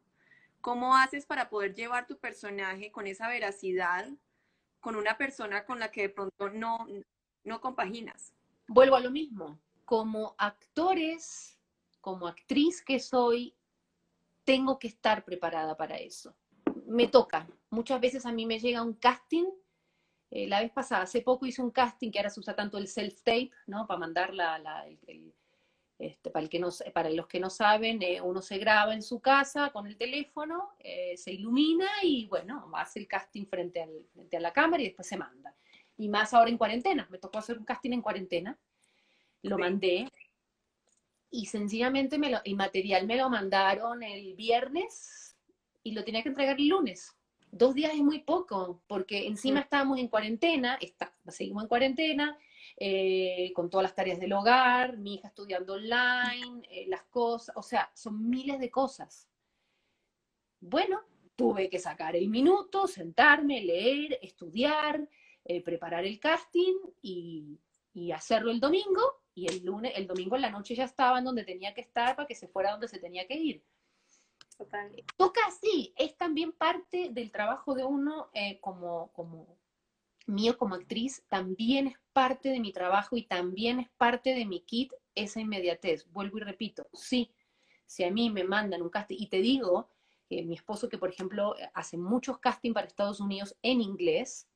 ¿Cómo 0.60 0.96
haces 0.96 1.24
para 1.24 1.48
poder 1.50 1.74
llevar 1.74 2.08
tu 2.08 2.18
personaje 2.18 2.90
con 2.90 3.06
esa 3.06 3.28
veracidad, 3.28 4.08
con 4.80 4.96
una 4.96 5.16
persona 5.16 5.64
con 5.64 5.78
la 5.78 5.90
que 5.90 6.02
de 6.02 6.08
pronto 6.08 6.50
no, 6.50 6.86
no 7.44 7.60
compaginas. 7.60 8.32
Vuelvo 8.68 8.96
a 8.96 9.00
lo 9.00 9.10
mismo. 9.10 9.58
Como 9.84 10.34
actores, 10.38 11.57
como 12.08 12.26
actriz 12.26 12.82
que 12.82 12.98
soy, 13.00 13.54
tengo 14.42 14.78
que 14.78 14.88
estar 14.88 15.26
preparada 15.26 15.76
para 15.76 15.98
eso. 15.98 16.34
Me 16.86 17.06
toca. 17.06 17.46
Muchas 17.68 18.00
veces 18.00 18.24
a 18.24 18.32
mí 18.32 18.46
me 18.46 18.58
llega 18.58 18.82
un 18.82 18.94
casting. 18.94 19.44
eh, 20.30 20.46
la 20.46 20.60
vez 20.60 20.70
pasada, 20.72 21.02
hace 21.02 21.20
poco 21.22 21.44
hice 21.46 21.60
un 21.62 21.70
casting 21.70 22.10
que 22.10 22.18
ahora 22.18 22.28
se 22.30 22.40
usa 22.40 22.54
tanto 22.54 22.76
el 22.78 22.86
self-tape, 22.86 23.50
¿no? 23.66 23.86
Para 23.86 24.00
mandar 24.00 24.32
la, 24.34 24.58
la- 24.58 24.86
el- 24.86 24.98
el- 25.06 25.34
este, 25.98 26.30
para, 26.30 26.42
el 26.44 26.48
que 26.50 26.58
no, 26.58 26.68
para 26.94 27.08
los 27.10 27.26
que 27.26 27.40
no 27.40 27.48
saben, 27.50 28.02
eh, 28.02 28.20
uno 28.22 28.40
se 28.42 28.56
graba 28.58 28.92
en 28.94 29.02
su 29.02 29.20
casa 29.20 29.70
con 29.70 29.86
el 29.86 29.96
teléfono, 29.98 30.70
eh, 30.80 31.14
se 31.16 31.32
ilumina 31.32 31.88
y 32.02 32.26
bueno, 32.26 32.70
hace 32.74 33.00
el 33.00 33.06
casting 33.08 33.44
frente, 33.46 33.82
al- 33.82 34.06
frente 34.14 34.36
a 34.36 34.40
la 34.40 34.52
cámara 34.52 34.82
y 34.82 34.86
después 34.86 35.06
se 35.08 35.16
manda. 35.18 35.54
Y 35.98 36.08
más 36.08 36.32
ahora 36.34 36.50
en 36.50 36.58
cuarentena, 36.58 37.06
me 37.10 37.18
tocó 37.18 37.38
hacer 37.38 37.58
un 37.58 37.64
casting 37.64 37.92
en 37.92 38.02
cuarentena, 38.02 38.58
lo 39.42 39.56
Sí. 39.56 39.60
mandé 39.62 40.08
y 41.30 41.46
sencillamente 41.46 42.18
me 42.18 42.30
lo, 42.30 42.38
el 42.44 42.56
material 42.56 43.06
me 43.06 43.16
lo 43.16 43.28
mandaron 43.28 44.02
el 44.02 44.34
viernes 44.34 45.36
y 45.82 45.92
lo 45.92 46.04
tenía 46.04 46.22
que 46.22 46.30
entregar 46.30 46.56
el 46.58 46.68
lunes. 46.68 47.14
Dos 47.50 47.74
días 47.74 47.94
es 47.94 48.00
muy 48.00 48.20
poco, 48.20 48.82
porque 48.86 49.26
encima 49.26 49.60
estábamos 49.60 49.98
en 49.98 50.08
cuarentena, 50.08 50.78
está, 50.80 51.14
seguimos 51.28 51.62
en 51.62 51.68
cuarentena, 51.68 52.38
eh, 52.76 53.52
con 53.54 53.70
todas 53.70 53.84
las 53.84 53.94
tareas 53.94 54.20
del 54.20 54.32
hogar, 54.34 54.98
mi 54.98 55.14
hija 55.14 55.28
estudiando 55.28 55.74
online, 55.74 56.62
eh, 56.70 56.86
las 56.88 57.04
cosas, 57.04 57.56
o 57.56 57.62
sea, 57.62 57.90
son 57.94 58.28
miles 58.28 58.58
de 58.60 58.70
cosas. 58.70 59.28
Bueno, 60.60 61.00
tuve 61.36 61.70
que 61.70 61.78
sacar 61.78 62.16
el 62.16 62.28
minuto, 62.28 62.86
sentarme, 62.86 63.62
leer, 63.62 64.18
estudiar, 64.20 65.08
eh, 65.44 65.62
preparar 65.62 66.04
el 66.04 66.18
casting 66.20 66.76
y, 67.00 67.58
y 67.94 68.12
hacerlo 68.12 68.50
el 68.50 68.60
domingo. 68.60 69.22
Y 69.38 69.46
el 69.46 69.64
lunes, 69.64 69.92
el 69.94 70.08
domingo 70.08 70.34
en 70.34 70.42
la 70.42 70.50
noche 70.50 70.74
ya 70.74 70.84
estaba 70.84 71.20
en 71.20 71.24
donde 71.24 71.44
tenía 71.44 71.72
que 71.72 71.80
estar 71.80 72.16
para 72.16 72.26
que 72.26 72.34
se 72.34 72.48
fuera 72.48 72.72
donde 72.72 72.88
se 72.88 72.98
tenía 72.98 73.24
que 73.24 73.34
ir. 73.34 73.64
Total. 74.56 74.90
Toca 75.16 75.40
así, 75.46 75.94
es 75.96 76.16
también 76.16 76.50
parte 76.50 77.10
del 77.10 77.30
trabajo 77.30 77.76
de 77.76 77.84
uno 77.84 78.30
eh, 78.34 78.58
como, 78.60 79.12
como 79.12 79.56
mío 80.26 80.58
como 80.58 80.74
actriz, 80.74 81.24
también 81.28 81.86
es 81.86 81.96
parte 82.12 82.48
de 82.48 82.58
mi 82.58 82.72
trabajo 82.72 83.16
y 83.16 83.22
también 83.22 83.78
es 83.78 83.88
parte 83.90 84.34
de 84.34 84.44
mi 84.44 84.62
kit 84.62 84.92
esa 85.14 85.40
inmediatez. 85.40 86.10
Vuelvo 86.10 86.38
y 86.38 86.40
repito, 86.40 86.88
sí, 86.92 87.32
si 87.86 88.02
a 88.02 88.10
mí 88.10 88.30
me 88.30 88.42
mandan 88.42 88.82
un 88.82 88.90
casting, 88.90 89.18
y 89.20 89.28
te 89.28 89.38
digo, 89.38 89.88
que 90.28 90.42
mi 90.42 90.56
esposo 90.56 90.88
que 90.88 90.98
por 90.98 91.10
ejemplo 91.10 91.54
hace 91.74 91.96
muchos 91.96 92.38
castings 92.38 92.74
para 92.74 92.88
Estados 92.88 93.20
Unidos 93.20 93.56
en 93.62 93.80
inglés, 93.80 94.48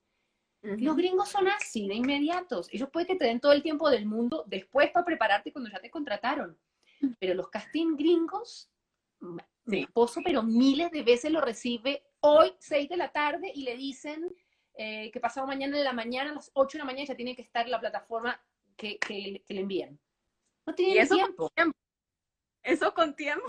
los 0.63 0.97
gringos 0.97 1.29
son 1.29 1.49
así, 1.49 1.89
de 1.89 1.95
inmediatos. 1.95 2.69
Ellos 2.73 2.89
pueden 2.91 3.07
que 3.09 3.17
te 3.17 3.25
den 3.25 3.41
todo 3.41 3.53
el 3.53 3.63
tiempo 3.63 3.91
del 3.91 4.07
mundo 4.07 4.45
después 4.47 4.91
para 4.91 5.05
prepararte 5.05 5.53
cuando 5.53 5.71
ya 5.71 5.81
te 5.81 5.91
contrataron. 5.91 6.57
Pero 7.19 7.35
los 7.35 7.49
casting 7.49 7.97
gringos, 7.97 8.71
m- 9.21 9.43
mi 9.65 9.79
Sí. 9.79 9.83
esposo, 9.85 10.21
pero 10.25 10.43
miles 10.43 10.91
de 10.93 11.03
veces 11.03 11.31
lo 11.33 11.41
recibe 11.41 12.05
hoy, 12.21 12.55
6 12.61 12.89
de 12.89 12.97
la 12.97 13.11
tarde, 13.11 13.51
y 13.55 13.65
le 13.65 13.77
dicen 13.77 14.35
eh, 14.75 15.11
que 15.13 15.21
pasado 15.21 15.47
mañana 15.47 15.77
en 15.77 15.85
la 15.85 15.93
mañana, 15.93 16.31
a 16.31 16.35
las 16.35 16.51
8 16.55 16.79
de 16.79 16.79
la 16.79 16.85
mañana, 16.87 17.05
ya 17.07 17.15
tiene 17.15 17.37
que 17.37 17.43
estar 17.43 17.67
en 17.67 17.73
la 17.73 17.79
plataforma 17.81 18.41
que, 18.77 18.99
que- 18.99 19.43
que 19.47 19.53
le 19.55 19.61
envían. 19.61 19.99
No 20.65 20.73
Y 20.73 20.77
tiene 20.77 21.01
eso 21.01 21.15
tiempo. 21.15 21.37
con 21.49 21.55
tiempo. 21.55 21.79
Eso 22.63 22.95
con 22.95 23.15
tiempo. 23.15 23.47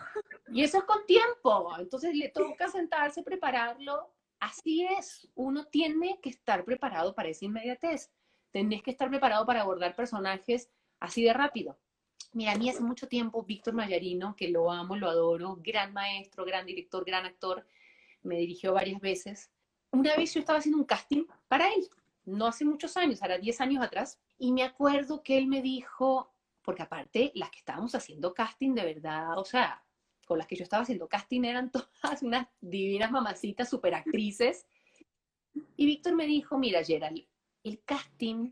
Y 0.49 0.63
eso 0.63 0.79
es 0.79 0.83
con 0.83 1.05
tiempo. 1.05 1.71
Entonces 1.79 2.13
le 2.15 2.27
toca 2.29 2.67
sentarse, 2.67 3.23
prepararlo. 3.23 4.13
Así 4.43 4.85
es. 4.97 5.29
Uno 5.35 5.63
tiene 5.67 6.19
que 6.21 6.29
estar 6.29 6.65
preparado 6.65 7.15
para 7.15 7.29
esa 7.29 7.45
inmediatez. 7.45 8.11
Tenés 8.51 8.83
que 8.83 8.91
estar 8.91 9.09
preparado 9.09 9.45
para 9.45 9.61
abordar 9.61 9.95
personajes 9.95 10.69
así 10.99 11.23
de 11.23 11.31
rápido. 11.31 11.79
Mira, 12.33 12.51
a 12.51 12.57
mí 12.57 12.69
hace 12.69 12.81
mucho 12.81 13.07
tiempo, 13.07 13.43
Víctor 13.43 13.73
Mayarino, 13.73 14.35
que 14.35 14.49
lo 14.49 14.69
amo, 14.69 14.97
lo 14.97 15.09
adoro, 15.09 15.57
gran 15.61 15.93
maestro, 15.93 16.43
gran 16.43 16.65
director, 16.65 17.05
gran 17.05 17.25
actor, 17.25 17.65
me 18.21 18.37
dirigió 18.37 18.73
varias 18.73 18.99
veces. 18.99 19.49
Una 19.91 20.13
vez 20.17 20.33
yo 20.33 20.41
estaba 20.41 20.59
haciendo 20.59 20.79
un 20.79 20.85
casting 20.85 21.25
para 21.47 21.69
él, 21.69 21.87
no 22.25 22.47
hace 22.47 22.65
muchos 22.65 22.97
años, 22.97 23.21
ahora 23.21 23.37
10 23.37 23.61
años 23.61 23.83
atrás, 23.83 24.19
y 24.37 24.51
me 24.51 24.63
acuerdo 24.63 25.23
que 25.23 25.37
él 25.37 25.47
me 25.47 25.61
dijo, 25.61 26.33
porque 26.63 26.83
aparte 26.83 27.31
las 27.35 27.49
que 27.49 27.59
estábamos 27.59 27.95
haciendo 27.95 28.33
casting 28.33 28.73
de 28.73 28.83
verdad, 28.83 29.37
o 29.37 29.45
sea, 29.45 29.83
con 30.25 30.37
las 30.37 30.47
que 30.47 30.55
yo 30.55 30.63
estaba 30.63 30.83
haciendo 30.83 31.07
casting 31.07 31.43
eran 31.43 31.71
todas 32.01 32.21
unas 32.21 32.47
divinas 32.61 33.11
mamacitas, 33.11 33.69
super 33.69 33.93
actrices. 33.95 34.65
Y 35.75 35.85
Víctor 35.85 36.15
me 36.15 36.25
dijo, 36.25 36.57
mira 36.57 36.83
Gerald, 36.83 37.25
el 37.63 37.83
casting, 37.83 38.51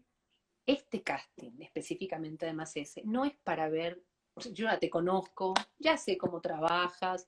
este 0.66 1.02
casting 1.02 1.62
específicamente 1.62 2.46
además 2.46 2.76
ese, 2.76 3.04
no 3.04 3.26
es 3.26 3.34
para 3.44 3.70
ver, 3.70 4.04
o 4.36 4.42
yo 4.42 4.66
ya 4.66 4.80
te 4.80 4.90
conozco, 4.90 5.54
ya 5.80 5.98
sé 5.98 6.18
cómo 6.18 6.40
trabajas, 6.40 7.28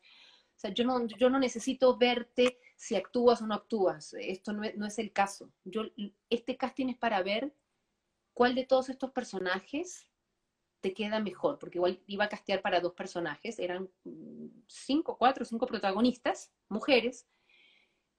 o 0.56 0.60
sea, 0.60 0.72
yo 0.72 0.86
no, 0.86 1.06
yo 1.08 1.30
no 1.30 1.40
necesito 1.40 1.98
verte 1.98 2.60
si 2.76 2.96
actúas 2.96 3.42
o 3.42 3.48
no 3.48 3.56
actúas, 3.56 4.14
esto 4.14 4.54
no 4.54 4.64
es, 4.64 4.78
no 4.78 4.86
es 4.86 5.00
el 5.00 5.12
caso. 5.12 5.52
Yo, 5.64 5.84
este 6.30 6.58
casting 6.58 6.90
es 6.90 6.98
para 6.98 7.22
ver 7.24 7.54
cuál 8.34 8.56
de 8.56 8.66
todos 8.66 8.90
estos 8.90 9.12
personajes 9.12 10.08
te 10.84 10.94
queda 10.94 11.20
mejor, 11.22 11.60
porque 11.60 11.80
igual 11.80 12.02
iba 12.08 12.26
a 12.26 12.30
castear 12.30 12.62
para 12.62 12.82
dos 12.82 12.94
personajes, 12.94 13.60
eran 13.60 13.90
mm, 14.06 14.48
cinco, 14.68 15.18
cuatro, 15.18 15.46
cinco 15.46 15.68
protagonistas, 15.68 16.54
mujeres, 16.70 17.28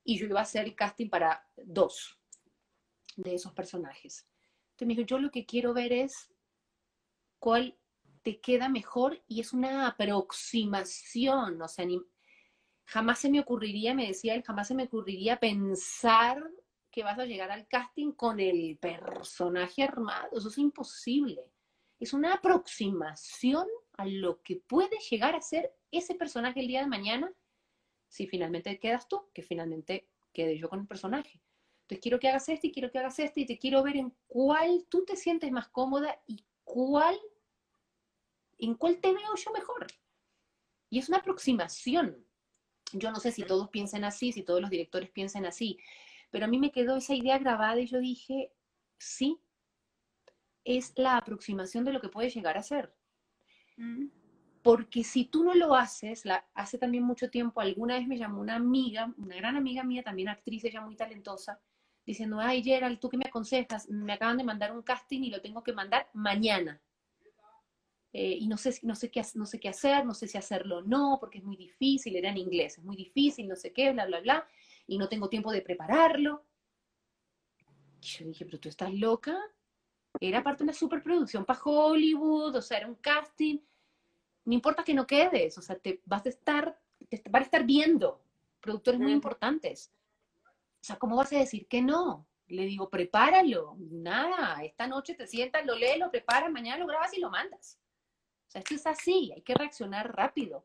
y 0.05 0.19
yo 0.19 0.27
iba 0.27 0.41
a 0.41 0.45
hacer 0.45 0.65
el 0.67 0.75
casting 0.77 1.11
para 1.11 1.47
dos 1.57 2.19
de 3.17 3.35
esos 3.35 3.53
personajes. 3.53 4.27
Entonces 4.73 4.87
me 4.89 4.95
dijo, 4.95 5.07
yo 5.07 5.19
lo 5.19 5.31
que 5.33 5.47
quiero 5.47 5.75
ver 5.75 5.93
es 5.93 6.31
cuál 7.39 7.77
te 8.23 8.41
queda 8.41 8.69
mejor 8.69 9.23
y 9.29 9.41
es 9.41 9.53
una 9.53 9.87
aproximación, 9.87 11.61
o 11.61 11.69
sea, 11.69 11.85
ni- 11.85 12.01
jamás 12.87 13.21
se 13.21 13.31
me 13.31 13.41
ocurriría, 13.41 13.95
me 13.95 14.07
decía 14.09 14.35
él, 14.35 14.43
jamás 14.45 14.69
se 14.69 14.75
me 14.77 14.85
ocurriría 14.85 15.39
pensar 15.41 16.43
que 16.91 17.05
vas 17.05 17.19
a 17.19 17.27
llegar 17.27 17.51
al 17.53 17.69
casting 17.69 18.13
con 18.13 18.41
el 18.41 18.79
personaje 18.79 19.83
armado, 19.85 20.29
eso 20.39 20.49
es 20.49 20.59
imposible. 20.59 21.43
Es 22.05 22.13
una 22.13 22.35
aproximación 22.35 23.67
a 23.95 24.05
lo 24.05 24.43
que 24.43 24.57
puede 24.57 24.99
llegar 25.11 25.35
a 25.35 25.41
ser 25.41 25.75
ese 25.91 26.15
personaje 26.15 26.61
el 26.61 26.67
día 26.67 26.81
de 26.81 26.87
mañana 26.87 27.33
si 28.09 28.27
finalmente 28.27 28.79
quedas 28.79 29.09
tú, 29.09 29.23
que 29.33 29.41
finalmente 29.41 30.07
quede 30.31 30.59
yo 30.59 30.69
con 30.69 30.81
el 30.81 30.87
personaje. 30.87 31.41
Entonces 31.81 32.03
quiero 32.03 32.21
que 32.21 32.29
hagas 32.29 32.47
este 32.51 32.67
y 32.67 32.73
quiero 32.73 32.91
que 32.91 32.99
hagas 32.99 33.19
este 33.21 33.41
y 33.41 33.47
te 33.47 33.57
quiero 33.57 33.83
ver 33.83 33.97
en 33.97 34.15
cuál 34.27 34.85
tú 34.91 35.07
te 35.07 35.17
sientes 35.17 35.51
más 35.51 35.69
cómoda 35.69 36.21
y 36.27 36.45
cuál, 36.63 37.19
en 38.59 38.75
cuál 38.75 39.01
te 39.01 39.11
veo 39.11 39.35
yo 39.43 39.51
mejor. 39.53 39.87
Y 40.91 40.99
es 40.99 41.09
una 41.09 41.17
aproximación. 41.17 42.23
Yo 42.93 43.13
no 43.13 43.19
sé 43.19 43.33
si 43.33 43.45
todos 43.45 43.71
piensen 43.71 44.05
así, 44.05 44.31
si 44.31 44.43
todos 44.43 44.61
los 44.61 44.69
directores 44.69 45.09
piensen 45.09 45.47
así, 45.47 45.79
pero 46.31 46.45
a 46.45 46.49
mí 46.49 46.59
me 46.59 46.71
quedó 46.71 46.99
esa 46.99 47.15
idea 47.15 47.39
grabada 47.39 47.81
y 47.81 47.87
yo 47.87 47.99
dije, 47.99 48.53
sí, 48.99 49.41
es 50.65 50.93
la 50.97 51.17
aproximación 51.17 51.85
de 51.85 51.93
lo 51.93 52.01
que 52.01 52.09
puede 52.09 52.31
llegar 52.31 52.57
a 52.57 52.63
ser. 52.63 52.95
Mm. 53.77 54.07
Porque 54.63 55.05
si 55.05 55.27
tú 55.27 55.45
no 55.45 55.55
lo 55.55 55.75
haces, 55.75 56.25
la, 56.25 56.47
hace 56.55 56.79
también 56.79 57.05
mucho 57.05 57.31
tiempo, 57.31 57.61
alguna 57.61 57.99
vez 57.99 58.07
me 58.07 58.17
llamó 58.17 58.41
una 58.41 58.57
amiga, 58.57 59.13
una 59.19 59.37
gran 59.37 59.57
amiga 59.57 59.85
mía, 59.85 60.03
también 60.03 60.29
actriz, 60.29 60.65
ella 60.65 60.81
muy 60.81 60.97
talentosa, 60.97 61.61
diciendo, 62.07 62.41
ay 62.41 62.63
Gerald, 62.63 62.99
¿tú 62.99 63.11
qué 63.11 63.19
me 63.19 63.27
aconsejas? 63.27 63.89
Me 63.91 64.15
acaban 64.15 64.39
de 64.39 64.45
mandar 64.45 64.73
un 64.73 64.83
casting 64.83 65.23
y 65.23 65.31
lo 65.31 65.43
tengo 65.43 65.63
que 65.63 65.75
mandar 65.75 66.09
mañana. 66.15 66.81
Eh, 68.13 68.39
y 68.41 68.47
no 68.47 68.57
sé, 68.57 68.79
no, 68.83 68.95
sé 68.95 69.11
qué, 69.11 69.23
no 69.35 69.45
sé 69.45 69.59
qué 69.59 69.69
hacer, 69.69 70.07
no 70.07 70.15
sé 70.15 70.29
si 70.29 70.39
hacerlo 70.39 70.79
o 70.79 70.83
no, 70.83 71.19
porque 71.19 71.39
es 71.39 71.45
muy 71.45 71.57
difícil, 71.57 72.15
era 72.15 72.31
en 72.31 72.39
inglés, 72.39 72.79
es 72.79 72.85
muy 72.85 72.97
difícil, 72.97 73.49
no 73.49 73.57
sé 73.57 73.73
qué, 73.73 73.93
bla, 73.93 74.07
bla, 74.07 74.21
bla, 74.21 74.49
y 74.87 74.99
no 74.99 75.09
tengo 75.09 75.29
tiempo 75.29 75.51
de 75.51 75.63
prepararlo. 75.63 76.47
Y 78.01 78.07
yo 78.07 78.25
dije, 78.27 78.45
pero 78.45 78.61
tú 78.61 78.69
estás 78.69 78.95
loca. 78.95 79.37
Era 80.21 80.43
parte 80.43 80.59
de 80.59 80.65
una 80.65 80.73
superproducción 80.73 81.45
para 81.45 81.61
Hollywood, 81.63 82.57
o 82.57 82.63
sea, 82.63 82.79
era 82.79 82.87
un 82.87 82.95
casting. 82.97 83.59
No 84.45 84.55
importa 84.55 84.85
que 84.85 84.95
no 84.95 85.07
quedes, 85.07 85.57
o 85.59 85.63
sea, 85.63 85.77
te 85.77 86.01
vas 86.05 86.25
a 86.27 86.29
estar, 86.29 86.79
te 87.09 87.23
van 87.31 87.43
a 87.43 87.45
estar 87.45 87.65
viendo 87.65 88.21
productores 88.61 89.01
muy 89.01 89.13
importantes. 89.13 89.91
O 90.47 90.85
sea, 90.85 90.97
¿cómo 90.97 91.17
vas 91.17 91.33
a 91.33 91.39
decir 91.39 91.67
que 91.67 91.83
no? 91.83 92.27
Le 92.49 92.67
digo, 92.67 92.91
prepáralo. 92.91 93.77
Nada, 93.79 94.63
esta 94.63 94.87
noche 94.87 95.15
te 95.15 95.27
sientas, 95.27 95.65
lo 95.65 95.75
lees, 95.75 95.99
lo 95.99 96.11
preparas, 96.11 96.51
mañana 96.51 96.79
lo 96.79 96.87
grabas 96.87 97.15
y 97.15 97.21
lo 97.21 97.31
mandas. 97.31 97.79
O 98.47 98.51
sea, 98.51 98.61
esto 98.61 98.75
es 98.75 98.87
así, 98.87 99.33
hay 99.35 99.43
que 99.43 99.55
reaccionar 99.55 100.15
rápido. 100.15 100.65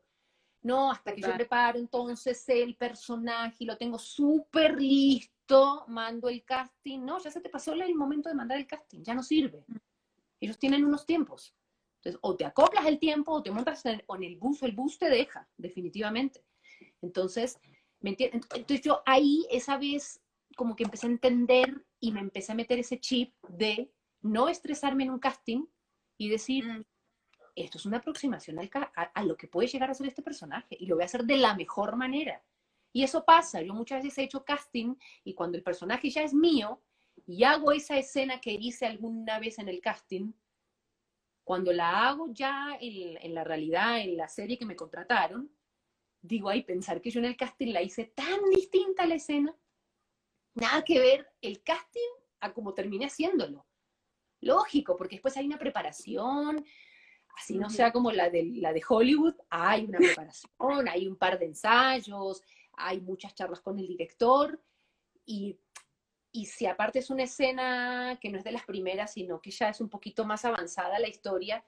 No, 0.62 0.90
hasta 0.90 1.14
que 1.14 1.22
yo 1.22 1.34
preparo 1.34 1.78
entonces 1.78 2.46
el 2.48 2.76
personaje 2.76 3.56
y 3.60 3.64
lo 3.64 3.78
tengo 3.78 3.98
súper 3.98 4.78
listo, 4.78 5.84
mando 5.88 6.28
el 6.28 6.44
casting. 6.44 7.00
No, 7.00 7.18
ya 7.18 7.30
se 7.30 7.40
te 7.40 7.48
pasó 7.48 7.72
el 7.72 7.94
momento 7.94 8.28
de 8.28 8.34
mandar 8.34 8.58
el 8.58 8.66
casting, 8.66 9.02
ya 9.02 9.14
no 9.14 9.22
sirve. 9.22 9.64
Ellos 10.38 10.58
tienen 10.58 10.84
unos 10.84 11.06
tiempos. 11.06 11.54
Entonces, 11.96 12.18
o 12.22 12.36
te 12.36 12.44
acoplas 12.44 12.86
el 12.86 12.98
tiempo 12.98 13.32
o 13.32 13.42
te 13.42 13.50
montas 13.50 13.84
en, 13.86 14.02
o 14.06 14.16
en 14.16 14.24
el 14.24 14.36
bus, 14.36 14.62
o 14.62 14.66
el 14.66 14.72
bus 14.72 14.98
te 14.98 15.10
deja, 15.10 15.48
definitivamente. 15.56 16.44
Entonces, 17.02 17.58
¿me 18.00 18.10
entiendes? 18.10 18.46
Entonces 18.54 18.84
yo 18.84 19.02
ahí, 19.06 19.46
esa 19.50 19.76
vez, 19.76 20.20
como 20.56 20.76
que 20.76 20.84
empecé 20.84 21.06
a 21.06 21.10
entender 21.10 21.84
y 22.00 22.12
me 22.12 22.20
empecé 22.20 22.52
a 22.52 22.54
meter 22.54 22.78
ese 22.78 23.00
chip 23.00 23.34
de 23.48 23.90
no 24.22 24.48
estresarme 24.48 25.04
en 25.04 25.10
un 25.10 25.18
casting 25.18 25.66
y 26.18 26.28
decir, 26.28 26.66
Mm. 26.66 26.84
Esto 27.54 27.78
es 27.78 27.86
una 27.86 27.98
aproximación 27.98 28.58
a, 28.58 29.24
lo 29.24 29.36
que 29.36 29.48
puede 29.48 29.68
llegar 29.68 29.90
a 29.90 29.94
ser 29.94 30.06
este 30.06 30.22
personaje 30.22 30.76
y 30.78 30.86
lo 30.86 30.96
voy 30.96 31.02
a 31.02 31.06
hacer 31.06 31.24
de 31.24 31.36
la 31.36 31.54
mejor 31.54 31.96
manera. 31.96 32.42
Y 32.92 33.04
eso 33.04 33.24
pasa, 33.24 33.62
yo 33.62 33.72
muchas 33.72 34.02
veces 34.02 34.18
he 34.18 34.22
hecho 34.24 34.44
casting 34.44 34.96
y 35.24 35.34
cuando 35.34 35.56
el 35.56 35.62
personaje 35.62 36.10
ya 36.10 36.22
es 36.22 36.34
mío 36.34 36.80
y 37.26 37.44
hago 37.44 37.72
esa 37.72 37.96
escena 37.96 38.40
que 38.40 38.52
hice 38.52 38.86
alguna 38.86 39.38
vez 39.38 39.58
en 39.58 39.68
el 39.68 39.80
casting, 39.80 40.32
cuando 41.44 41.72
la 41.72 42.08
hago 42.08 42.28
ya 42.32 42.76
en, 42.80 43.34
la 43.34 43.44
realidad, 43.44 44.00
en 44.00 44.16
la 44.16 44.28
serie 44.28 44.58
que 44.58 44.66
me 44.66 44.76
contrataron, 44.76 45.50
digo, 46.22 46.48
ay, 46.48 46.62
pensar 46.62 47.00
que 47.00 47.10
yo 47.10 47.20
en 47.20 47.26
el 47.26 47.36
casting 47.36 47.72
la 47.72 47.82
hice 47.82 48.04
tan 48.04 48.40
distinta 48.50 49.04
a 49.04 49.06
la 49.06 49.16
escena, 49.16 49.54
nada 50.54 50.82
que 50.82 50.98
ver 50.98 51.28
el 51.40 51.62
casting 51.62 52.10
a 52.40 52.52
como 52.52 52.74
terminé 52.74 53.06
haciéndolo. 53.06 53.66
Lógico, 54.40 54.96
porque 54.96 55.16
después 55.16 55.36
hay 55.36 55.46
una 55.46 55.58
preparación, 55.58 56.64
así 57.36 57.58
no 57.58 57.70
sea 57.70 57.92
como 57.92 58.10
la 58.12 58.30
de, 58.30 58.44
la 58.56 58.72
de 58.72 58.82
Hollywood, 58.86 59.34
hay 59.48 59.84
una 59.84 59.98
preparación, 59.98 60.88
hay 60.88 61.06
un 61.06 61.16
par 61.16 61.38
de 61.38 61.46
ensayos, 61.46 62.42
hay 62.72 63.00
muchas 63.00 63.34
charlas 63.34 63.60
con 63.60 63.78
el 63.78 63.86
director, 63.86 64.60
y, 65.24 65.58
y 66.32 66.46
si 66.46 66.66
aparte 66.66 66.98
es 66.98 67.10
una 67.10 67.24
escena 67.24 68.18
que 68.20 68.30
no 68.30 68.38
es 68.38 68.44
de 68.44 68.52
las 68.52 68.64
primeras, 68.64 69.12
sino 69.12 69.40
que 69.40 69.50
ya 69.50 69.68
es 69.68 69.80
un 69.80 69.88
poquito 69.88 70.24
más 70.24 70.44
avanzada 70.44 70.98
la 70.98 71.08
historia, 71.08 71.64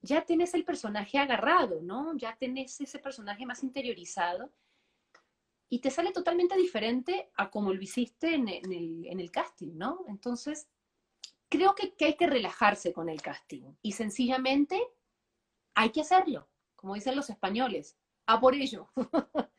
ya 0.00 0.24
tenés 0.24 0.54
el 0.54 0.64
personaje 0.64 1.18
agarrado, 1.18 1.80
¿no? 1.80 2.16
Ya 2.16 2.36
tenés 2.36 2.80
ese 2.80 2.98
personaje 2.98 3.46
más 3.46 3.62
interiorizado 3.62 4.50
y 5.68 5.78
te 5.78 5.90
sale 5.90 6.12
totalmente 6.12 6.56
diferente 6.56 7.30
a 7.36 7.50
como 7.50 7.72
lo 7.72 7.80
hiciste 7.80 8.34
en, 8.34 8.48
en 8.48 8.72
el, 8.72 9.06
en 9.06 9.20
el 9.20 9.30
casting, 9.30 9.70
¿no? 9.74 10.04
Entonces, 10.08 10.68
creo 11.48 11.74
que, 11.74 11.94
que 11.94 12.06
hay 12.06 12.16
que 12.16 12.26
relajarse 12.26 12.92
con 12.92 13.08
el 13.08 13.22
casting 13.22 13.74
y 13.80 13.92
sencillamente 13.92 14.82
hay 15.74 15.90
que 15.90 16.00
hacerlo, 16.02 16.48
como 16.76 16.94
dicen 16.94 17.16
los 17.16 17.30
españoles, 17.30 17.96
a 18.26 18.40
por 18.40 18.54
ello. 18.54 18.88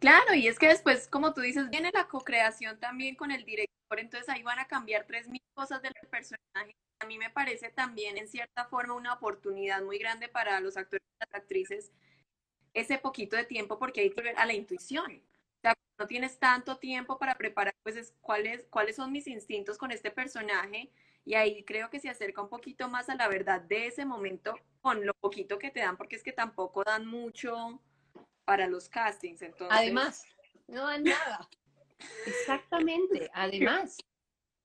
Claro, 0.00 0.34
y 0.34 0.48
es 0.48 0.58
que 0.58 0.68
después, 0.68 1.08
como 1.08 1.32
tú 1.32 1.40
dices, 1.40 1.70
viene 1.70 1.90
la 1.94 2.08
co-creación 2.08 2.78
también 2.78 3.14
con 3.14 3.30
el 3.30 3.44
director, 3.44 3.98
entonces 3.98 4.28
ahí 4.28 4.42
van 4.42 4.58
a 4.58 4.66
cambiar 4.66 5.06
tres 5.06 5.28
mil 5.28 5.40
cosas 5.54 5.80
del 5.80 5.94
personaje. 6.10 6.76
A 6.98 7.06
mí 7.06 7.16
me 7.16 7.30
parece 7.30 7.70
también, 7.70 8.18
en 8.18 8.28
cierta 8.28 8.66
forma, 8.66 8.94
una 8.94 9.14
oportunidad 9.14 9.82
muy 9.82 9.98
grande 9.98 10.28
para 10.28 10.60
los 10.60 10.76
actores 10.76 11.02
y 11.06 11.24
las 11.24 11.34
actrices 11.40 11.90
ese 12.74 12.98
poquito 12.98 13.36
de 13.36 13.44
tiempo 13.44 13.78
porque 13.78 14.02
hay 14.02 14.10
que 14.10 14.20
ver 14.20 14.36
a 14.38 14.46
la 14.46 14.52
intuición. 14.52 15.22
O 15.58 15.60
sea, 15.62 15.74
no 15.98 16.06
tienes 16.06 16.38
tanto 16.38 16.76
tiempo 16.78 17.18
para 17.18 17.36
preparar, 17.36 17.74
pues, 17.82 17.96
es, 17.96 18.14
¿cuáles, 18.20 18.66
cuáles 18.68 18.96
son 18.96 19.12
mis 19.12 19.26
instintos 19.26 19.78
con 19.78 19.90
este 19.90 20.10
personaje? 20.10 20.90
Y 21.24 21.34
ahí 21.34 21.64
creo 21.64 21.88
que 21.90 22.00
se 22.00 22.08
acerca 22.08 22.42
un 22.42 22.48
poquito 22.48 22.88
más 22.88 23.08
a 23.08 23.14
la 23.14 23.28
verdad 23.28 23.60
de 23.62 23.86
ese 23.86 24.04
momento 24.04 24.54
con 24.80 25.04
lo 25.06 25.14
poquito 25.14 25.58
que 25.58 25.70
te 25.70 25.80
dan, 25.80 25.96
porque 25.96 26.16
es 26.16 26.22
que 26.22 26.32
tampoco 26.32 26.84
dan 26.84 27.06
mucho 27.06 27.80
para 28.44 28.66
los 28.66 28.88
castings. 28.88 29.40
Entonces, 29.42 29.76
Además, 29.76 30.24
no 30.68 30.86
dan 30.86 31.04
nada. 31.04 31.48
Exactamente, 32.26 33.30
además, 33.32 33.96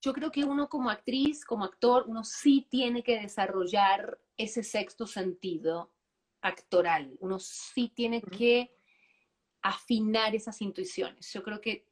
yo 0.01 0.13
creo 0.13 0.31
que 0.31 0.43
uno 0.43 0.67
como 0.67 0.89
actriz, 0.89 1.45
como 1.45 1.65
actor, 1.65 2.05
uno 2.07 2.23
sí 2.23 2.67
tiene 2.69 3.03
que 3.03 3.19
desarrollar 3.19 4.19
ese 4.37 4.63
sexto 4.63 5.07
sentido 5.07 5.93
actoral, 6.41 7.15
uno 7.19 7.39
sí 7.39 7.91
tiene 7.93 8.21
que 8.21 8.75
afinar 9.61 10.35
esas 10.35 10.61
intuiciones. 10.61 11.31
Yo 11.33 11.43
creo 11.43 11.59
que, 11.59 11.85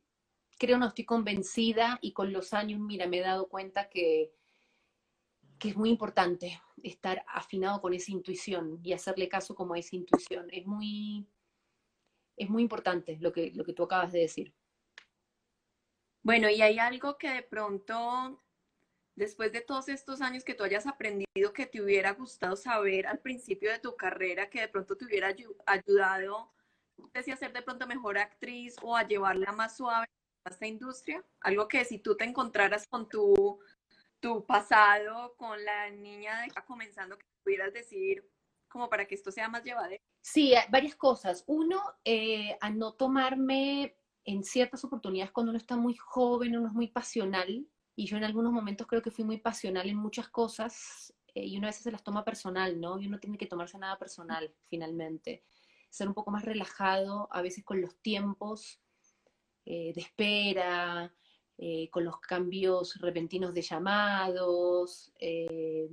creo, 0.58 0.78
no 0.78 0.88
estoy 0.88 1.06
convencida 1.06 2.00
y 2.02 2.14
con 2.14 2.32
los 2.32 2.54
años, 2.54 2.80
mira, 2.80 3.08
me 3.08 3.18
he 3.18 3.22
dado 3.22 3.50
cuenta 3.50 3.90
que, 3.90 4.34
que 5.60 5.70
es 5.70 5.76
muy 5.78 5.90
importante 5.90 6.62
estar 6.84 7.24
afinado 7.28 7.82
con 7.82 7.94
esa 7.94 8.12
intuición 8.12 8.80
y 8.84 8.94
hacerle 8.94 9.30
caso 9.30 9.56
como 9.56 9.74
a 9.74 9.80
esa 9.80 9.96
intuición. 9.96 10.48
Es 10.52 10.66
muy, 10.66 11.28
es 12.38 12.50
muy 12.50 12.64
importante 12.64 13.18
lo 13.20 13.34
que, 13.34 13.52
lo 13.54 13.66
que 13.66 13.74
tú 13.74 13.84
acabas 13.84 14.14
de 14.14 14.20
decir. 14.20 14.54
Bueno, 16.24 16.50
y 16.50 16.62
hay 16.62 16.78
algo 16.80 17.18
que 17.18 17.30
de 17.30 17.44
pronto, 17.44 18.42
después 19.16 19.52
de 19.52 19.62
todos 19.62 19.90
estos 19.90 20.22
años 20.22 20.44
que 20.44 20.56
tú 20.56 20.64
hayas 20.64 20.88
aprendido, 20.88 21.54
que 21.54 21.66
te 21.68 21.82
hubiera 21.82 22.14
gustado 22.14 22.56
saber 22.56 23.08
al 23.08 23.20
principio 23.20 23.72
de 23.72 23.80
tu 23.80 23.96
carrera, 23.96 24.50
que 24.50 24.62
de 24.62 24.68
pronto 24.70 24.98
te 24.98 25.06
hubiera 25.06 25.32
ayu- 25.32 25.56
ayudado, 25.66 26.52
no 26.98 27.10
sé 27.24 27.32
a 27.32 27.38
ser 27.38 27.54
de 27.54 27.62
pronto 27.62 27.88
mejor 27.88 28.18
actriz 28.18 28.76
o 28.82 28.96
a 28.98 29.08
llevarla 29.08 29.52
más 29.54 29.78
suave 29.78 30.08
a 30.46 30.50
esta 30.50 30.68
industria. 30.68 31.24
Algo 31.42 31.68
que 31.68 31.86
si 31.86 32.00
tú 32.00 32.18
te 32.18 32.26
encontraras 32.26 32.88
con 32.88 33.08
tu, 33.10 33.60
tu 34.20 34.46
pasado, 34.46 35.36
con 35.38 35.64
la 35.64 35.90
niña 35.90 36.42
de 36.42 36.52
comenzando, 36.66 37.18
que 37.18 37.26
pudieras 37.44 37.74
decir 37.74 38.28
como 38.68 38.90
para 38.90 39.06
que 39.06 39.16
esto 39.16 39.32
sea 39.32 39.50
más 39.50 39.64
llevadero. 39.64 40.02
Sí, 40.22 40.54
varias 40.70 40.96
cosas. 40.96 41.44
Uno, 41.48 41.82
eh, 42.04 42.58
a 42.60 42.70
no 42.70 42.94
tomarme 42.94 43.98
en 44.26 44.44
ciertas 44.44 44.84
oportunidades 44.84 45.32
cuando 45.32 45.52
uno 45.52 45.58
está 45.58 45.78
muy 45.78 45.96
joven, 45.96 46.58
uno 46.58 46.68
es 46.68 46.74
muy 46.74 46.88
pasional, 46.88 47.66
y 47.96 48.06
yo 48.06 48.18
en 48.18 48.26
algunos 48.26 48.52
momentos 48.52 48.86
creo 48.86 49.02
que 49.02 49.10
fui 49.10 49.24
muy 49.24 49.38
pasional 49.38 49.90
en 49.90 49.98
muchas 49.98 50.28
cosas, 50.30 51.14
eh, 51.34 51.46
y 51.46 51.58
uno 51.58 51.68
a 51.68 51.70
veces 51.70 51.84
se 51.84 51.92
las 51.92 52.04
toma 52.04 52.26
personal, 52.26 52.80
¿no? 52.80 53.00
Y 53.00 53.08
uno 53.08 53.20
tiene 53.20 53.38
que 53.38 53.48
tomarse 53.48 53.78
nada 53.78 53.98
personal, 53.98 54.54
finalmente. 54.68 55.44
Ser 55.90 56.08
un 56.08 56.14
poco 56.14 56.30
más 56.30 56.44
relajado, 56.44 57.30
a 57.32 57.42
veces 57.42 57.64
con 57.64 57.82
los 57.82 57.96
tiempos 58.02 58.82
eh, 59.66 59.94
de 59.94 60.02
espera, 60.02 61.14
eh, 61.58 61.90
con 61.90 62.04
los 62.06 62.20
cambios 62.20 63.00
repentinos 63.02 63.54
de 63.54 63.62
llamados. 63.62 65.12
eh, 65.20 65.88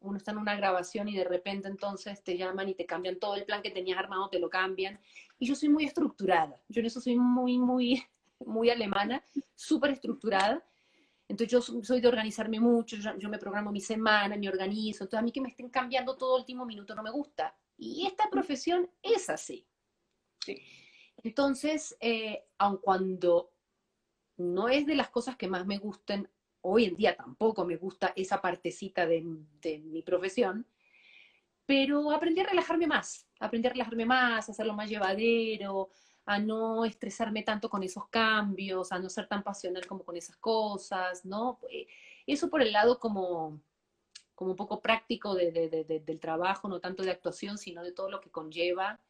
uno 0.00 0.18
está 0.18 0.32
en 0.32 0.38
una 0.38 0.54
grabación 0.54 1.08
y 1.08 1.16
de 1.16 1.24
repente 1.24 1.66
entonces 1.66 2.22
te 2.22 2.36
llaman 2.36 2.68
y 2.68 2.74
te 2.74 2.84
cambian 2.84 3.18
todo 3.18 3.36
el 3.36 3.44
plan 3.44 3.62
que 3.62 3.70
tenías 3.70 3.98
armado, 3.98 4.28
te 4.28 4.38
lo 4.38 4.50
cambian. 4.50 5.00
Y 5.38 5.46
yo 5.46 5.54
soy 5.54 5.70
muy 5.70 5.84
estructurada. 5.84 6.60
Yo 6.68 6.80
en 6.80 6.86
eso 6.86 7.00
soy 7.00 7.16
muy, 7.16 7.58
muy, 7.58 8.02
muy 8.44 8.68
alemana, 8.70 9.24
súper 9.54 9.92
estructurada. 9.92 10.62
Entonces 11.26 11.50
yo 11.52 11.62
so- 11.62 11.82
soy 11.82 12.00
de 12.02 12.08
organizarme 12.08 12.60
mucho, 12.60 12.96
yo, 12.96 13.28
me 13.30 13.38
programo 13.38 13.72
mi 13.72 13.80
semana, 13.80 14.36
me 14.36 14.48
organizo. 14.48 15.04
Entonces 15.04 15.18
a 15.20 15.22
mí 15.22 15.32
que 15.32 15.40
me 15.40 15.48
estén 15.48 15.70
cambiando 15.70 16.16
todo 16.16 16.36
último 16.36 16.66
minuto 16.66 16.94
no 16.94 17.02
me 17.02 17.10
gusta. 17.10 17.56
Y 17.78 18.06
esta 18.06 18.28
profesión 18.28 18.90
es 19.02 19.30
así. 19.30 19.66
Sí. 20.44 20.60
Entonces, 21.22 21.96
eh, 22.00 22.44
aun 22.58 22.76
cuando 22.76 23.53
no 24.36 24.68
es 24.68 24.86
de 24.86 24.94
las 24.94 25.10
cosas 25.10 25.36
que 25.36 25.48
más 25.48 25.66
me 25.66 25.78
gusten, 25.78 26.28
hoy 26.60 26.86
en 26.86 26.96
día 26.96 27.16
tampoco 27.16 27.64
me 27.64 27.76
gusta 27.76 28.12
esa 28.16 28.40
partecita 28.40 29.06
de, 29.06 29.22
de 29.60 29.78
mi 29.78 30.02
profesión, 30.02 30.66
pero 31.66 32.10
aprendí 32.10 32.40
a 32.40 32.46
relajarme 32.46 32.86
más, 32.86 33.26
aprendí 33.40 33.68
a 33.68 33.72
relajarme 33.72 34.06
más, 34.06 34.48
a 34.48 34.52
hacerlo 34.52 34.74
más 34.74 34.88
llevadero, 34.88 35.88
a 36.26 36.38
no 36.38 36.84
estresarme 36.84 37.42
tanto 37.42 37.68
con 37.68 37.82
esos 37.82 38.08
cambios, 38.08 38.92
a 38.92 38.98
no 38.98 39.08
ser 39.08 39.26
tan 39.28 39.42
pasional 39.42 39.86
como 39.86 40.04
con 40.04 40.16
esas 40.16 40.36
cosas, 40.36 41.24
¿no? 41.24 41.58
Eh, 41.70 41.86
Eso 42.26 42.48
por 42.48 42.62
el 42.62 42.72
lado 42.72 42.98
como, 42.98 43.60
como 44.34 44.52
un 44.52 44.56
poco 44.56 44.80
práctico 44.80 45.34
de- 45.34 45.52
de- 45.52 45.68
de- 45.68 45.84
de- 45.84 46.00
del 46.00 46.18
trabajo, 46.20 46.68
no 46.68 46.80
tanto 46.80 47.02
de 47.02 47.10
actuación, 47.10 47.58
sino 47.58 47.82
de 47.82 47.92
todo 47.92 48.10
lo 48.10 48.20
que 48.20 48.30
conlleva 48.30 49.00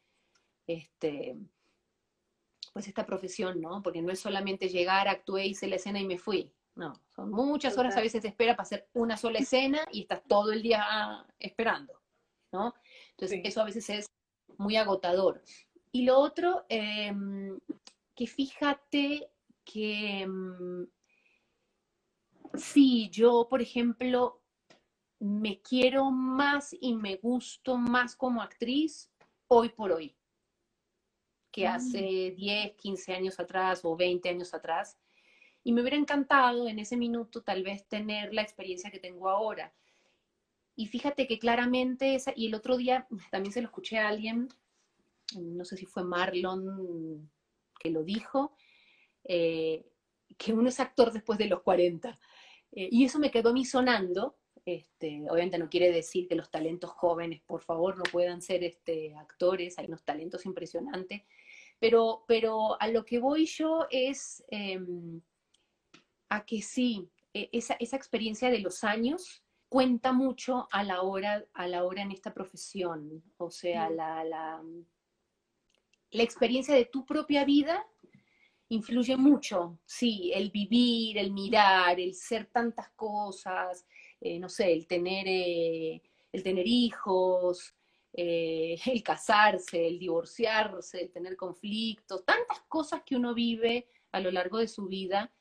este, 0.67 1.37
pues 2.75 2.89
esta 2.89 3.07
profesión, 3.07 3.61
¿no? 3.61 3.83
Porque 3.83 4.03
no 4.03 4.11
es 4.11 4.19
solamente 4.19 4.69
llegar, 4.69 5.07
actué, 5.07 5.47
hice 5.47 5.69
la 5.69 5.77
escena 5.77 6.01
y 6.01 6.07
me 6.07 6.19
fui. 6.19 6.53
No, 6.75 6.93
son 7.15 7.31
muchas 7.31 7.79
horas 7.79 7.97
a 7.97 8.01
veces 8.01 8.21
de 8.23 8.29
espera 8.29 8.57
para 8.57 8.65
hacer 8.65 8.89
una 8.95 9.17
sola 9.17 9.39
escena 9.39 9.79
y 9.93 10.01
estás 10.03 10.23
todo 10.27 10.51
el 10.51 10.61
día 10.61 10.83
ah, 10.85 11.25
esperando, 11.39 12.03
¿no? 12.53 12.75
Entonces 13.11 13.41
Sí. 13.41 13.49
eso 13.49 13.61
a 13.61 13.65
veces 13.65 13.89
es 13.91 14.07
muy 14.59 14.77
agotador. 14.77 15.41
Y 15.93 16.05
lo 16.05 16.19
otro, 16.19 16.67
em, 16.69 17.61
que 18.17 18.27
fíjate 18.27 19.31
que 19.65 20.23
em, 20.23 20.89
sí, 22.55 23.09
yo, 23.11 23.47
por 23.49 23.63
ejemplo, 23.63 24.43
me 25.21 25.61
quiero 25.61 26.11
más 26.11 26.77
y 26.81 26.95
me 26.95 27.19
gusto 27.19 27.77
más 27.77 28.17
como 28.17 28.43
actriz 28.43 29.13
hoy 29.47 29.69
por 29.69 29.93
hoy 29.93 30.17
que 31.55 31.69
Mm. 31.69 31.73
hace 31.73 32.35
10, 32.37 32.73
15 32.75 33.15
años 33.15 33.39
atrás 33.39 33.85
o 33.85 33.95
20 33.95 34.29
años 34.29 34.53
atrás. 34.55 34.99
Y 35.63 35.73
me 35.73 35.83
hubiera 35.83 35.97
encantado 35.97 36.67
en 36.67 36.81
ese 36.81 36.97
minuto 36.97 37.45
tal 37.45 37.63
vez 37.63 37.87
tener 37.87 38.35
la 38.35 38.43
experiencia 38.43 38.91
que 38.91 38.99
tengo 38.99 39.29
ahora. 39.29 39.73
Y 40.75 40.87
fíjate 40.87 41.29
que 41.29 41.39
claramente, 41.39 42.17
esa, 42.17 42.33
y 42.35 42.49
el 42.49 42.57
otro 42.57 42.77
día 42.77 43.07
también 43.31 43.53
se 43.53 43.61
lo 43.63 43.69
escuché 43.69 43.99
a 43.99 44.09
alguien, 44.09 44.49
no 45.39 45.65
sé 45.65 45.77
si 45.77 45.87
fue 45.87 46.03
Marlon 46.03 47.31
que 47.79 47.91
lo 47.91 48.03
dijo, 48.03 48.57
eh, 49.23 49.87
que 50.37 50.53
uno 50.53 50.69
es 50.69 50.81
actor 50.81 51.13
después 51.13 51.39
de 51.39 51.47
los 51.47 51.63
40. 51.63 52.19
Eh, 52.73 52.89
y 52.91 53.05
eso 53.05 53.21
me 53.21 53.31
quedó 53.31 53.51
a 53.51 53.53
mí 53.53 53.65
sonando. 53.65 54.39
Este, 54.67 55.23
obviamente 55.31 55.59
no 55.59 55.69
quiere 55.69 55.93
decir 55.93 56.27
que 56.27 56.35
los 56.35 56.51
talentos 56.51 56.91
jóvenes, 56.91 57.43
por 57.43 57.61
favor, 57.61 57.97
no 57.97 58.03
puedan 58.05 58.43
ser 58.43 58.65
este, 58.65 59.15
actores, 59.15 59.79
hay 59.79 59.87
unos 59.87 60.03
talentos 60.03 60.47
impresionantes, 60.47 61.23
pero, 61.85 62.25
pero 62.27 62.81
a 62.81 62.89
lo 62.89 63.05
que 63.05 63.19
voy 63.19 63.45
yo 63.45 63.87
es 63.91 64.43
em, 64.49 65.21
a 66.31 66.43
que 66.47 66.63
sí, 66.63 67.11
e, 67.35 67.51
esa, 67.53 67.75
esa 67.79 67.97
experiencia 67.97 68.49
de 68.49 68.61
los 68.61 68.85
años 68.85 69.45
cuenta 69.69 70.15
mucho 70.15 70.67
a 70.73 70.83
la 70.83 71.03
hora, 71.03 71.45
a 71.53 71.69
la 71.69 71.85
hora 71.85 72.01
en 72.01 72.11
esta 72.11 72.33
profesión. 72.33 73.23
O 73.37 73.51
sea, 73.51 73.91
la, 73.91 74.25
la, 74.25 74.63
la 76.11 76.23
experiencia 76.23 76.75
de 76.75 76.87
tu 76.87 77.05
propia 77.05 77.45
vida 77.45 77.87
influye 78.71 79.19
mucho, 79.19 79.79
sí, 79.85 80.33
el 80.35 80.51
vivir, 80.51 81.19
el 81.19 81.35
mirar, 81.35 82.01
el 82.01 82.15
ser 82.15 82.47
tantas 82.47 82.89
cosas, 82.97 83.87
eh, 84.23 84.39
no 84.39 84.49
sé, 84.49 84.73
el 84.73 84.87
tener, 84.87 85.27
eh, 85.29 86.01
el 86.33 86.43
tener 86.43 86.67
hijos, 86.67 87.75
eh, 88.15 88.79
el 88.87 89.03
casarse, 89.03 89.87
el 89.87 89.99
divorciarse, 89.99 91.03
el 91.03 91.11
tener 91.11 91.37
conflictos, 91.37 92.25
tantas 92.25 92.61
cosas 92.69 93.03
que 93.05 93.17
uno 93.17 93.35
vive 93.35 93.89
a 94.13 94.21
lo 94.21 94.31
largo 94.31 94.59
de 94.59 94.69
su 94.69 94.87
vida. 94.87 95.33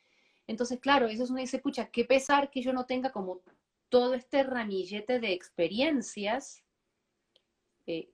Entonces, 0.47 0.79
claro, 0.79 1.07
eso 1.07 1.23
es 1.23 1.29
uno 1.29 1.39
dice, 1.39 1.59
pucha, 1.59 1.89
qué 1.89 2.03
pesar 2.03 2.49
que 2.49 2.61
yo 2.61 2.73
no 2.73 2.85
tenga 2.85 3.11
como 3.11 3.41
todo 3.89 4.13
este 4.13 4.43
ramillete 4.43 5.19
de 5.19 5.31
experiencias 5.31 6.63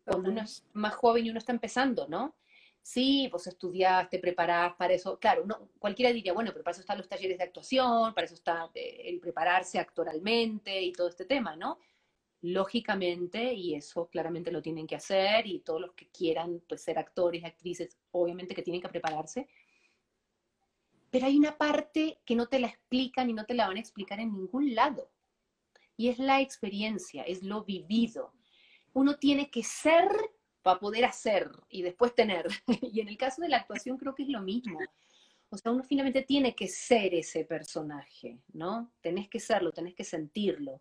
cuando 0.04 0.32
uno 0.32 0.42
es 0.42 0.66
más 0.74 0.96
joven 0.96 1.26
y 1.26 1.30
uno 1.30 1.38
está 1.38 1.52
empezando, 1.52 2.08
¿no? 2.08 2.36
sí, 2.90 3.30
vos 3.32 3.46
estudiaste, 3.48 4.18
te 4.18 4.22
preparás 4.22 4.74
para 4.76 4.94
eso. 4.94 5.20
Claro, 5.20 5.46
no, 5.46 5.70
cualquiera 5.80 6.12
diría, 6.12 6.34
bueno, 6.34 6.52
pero 6.52 6.64
para 6.64 6.72
eso 6.72 6.82
están 6.82 6.98
los 6.98 7.08
talleres 7.08 7.38
de 7.38 7.44
actuación, 7.44 8.14
para 8.14 8.26
eso 8.26 8.36
está 8.36 8.70
eh, 8.74 9.02
el 9.06 9.20
prepararse 9.20 9.80
actoralmente 9.80 10.82
y 10.82 10.92
todo 10.92 11.08
este 11.10 11.26
tema, 11.26 11.56
¿no? 11.56 11.80
Lógicamente, 12.42 13.54
y 13.54 13.76
eso 13.76 14.08
claramente 14.08 14.52
lo 14.52 14.62
tienen 14.62 14.88
que 14.88 14.96
hacer, 14.96 15.46
y 15.46 15.60
todos 15.60 15.82
los 15.82 15.94
que 15.94 16.08
quieran 16.08 16.62
pues, 16.68 16.82
ser 16.82 16.98
actores, 16.98 17.44
actrices, 17.44 17.98
obviamente 18.12 18.56
que 18.56 18.62
tienen 18.62 18.82
que 18.82 18.90
prepararse. 18.90 19.48
Pero 21.12 21.26
hay 21.26 21.38
una 21.38 21.58
parte 21.58 22.20
que 22.26 22.36
no 22.36 22.48
te 22.48 22.60
la 22.60 22.68
explican 22.68 23.30
y 23.30 23.34
no 23.34 23.46
te 23.46 23.56
la 23.56 23.68
van 23.68 23.78
a 23.78 23.82
explicar 23.82 24.20
en 24.20 24.32
ningún 24.32 24.76
lado. 24.76 25.10
Y 25.98 26.10
es 26.10 26.20
la 26.20 26.40
experiencia, 26.40 27.24
es 27.24 27.44
lo 27.44 27.64
vivido. 27.66 28.34
Uno 28.94 29.18
tiene 29.18 29.50
que 29.50 29.64
ser 29.64 30.08
para 30.62 30.80
poder 30.80 31.06
hacer 31.06 31.52
y 31.70 31.82
después 31.82 32.16
tener. 32.16 32.48
y 32.82 33.02
en 33.02 33.10
el 33.10 33.18
caso 33.18 33.42
de 33.42 33.50
la 33.50 33.58
actuación 33.58 33.98
creo 33.98 34.16
que 34.16 34.24
es 34.24 34.30
lo 34.30 34.42
mismo. 34.42 34.80
O 35.50 35.58
sea, 35.58 35.72
uno 35.72 35.84
finalmente 35.84 36.22
tiene 36.22 36.56
que 36.56 36.68
ser 36.68 37.14
ese 37.16 37.44
personaje, 37.44 38.40
¿no? 38.54 38.92
Tenés 39.02 39.28
que 39.28 39.40
serlo, 39.40 39.72
tenés 39.72 39.96
que 39.96 40.04
sentirlo. 40.04 40.80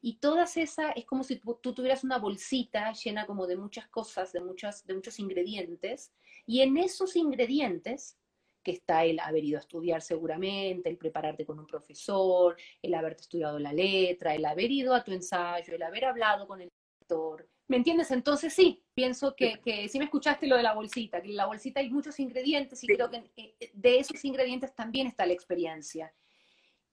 Y 0.00 0.18
todas 0.18 0.56
esas, 0.56 0.92
es 0.96 1.04
como 1.04 1.24
si 1.24 1.36
tú, 1.36 1.58
tuvieras 1.74 2.04
una 2.04 2.18
bolsita 2.18 2.92
llena 2.92 3.26
como 3.26 3.46
de 3.46 3.56
muchas 3.56 3.88
cosas, 3.88 4.32
de, 4.32 4.40
muchas, 4.40 4.86
de 4.86 4.94
muchos 4.94 5.18
ingredientes, 5.18 6.12
y 6.46 6.60
en 6.60 6.76
esos 6.76 7.16
ingredientes, 7.16 8.16
que 8.62 8.72
está 8.72 9.04
el 9.04 9.18
haber 9.20 9.44
ido 9.44 9.58
a 9.58 9.60
estudiar 9.60 10.02
seguramente, 10.02 10.88
el 10.88 10.98
prepararte 10.98 11.44
con 11.44 11.58
un 11.58 11.66
profesor, 11.66 12.56
el 12.82 12.94
haberte 12.94 13.22
estudiado 13.22 13.58
la 13.58 13.72
letra, 13.72 14.34
el 14.34 14.44
haber 14.44 14.70
ido 14.70 14.94
a 14.94 15.02
tu 15.02 15.12
ensayo, 15.12 15.74
el 15.74 15.82
haber 15.82 16.04
hablado 16.04 16.46
con 16.46 16.60
el 16.60 16.68
director, 16.68 17.48
¿Me 17.68 17.76
entiendes? 17.76 18.10
Entonces 18.10 18.54
sí, 18.54 18.82
pienso 18.94 19.36
que, 19.36 19.60
que 19.60 19.88
sí 19.90 19.98
me 19.98 20.06
escuchaste 20.06 20.46
lo 20.46 20.56
de 20.56 20.62
la 20.62 20.72
bolsita, 20.72 21.20
que 21.20 21.28
en 21.28 21.36
la 21.36 21.44
bolsita 21.44 21.80
hay 21.80 21.90
muchos 21.90 22.18
ingredientes 22.18 22.82
y 22.82 22.86
creo 22.86 23.10
que 23.10 23.30
eh, 23.36 23.70
de 23.74 23.98
esos 23.98 24.24
ingredientes 24.24 24.74
también 24.74 25.06
está 25.06 25.26
la 25.26 25.34
experiencia. 25.34 26.14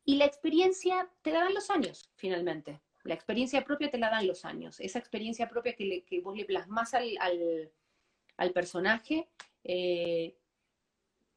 Y 0.03 0.17
la 0.17 0.25
experiencia 0.25 1.09
te 1.21 1.31
la 1.31 1.45
dan 1.45 1.53
los 1.53 1.69
años, 1.69 2.11
finalmente. 2.17 2.81
La 3.05 3.13
experiencia 3.13 3.63
propia 3.63 3.89
te 3.89 3.97
la 3.97 4.09
dan 4.09 4.27
los 4.27 4.45
años. 4.45 4.79
Esa 4.79 4.99
experiencia 4.99 5.47
propia 5.47 5.75
que, 5.75 6.21
vos 6.21 6.35
le 6.35 6.45
plasmas 6.45 6.93
al, 6.93 7.15
al, 7.19 7.71
al 8.37 8.51
personaje, 8.51 9.29
eh, 9.63 10.35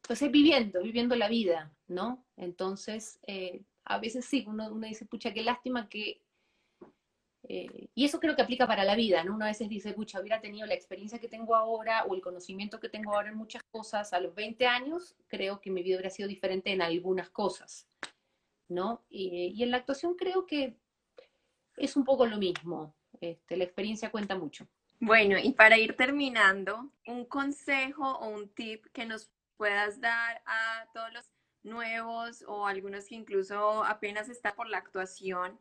pues 0.02 0.22
es 0.22 0.30
viviendo, 0.30 0.82
viviendo 0.82 1.14
la 1.14 1.28
vida, 1.28 1.72
¿no? 1.86 2.24
Entonces, 2.36 3.20
eh, 3.26 3.62
a 3.84 3.98
veces 3.98 4.24
sí, 4.24 4.44
uno, 4.48 4.72
uno 4.72 4.86
dice, 4.86 5.06
pucha, 5.06 5.32
qué 5.32 5.42
lástima 5.42 5.88
que 5.88 6.22
eh, 7.50 7.88
y 7.94 8.04
eso 8.04 8.20
creo 8.20 8.36
que 8.36 8.42
aplica 8.42 8.66
para 8.66 8.84
la 8.84 8.94
vida, 8.94 9.24
¿no? 9.24 9.34
Uno 9.34 9.46
a 9.46 9.48
veces 9.48 9.68
dice, 9.68 9.94
pucha, 9.94 10.20
hubiera 10.20 10.40
tenido 10.40 10.66
la 10.66 10.74
experiencia 10.74 11.18
que 11.18 11.28
tengo 11.28 11.54
ahora 11.54 12.04
o 12.04 12.14
el 12.14 12.20
conocimiento 12.20 12.78
que 12.78 12.90
tengo 12.90 13.14
ahora 13.14 13.30
en 13.30 13.36
muchas 13.36 13.62
cosas 13.64 14.12
a 14.12 14.20
los 14.20 14.34
20 14.34 14.66
años, 14.66 15.16
creo 15.28 15.60
que 15.60 15.70
mi 15.70 15.82
vida 15.82 15.96
hubiera 15.96 16.10
sido 16.10 16.28
diferente 16.28 16.72
en 16.72 16.82
algunas 16.82 17.30
cosas, 17.30 17.88
¿no? 18.68 19.02
Y, 19.08 19.62
en 19.62 19.70
la 19.70 19.78
actuación 19.78 20.14
creo 20.14 20.46
que 20.46 20.76
es 21.78 21.96
un 21.96 22.04
poco 22.04 22.26
lo 22.26 22.38
mismo, 22.38 22.94
este, 23.20 23.56
la 23.56 23.64
experiencia 23.64 24.10
cuenta 24.10 24.36
mucho. 24.36 24.66
Bueno, 25.00 25.38
y 25.38 25.52
para 25.52 25.78
ir 25.78 25.96
terminando, 25.96 26.90
un 27.06 27.24
consejo 27.24 28.18
o 28.18 28.28
un 28.28 28.48
tip 28.54 28.86
que 28.92 29.06
nos 29.06 29.30
puedas 29.56 30.00
dar 30.00 30.42
a 30.46 30.88
todos 30.92 31.12
los 31.12 31.30
nuevos 31.62 32.44
o 32.46 32.66
algunos 32.66 33.06
que 33.06 33.14
incluso 33.14 33.84
apenas 33.84 34.28
están 34.28 34.54
por 34.56 34.68
la 34.68 34.78
actuación 34.78 35.60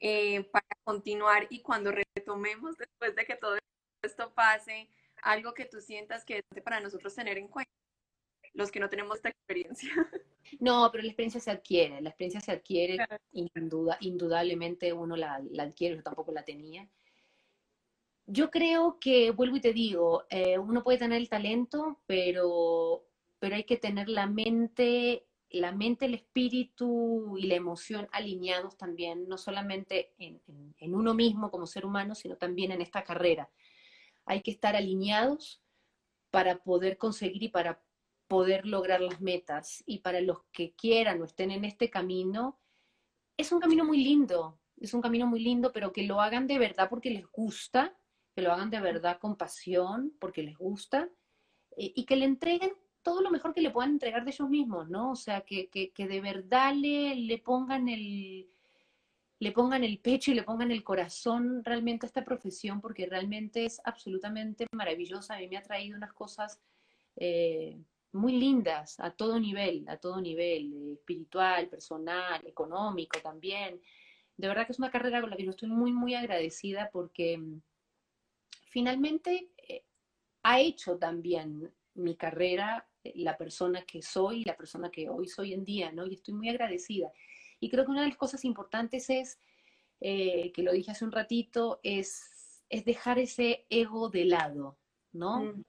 eh, 0.00 0.44
para 0.44 0.66
continuar 0.84 1.46
y 1.50 1.62
cuando 1.62 1.90
retomemos 1.90 2.76
después 2.76 3.16
de 3.16 3.24
que 3.24 3.36
todo 3.36 3.56
esto 4.02 4.32
pase, 4.34 4.88
algo 5.22 5.54
que 5.54 5.64
tú 5.64 5.80
sientas 5.80 6.24
que 6.24 6.44
es 6.54 6.62
para 6.62 6.80
nosotros 6.80 7.14
tener 7.14 7.38
en 7.38 7.48
cuenta, 7.48 7.72
los 8.52 8.70
que 8.70 8.80
no 8.80 8.88
tenemos 8.88 9.16
esta 9.16 9.30
experiencia. 9.30 9.90
No, 10.60 10.88
pero 10.90 11.02
la 11.02 11.08
experiencia 11.08 11.40
se 11.40 11.50
adquiere, 11.50 12.00
la 12.00 12.10
experiencia 12.10 12.40
se 12.40 12.52
adquiere, 12.52 12.98
duda, 13.54 13.98
indudablemente 14.00 14.92
uno 14.92 15.16
la, 15.16 15.42
adquiere, 15.58 15.96
yo 15.96 16.02
tampoco 16.02 16.32
la 16.32 16.44
tenía. 16.44 16.88
Yo 18.26 18.50
creo 18.50 18.98
que, 19.00 19.30
vuelvo 19.30 19.56
y 19.56 19.60
te 19.60 19.72
digo, 19.72 20.24
eh, 20.30 20.58
uno 20.58 20.82
puede 20.82 20.98
tener 20.98 21.20
el 21.20 21.28
talento, 21.28 22.00
pero, 22.06 23.04
pero 23.38 23.54
hay 23.54 23.64
que 23.64 23.76
tener 23.76 24.08
la 24.08 24.26
mente 24.26 25.26
la 25.50 25.72
mente, 25.72 26.06
el 26.06 26.14
espíritu 26.14 27.36
y 27.38 27.46
la 27.46 27.54
emoción 27.54 28.08
alineados 28.12 28.76
también, 28.76 29.28
no 29.28 29.38
solamente 29.38 30.12
en, 30.18 30.40
uno 30.94 31.14
mismo 31.14 31.50
como 31.50 31.66
ser 31.66 31.86
humano, 31.86 32.14
sino 32.14 32.36
también 32.36 32.72
en 32.72 32.80
esta 32.80 33.04
carrera. 33.04 33.50
Hay 34.24 34.42
que 34.42 34.50
estar 34.50 34.76
alineados 34.76 35.62
para 36.30 36.62
poder 36.62 36.98
conseguir 36.98 37.44
y 37.44 37.48
para 37.48 37.80
poder 38.28 38.66
lograr 38.66 39.00
las 39.00 39.20
metas. 39.20 39.82
Y 39.86 39.98
para 39.98 40.20
los 40.20 40.42
que 40.52 40.74
quieran 40.74 41.20
o 41.20 41.24
estén 41.24 41.50
en 41.50 41.64
este 41.64 41.90
camino, 41.90 42.58
es 43.36 43.52
un 43.52 43.60
camino 43.60 43.84
muy 43.84 44.02
lindo, 44.02 44.58
es 44.80 44.94
un 44.94 45.00
camino 45.00 45.26
muy 45.26 45.40
lindo, 45.40 45.72
pero 45.72 45.92
que 45.92 46.04
lo 46.04 46.20
hagan 46.20 46.46
de 46.46 46.58
verdad 46.58 46.88
porque 46.88 47.10
les 47.10 47.26
gusta, 47.26 47.96
que 48.34 48.42
lo 48.42 48.52
hagan 48.52 48.70
de 48.70 48.80
verdad 48.80 49.18
con 49.18 49.36
pasión 49.36 50.14
porque 50.18 50.42
les 50.42 50.56
gusta, 50.56 51.08
eh, 51.76 51.92
y 51.94 52.04
que 52.04 52.16
le 52.16 52.24
entreguen 52.24 52.72
todo 53.02 53.20
lo 53.20 53.30
mejor 53.30 53.54
que 53.54 53.60
le 53.60 53.70
puedan 53.70 53.92
entregar 53.92 54.24
de 54.24 54.32
ellos 54.32 54.48
mismos, 54.48 54.88
¿no? 54.88 55.12
O 55.12 55.16
sea, 55.16 55.42
que, 55.42 55.70
de 55.96 56.20
verdad 56.20 56.74
le, 56.74 57.14
le, 57.14 57.38
pongan 57.38 57.88
el, 57.88 58.50
le 59.38 59.52
pongan 59.52 59.84
el 59.84 60.00
pecho 60.00 60.32
y 60.32 60.34
le 60.34 60.42
pongan 60.42 60.72
el 60.72 60.82
corazón 60.82 61.62
realmente 61.62 62.04
a 62.04 62.08
esta 62.08 62.24
profesión, 62.24 62.80
porque 62.80 63.06
realmente 63.06 63.64
es 63.64 63.80
absolutamente 63.84 64.66
maravillosa. 64.72 65.34
A 65.34 65.38
mí 65.38 65.46
me 65.46 65.56
ha 65.56 65.62
traído 65.62 65.96
unas 65.96 66.12
cosas 66.12 66.60
eh, 67.14 67.78
muy 68.16 68.32
lindas 68.32 68.98
a 69.00 69.10
todo 69.10 69.38
nivel, 69.38 69.84
a 69.88 69.96
todo 69.98 70.20
nivel, 70.20 70.72
eh, 70.72 70.92
espiritual, 70.94 71.68
personal, 71.68 72.46
económico 72.46 73.20
también. 73.20 73.80
De 74.36 74.48
verdad 74.48 74.66
que 74.66 74.72
es 74.72 74.78
una 74.78 74.90
carrera 74.90 75.20
con 75.20 75.30
la 75.30 75.36
que 75.36 75.44
yo 75.44 75.50
estoy 75.50 75.68
muy, 75.68 75.92
muy 75.92 76.14
agradecida 76.14 76.90
porque 76.92 77.38
mm, 77.38 77.60
finalmente 78.70 79.50
eh, 79.68 79.84
ha 80.42 80.60
hecho 80.60 80.98
también 80.98 81.72
mi 81.94 82.16
carrera 82.16 82.88
la 83.14 83.36
persona 83.36 83.82
que 83.82 84.02
soy, 84.02 84.44
la 84.44 84.56
persona 84.56 84.90
que 84.90 85.08
hoy 85.08 85.28
soy 85.28 85.54
en 85.54 85.64
día, 85.64 85.92
¿no? 85.92 86.06
Y 86.06 86.14
estoy 86.14 86.34
muy 86.34 86.48
agradecida. 86.48 87.10
Y 87.60 87.70
creo 87.70 87.84
que 87.84 87.90
una 87.90 88.02
de 88.02 88.08
las 88.08 88.16
cosas 88.16 88.44
importantes 88.44 89.08
es, 89.10 89.38
eh, 90.00 90.52
que 90.52 90.62
lo 90.62 90.72
dije 90.72 90.90
hace 90.90 91.04
un 91.04 91.12
ratito, 91.12 91.80
es, 91.82 92.64
es 92.68 92.84
dejar 92.84 93.18
ese 93.18 93.66
ego 93.70 94.08
de 94.10 94.24
lado, 94.24 94.76
¿no? 95.12 95.40
Mm. 95.40 95.64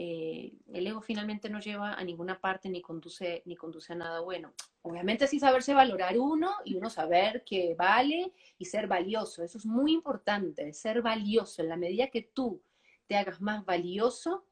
Eh, 0.00 0.52
el 0.72 0.86
ego 0.86 1.00
finalmente 1.00 1.50
no 1.50 1.58
lleva 1.58 1.94
a 1.94 2.04
ninguna 2.04 2.40
parte 2.40 2.68
ni 2.68 2.80
conduce, 2.80 3.42
ni 3.46 3.56
conduce 3.56 3.94
a 3.94 3.96
nada 3.96 4.20
bueno. 4.20 4.54
Obviamente 4.82 5.26
sí 5.26 5.40
saberse 5.40 5.74
valorar 5.74 6.16
uno 6.16 6.52
y 6.64 6.76
uno 6.76 6.88
saber 6.88 7.42
que 7.42 7.74
vale 7.74 8.32
y 8.58 8.64
ser 8.64 8.86
valioso. 8.86 9.42
Eso 9.42 9.58
es 9.58 9.66
muy 9.66 9.92
importante, 9.92 10.72
ser 10.72 11.02
valioso. 11.02 11.62
En 11.62 11.68
la 11.68 11.76
medida 11.76 12.06
que 12.10 12.22
tú 12.22 12.62
te 13.08 13.16
hagas 13.16 13.40
más 13.40 13.64
valioso, 13.64 14.46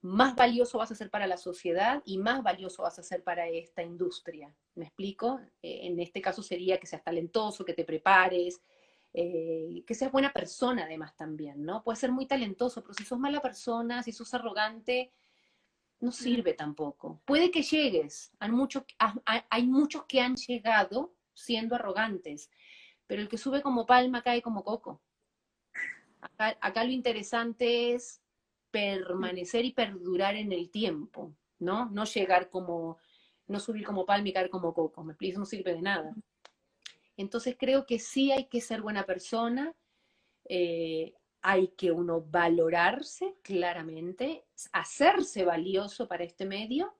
más 0.00 0.36
valioso 0.36 0.78
vas 0.78 0.92
a 0.92 0.94
ser 0.94 1.10
para 1.10 1.26
la 1.26 1.36
sociedad 1.36 2.00
y 2.04 2.16
más 2.18 2.44
valioso 2.44 2.84
vas 2.84 3.00
a 3.00 3.02
ser 3.02 3.24
para 3.24 3.48
esta 3.48 3.82
industria. 3.82 4.54
¿Me 4.76 4.84
explico? 4.84 5.40
Eh, 5.60 5.88
en 5.88 5.98
este 5.98 6.22
caso 6.22 6.40
sería 6.40 6.78
que 6.78 6.86
seas 6.86 7.02
talentoso, 7.02 7.64
que 7.64 7.74
te 7.74 7.84
prepares, 7.84 8.62
eh, 9.12 9.82
que 9.86 9.94
seas 9.94 10.12
buena 10.12 10.32
persona 10.32 10.84
además 10.84 11.16
también, 11.16 11.64
¿no? 11.64 11.82
Puedes 11.82 11.98
ser 11.98 12.12
muy 12.12 12.26
talentoso, 12.26 12.82
pero 12.82 12.94
si 12.94 13.04
sos 13.04 13.18
mala 13.18 13.40
persona, 13.40 14.02
si 14.02 14.12
sos 14.12 14.32
arrogante, 14.34 15.12
no 16.00 16.12
sirve 16.12 16.54
tampoco. 16.54 17.20
Puede 17.24 17.50
que 17.50 17.62
llegues, 17.62 18.32
hay 18.38 18.50
muchos, 18.50 18.84
hay 19.24 19.66
muchos 19.66 20.04
que 20.04 20.20
han 20.20 20.36
llegado 20.36 21.14
siendo 21.34 21.74
arrogantes, 21.74 22.50
pero 23.06 23.22
el 23.22 23.28
que 23.28 23.38
sube 23.38 23.62
como 23.62 23.86
palma 23.86 24.22
cae 24.22 24.42
como 24.42 24.64
coco. 24.64 25.02
acá 26.38 26.84
lo 26.84 26.90
interesante 26.90 27.94
es 27.94 28.22
permanecer 28.70 29.64
y 29.64 29.72
perdurar 29.72 30.36
en 30.36 30.52
el 30.52 30.70
tiempo, 30.70 31.34
¿no? 31.58 31.90
No 31.90 32.04
llegar 32.04 32.50
como 32.50 32.98
no 33.50 33.60
subir 33.60 33.84
como 33.84 34.06
palma 34.06 34.28
y 34.28 34.32
caer 34.32 34.48
como 34.48 34.72
coco, 34.72 35.02
me 35.02 35.12
explico, 35.12 35.40
no 35.40 35.44
sirve 35.44 35.74
de 35.74 35.82
nada. 35.82 36.14
Entonces 37.16 37.56
creo 37.58 37.86
que 37.86 37.98
sí 37.98 38.32
hay 38.32 38.46
que 38.46 38.60
ser 38.60 38.82
buena 38.82 39.04
persona, 39.04 39.74
eh, 40.48 41.14
hay 41.42 41.68
que 41.68 41.90
uno 41.90 42.22
valorarse 42.22 43.36
claramente, 43.42 44.46
hacerse 44.72 45.44
valioso 45.44 46.06
para 46.08 46.24
este 46.24 46.46
medio, 46.46 46.96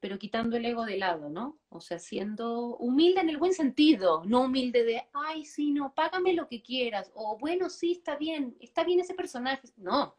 pero 0.00 0.18
quitando 0.18 0.56
el 0.56 0.64
ego 0.64 0.84
de 0.84 0.96
lado, 0.96 1.28
¿no? 1.28 1.58
O 1.70 1.80
sea, 1.80 1.98
siendo 1.98 2.76
humilde 2.76 3.20
en 3.20 3.30
el 3.30 3.38
buen 3.38 3.52
sentido, 3.52 4.22
no 4.24 4.42
humilde 4.42 4.84
de, 4.84 5.02
ay, 5.12 5.44
sí, 5.44 5.72
no, 5.72 5.92
págame 5.94 6.34
lo 6.34 6.46
que 6.46 6.62
quieras, 6.62 7.10
o 7.14 7.36
bueno, 7.38 7.68
sí, 7.68 7.92
está 7.92 8.16
bien, 8.16 8.56
está 8.60 8.84
bien 8.84 9.00
ese 9.00 9.14
personaje. 9.14 9.68
No, 9.76 10.14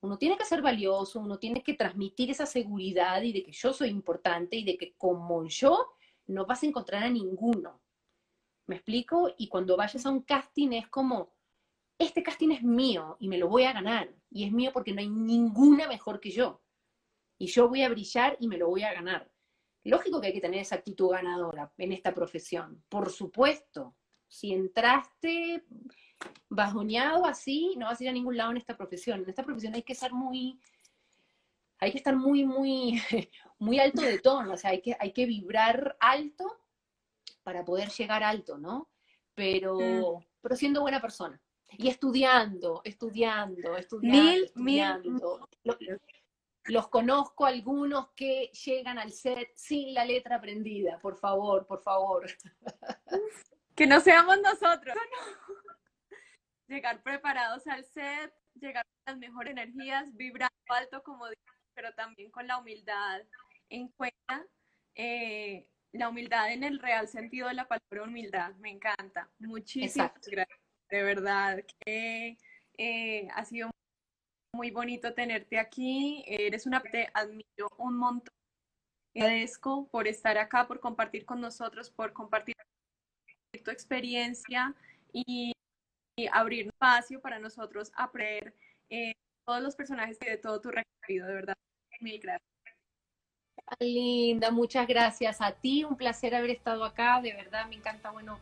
uno 0.00 0.18
tiene 0.18 0.36
que 0.36 0.44
ser 0.44 0.62
valioso, 0.62 1.20
uno 1.20 1.38
tiene 1.38 1.62
que 1.62 1.74
transmitir 1.74 2.30
esa 2.30 2.46
seguridad 2.46 3.22
y 3.22 3.32
de 3.32 3.42
que 3.42 3.52
yo 3.52 3.72
soy 3.72 3.88
importante 3.90 4.56
y 4.56 4.64
de 4.64 4.76
que 4.76 4.94
como 4.96 5.46
yo 5.46 5.94
no 6.26 6.46
vas 6.46 6.62
a 6.62 6.66
encontrar 6.66 7.04
a 7.04 7.10
ninguno. 7.10 7.80
¿Me 8.66 8.76
explico? 8.76 9.32
Y 9.38 9.48
cuando 9.48 9.76
vayas 9.76 10.04
a 10.04 10.10
un 10.10 10.22
casting 10.22 10.72
es 10.72 10.88
como, 10.88 11.32
este 11.98 12.22
casting 12.22 12.50
es 12.50 12.62
mío 12.62 13.16
y 13.20 13.28
me 13.28 13.38
lo 13.38 13.48
voy 13.48 13.64
a 13.64 13.72
ganar. 13.72 14.12
Y 14.30 14.44
es 14.44 14.52
mío 14.52 14.70
porque 14.72 14.92
no 14.92 15.00
hay 15.00 15.08
ninguna 15.08 15.88
mejor 15.88 16.20
que 16.20 16.30
yo. 16.30 16.60
Y 17.38 17.46
yo 17.46 17.68
voy 17.68 17.82
a 17.82 17.88
brillar 17.88 18.36
y 18.40 18.48
me 18.48 18.58
lo 18.58 18.68
voy 18.68 18.82
a 18.82 18.92
ganar. 18.92 19.30
Lógico 19.84 20.20
que 20.20 20.28
hay 20.28 20.32
que 20.32 20.40
tener 20.40 20.60
esa 20.60 20.76
actitud 20.76 21.10
ganadora 21.10 21.72
en 21.78 21.92
esta 21.92 22.12
profesión. 22.12 22.82
Por 22.88 23.10
supuesto. 23.10 23.94
Si 24.28 24.52
entraste 24.52 25.64
bajoneado 26.48 27.24
así, 27.24 27.74
no 27.76 27.86
vas 27.86 28.00
a 28.00 28.04
ir 28.04 28.10
a 28.10 28.12
ningún 28.12 28.36
lado 28.36 28.50
en 28.50 28.56
esta 28.56 28.76
profesión. 28.76 29.22
En 29.22 29.28
esta 29.28 29.44
profesión 29.44 29.74
hay 29.74 29.82
que 29.82 29.94
ser 29.94 30.12
muy, 30.12 30.58
hay 31.78 31.92
que 31.92 31.98
estar 31.98 32.16
muy, 32.16 32.44
muy, 32.44 33.00
muy 33.60 33.78
alto 33.78 34.02
de 34.02 34.18
tono. 34.18 34.54
O 34.54 34.56
sea, 34.56 34.70
hay 34.70 34.82
que, 34.82 34.96
hay 34.98 35.12
que 35.12 35.26
vibrar 35.26 35.96
alto 36.00 36.65
para 37.46 37.64
poder 37.64 37.88
llegar 37.90 38.24
alto, 38.24 38.58
¿no? 38.58 38.90
Pero, 39.36 39.78
Mm. 39.78 40.24
pero 40.40 40.56
siendo 40.56 40.80
buena 40.80 41.00
persona. 41.00 41.40
Y 41.78 41.86
estudiando, 41.88 42.80
estudiando, 42.84 43.76
estudiando, 43.76 44.20
Mil, 44.20 44.44
estudiando. 44.46 45.48
Lo- 45.62 45.78
Los 46.64 46.88
conozco 46.88 47.46
algunos 47.46 48.08
que 48.16 48.50
llegan 48.64 48.98
al 48.98 49.12
set 49.12 49.52
sin 49.54 49.94
la 49.94 50.04
letra 50.04 50.34
aprendida. 50.36 50.98
Por 50.98 51.14
favor, 51.16 51.64
por 51.64 51.80
favor. 51.80 52.26
Que 53.76 53.86
no 53.86 54.00
seamos 54.00 54.38
nosotros. 54.42 54.96
Llegar 56.66 57.00
preparados 57.04 57.64
al 57.68 57.84
set, 57.84 58.34
llegar 58.54 58.84
con 58.84 59.12
las 59.14 59.18
mejores 59.18 59.52
energías, 59.52 60.12
vibrando 60.16 60.52
alto, 60.66 61.00
como 61.04 61.28
digo, 61.28 61.40
pero 61.74 61.92
también 61.94 62.32
con 62.32 62.48
la 62.48 62.58
humildad 62.58 63.22
en 63.68 63.86
cuenta. 63.90 64.44
eh, 64.96 65.68
la 65.96 66.08
humildad 66.08 66.52
en 66.52 66.64
el 66.64 66.78
real 66.78 67.08
sentido 67.08 67.48
de 67.48 67.54
la 67.54 67.66
palabra 67.66 68.04
humildad. 68.04 68.54
Me 68.56 68.70
encanta. 68.70 69.28
Muchísimas 69.38 69.96
Exacto. 69.96 70.30
gracias. 70.30 70.60
De 70.90 71.02
verdad 71.02 71.64
que 71.80 72.38
eh, 72.78 73.28
ha 73.34 73.44
sido 73.44 73.70
muy 74.54 74.70
bonito 74.70 75.12
tenerte 75.14 75.58
aquí. 75.58 76.24
Eres 76.26 76.66
una, 76.66 76.80
te 76.80 77.08
admiro 77.14 77.68
un 77.78 77.96
montón. 77.96 78.34
Agradezco 79.14 79.88
por 79.88 80.06
estar 80.06 80.36
acá, 80.38 80.66
por 80.66 80.80
compartir 80.80 81.24
con 81.24 81.40
nosotros, 81.40 81.90
por 81.90 82.12
compartir 82.12 82.54
tu 83.64 83.70
experiencia 83.70 84.74
y, 85.12 85.52
y 86.16 86.26
abrir 86.32 86.66
espacio 86.66 87.20
para 87.20 87.38
nosotros 87.38 87.90
aprender 87.94 88.54
eh, 88.90 89.14
todos 89.46 89.62
los 89.62 89.74
personajes 89.74 90.18
y 90.20 90.26
de 90.26 90.36
todo 90.36 90.60
tu 90.60 90.70
recorrido. 90.70 91.26
De 91.26 91.34
verdad, 91.34 91.56
mil 92.00 92.20
gracias. 92.20 92.55
Linda, 93.80 94.50
muchas 94.50 94.86
gracias 94.86 95.40
a 95.40 95.52
ti. 95.52 95.84
Un 95.84 95.96
placer 95.96 96.34
haber 96.34 96.50
estado 96.50 96.84
acá. 96.84 97.20
De 97.20 97.32
verdad, 97.32 97.66
me 97.68 97.76
encanta, 97.76 98.10
bueno, 98.10 98.38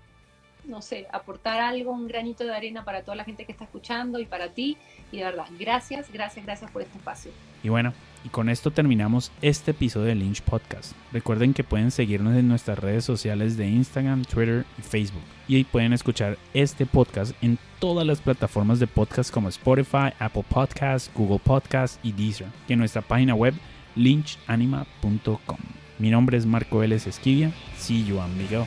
no 0.67 0.83
sé, 0.83 1.07
aportar 1.13 1.61
algo, 1.61 1.93
un 1.93 2.07
granito 2.07 2.45
de 2.45 2.55
arena 2.55 2.85
para 2.85 3.03
toda 3.03 3.17
la 3.17 3.25
gente 3.25 3.45
que 3.45 3.53
está 3.53 3.65
escuchando 3.65 4.19
y 4.19 4.27
para 4.27 4.49
ti. 4.49 4.77
Y 5.13 5.19
de 5.19 5.25
verdad, 5.25 5.47
gracias, 5.59 6.13
gracias, 6.13 6.45
gracias 6.45 6.71
por 6.71 6.83
este 6.83 6.99
espacio. 6.99 7.31
Y 7.63 7.69
bueno, 7.69 7.93
y 8.25 8.29
con 8.29 8.49
esto 8.49 8.71
terminamos 8.71 9.33
este 9.43 9.71
episodio 9.71 10.07
de 10.07 10.15
Lynch 10.15 10.43
Podcast. 10.43 10.93
Recuerden 11.13 11.55
que 11.55 11.65
pueden 11.65 11.91
seguirnos 11.91 12.37
en 12.37 12.49
nuestras 12.49 12.79
redes 12.79 13.05
sociales 13.05 13.57
de 13.57 13.69
Instagram, 13.69 14.25
Twitter 14.25 14.65
y 14.79 14.83
Facebook. 14.83 15.23
Y 15.49 15.57
ahí 15.57 15.65
pueden 15.65 15.93
escuchar 15.93 16.39
este 16.53 16.87
podcast 16.87 17.35
en 17.43 17.59
todas 17.79 18.07
las 18.07 18.21
plataformas 18.21 18.79
de 18.79 18.87
podcast 18.87 19.33
como 19.33 19.49
Spotify, 19.49 20.13
Apple 20.19 20.45
Podcasts, 20.49 21.11
Google 21.15 21.41
Podcasts 21.43 21.99
y 22.03 22.13
Deezer. 22.13 22.49
Y 22.69 22.75
en 22.75 22.79
nuestra 22.79 23.03
página 23.03 23.35
web 23.35 23.55
lynchanima.com. 23.97 25.59
Mi 25.99 26.11
nombre 26.11 26.37
es 26.37 26.47
Marco 26.47 26.79
Vélez 26.79 27.07
Esquivia. 27.07 27.53
See 27.79 28.05
you, 28.05 28.21
amigo. 28.21 28.67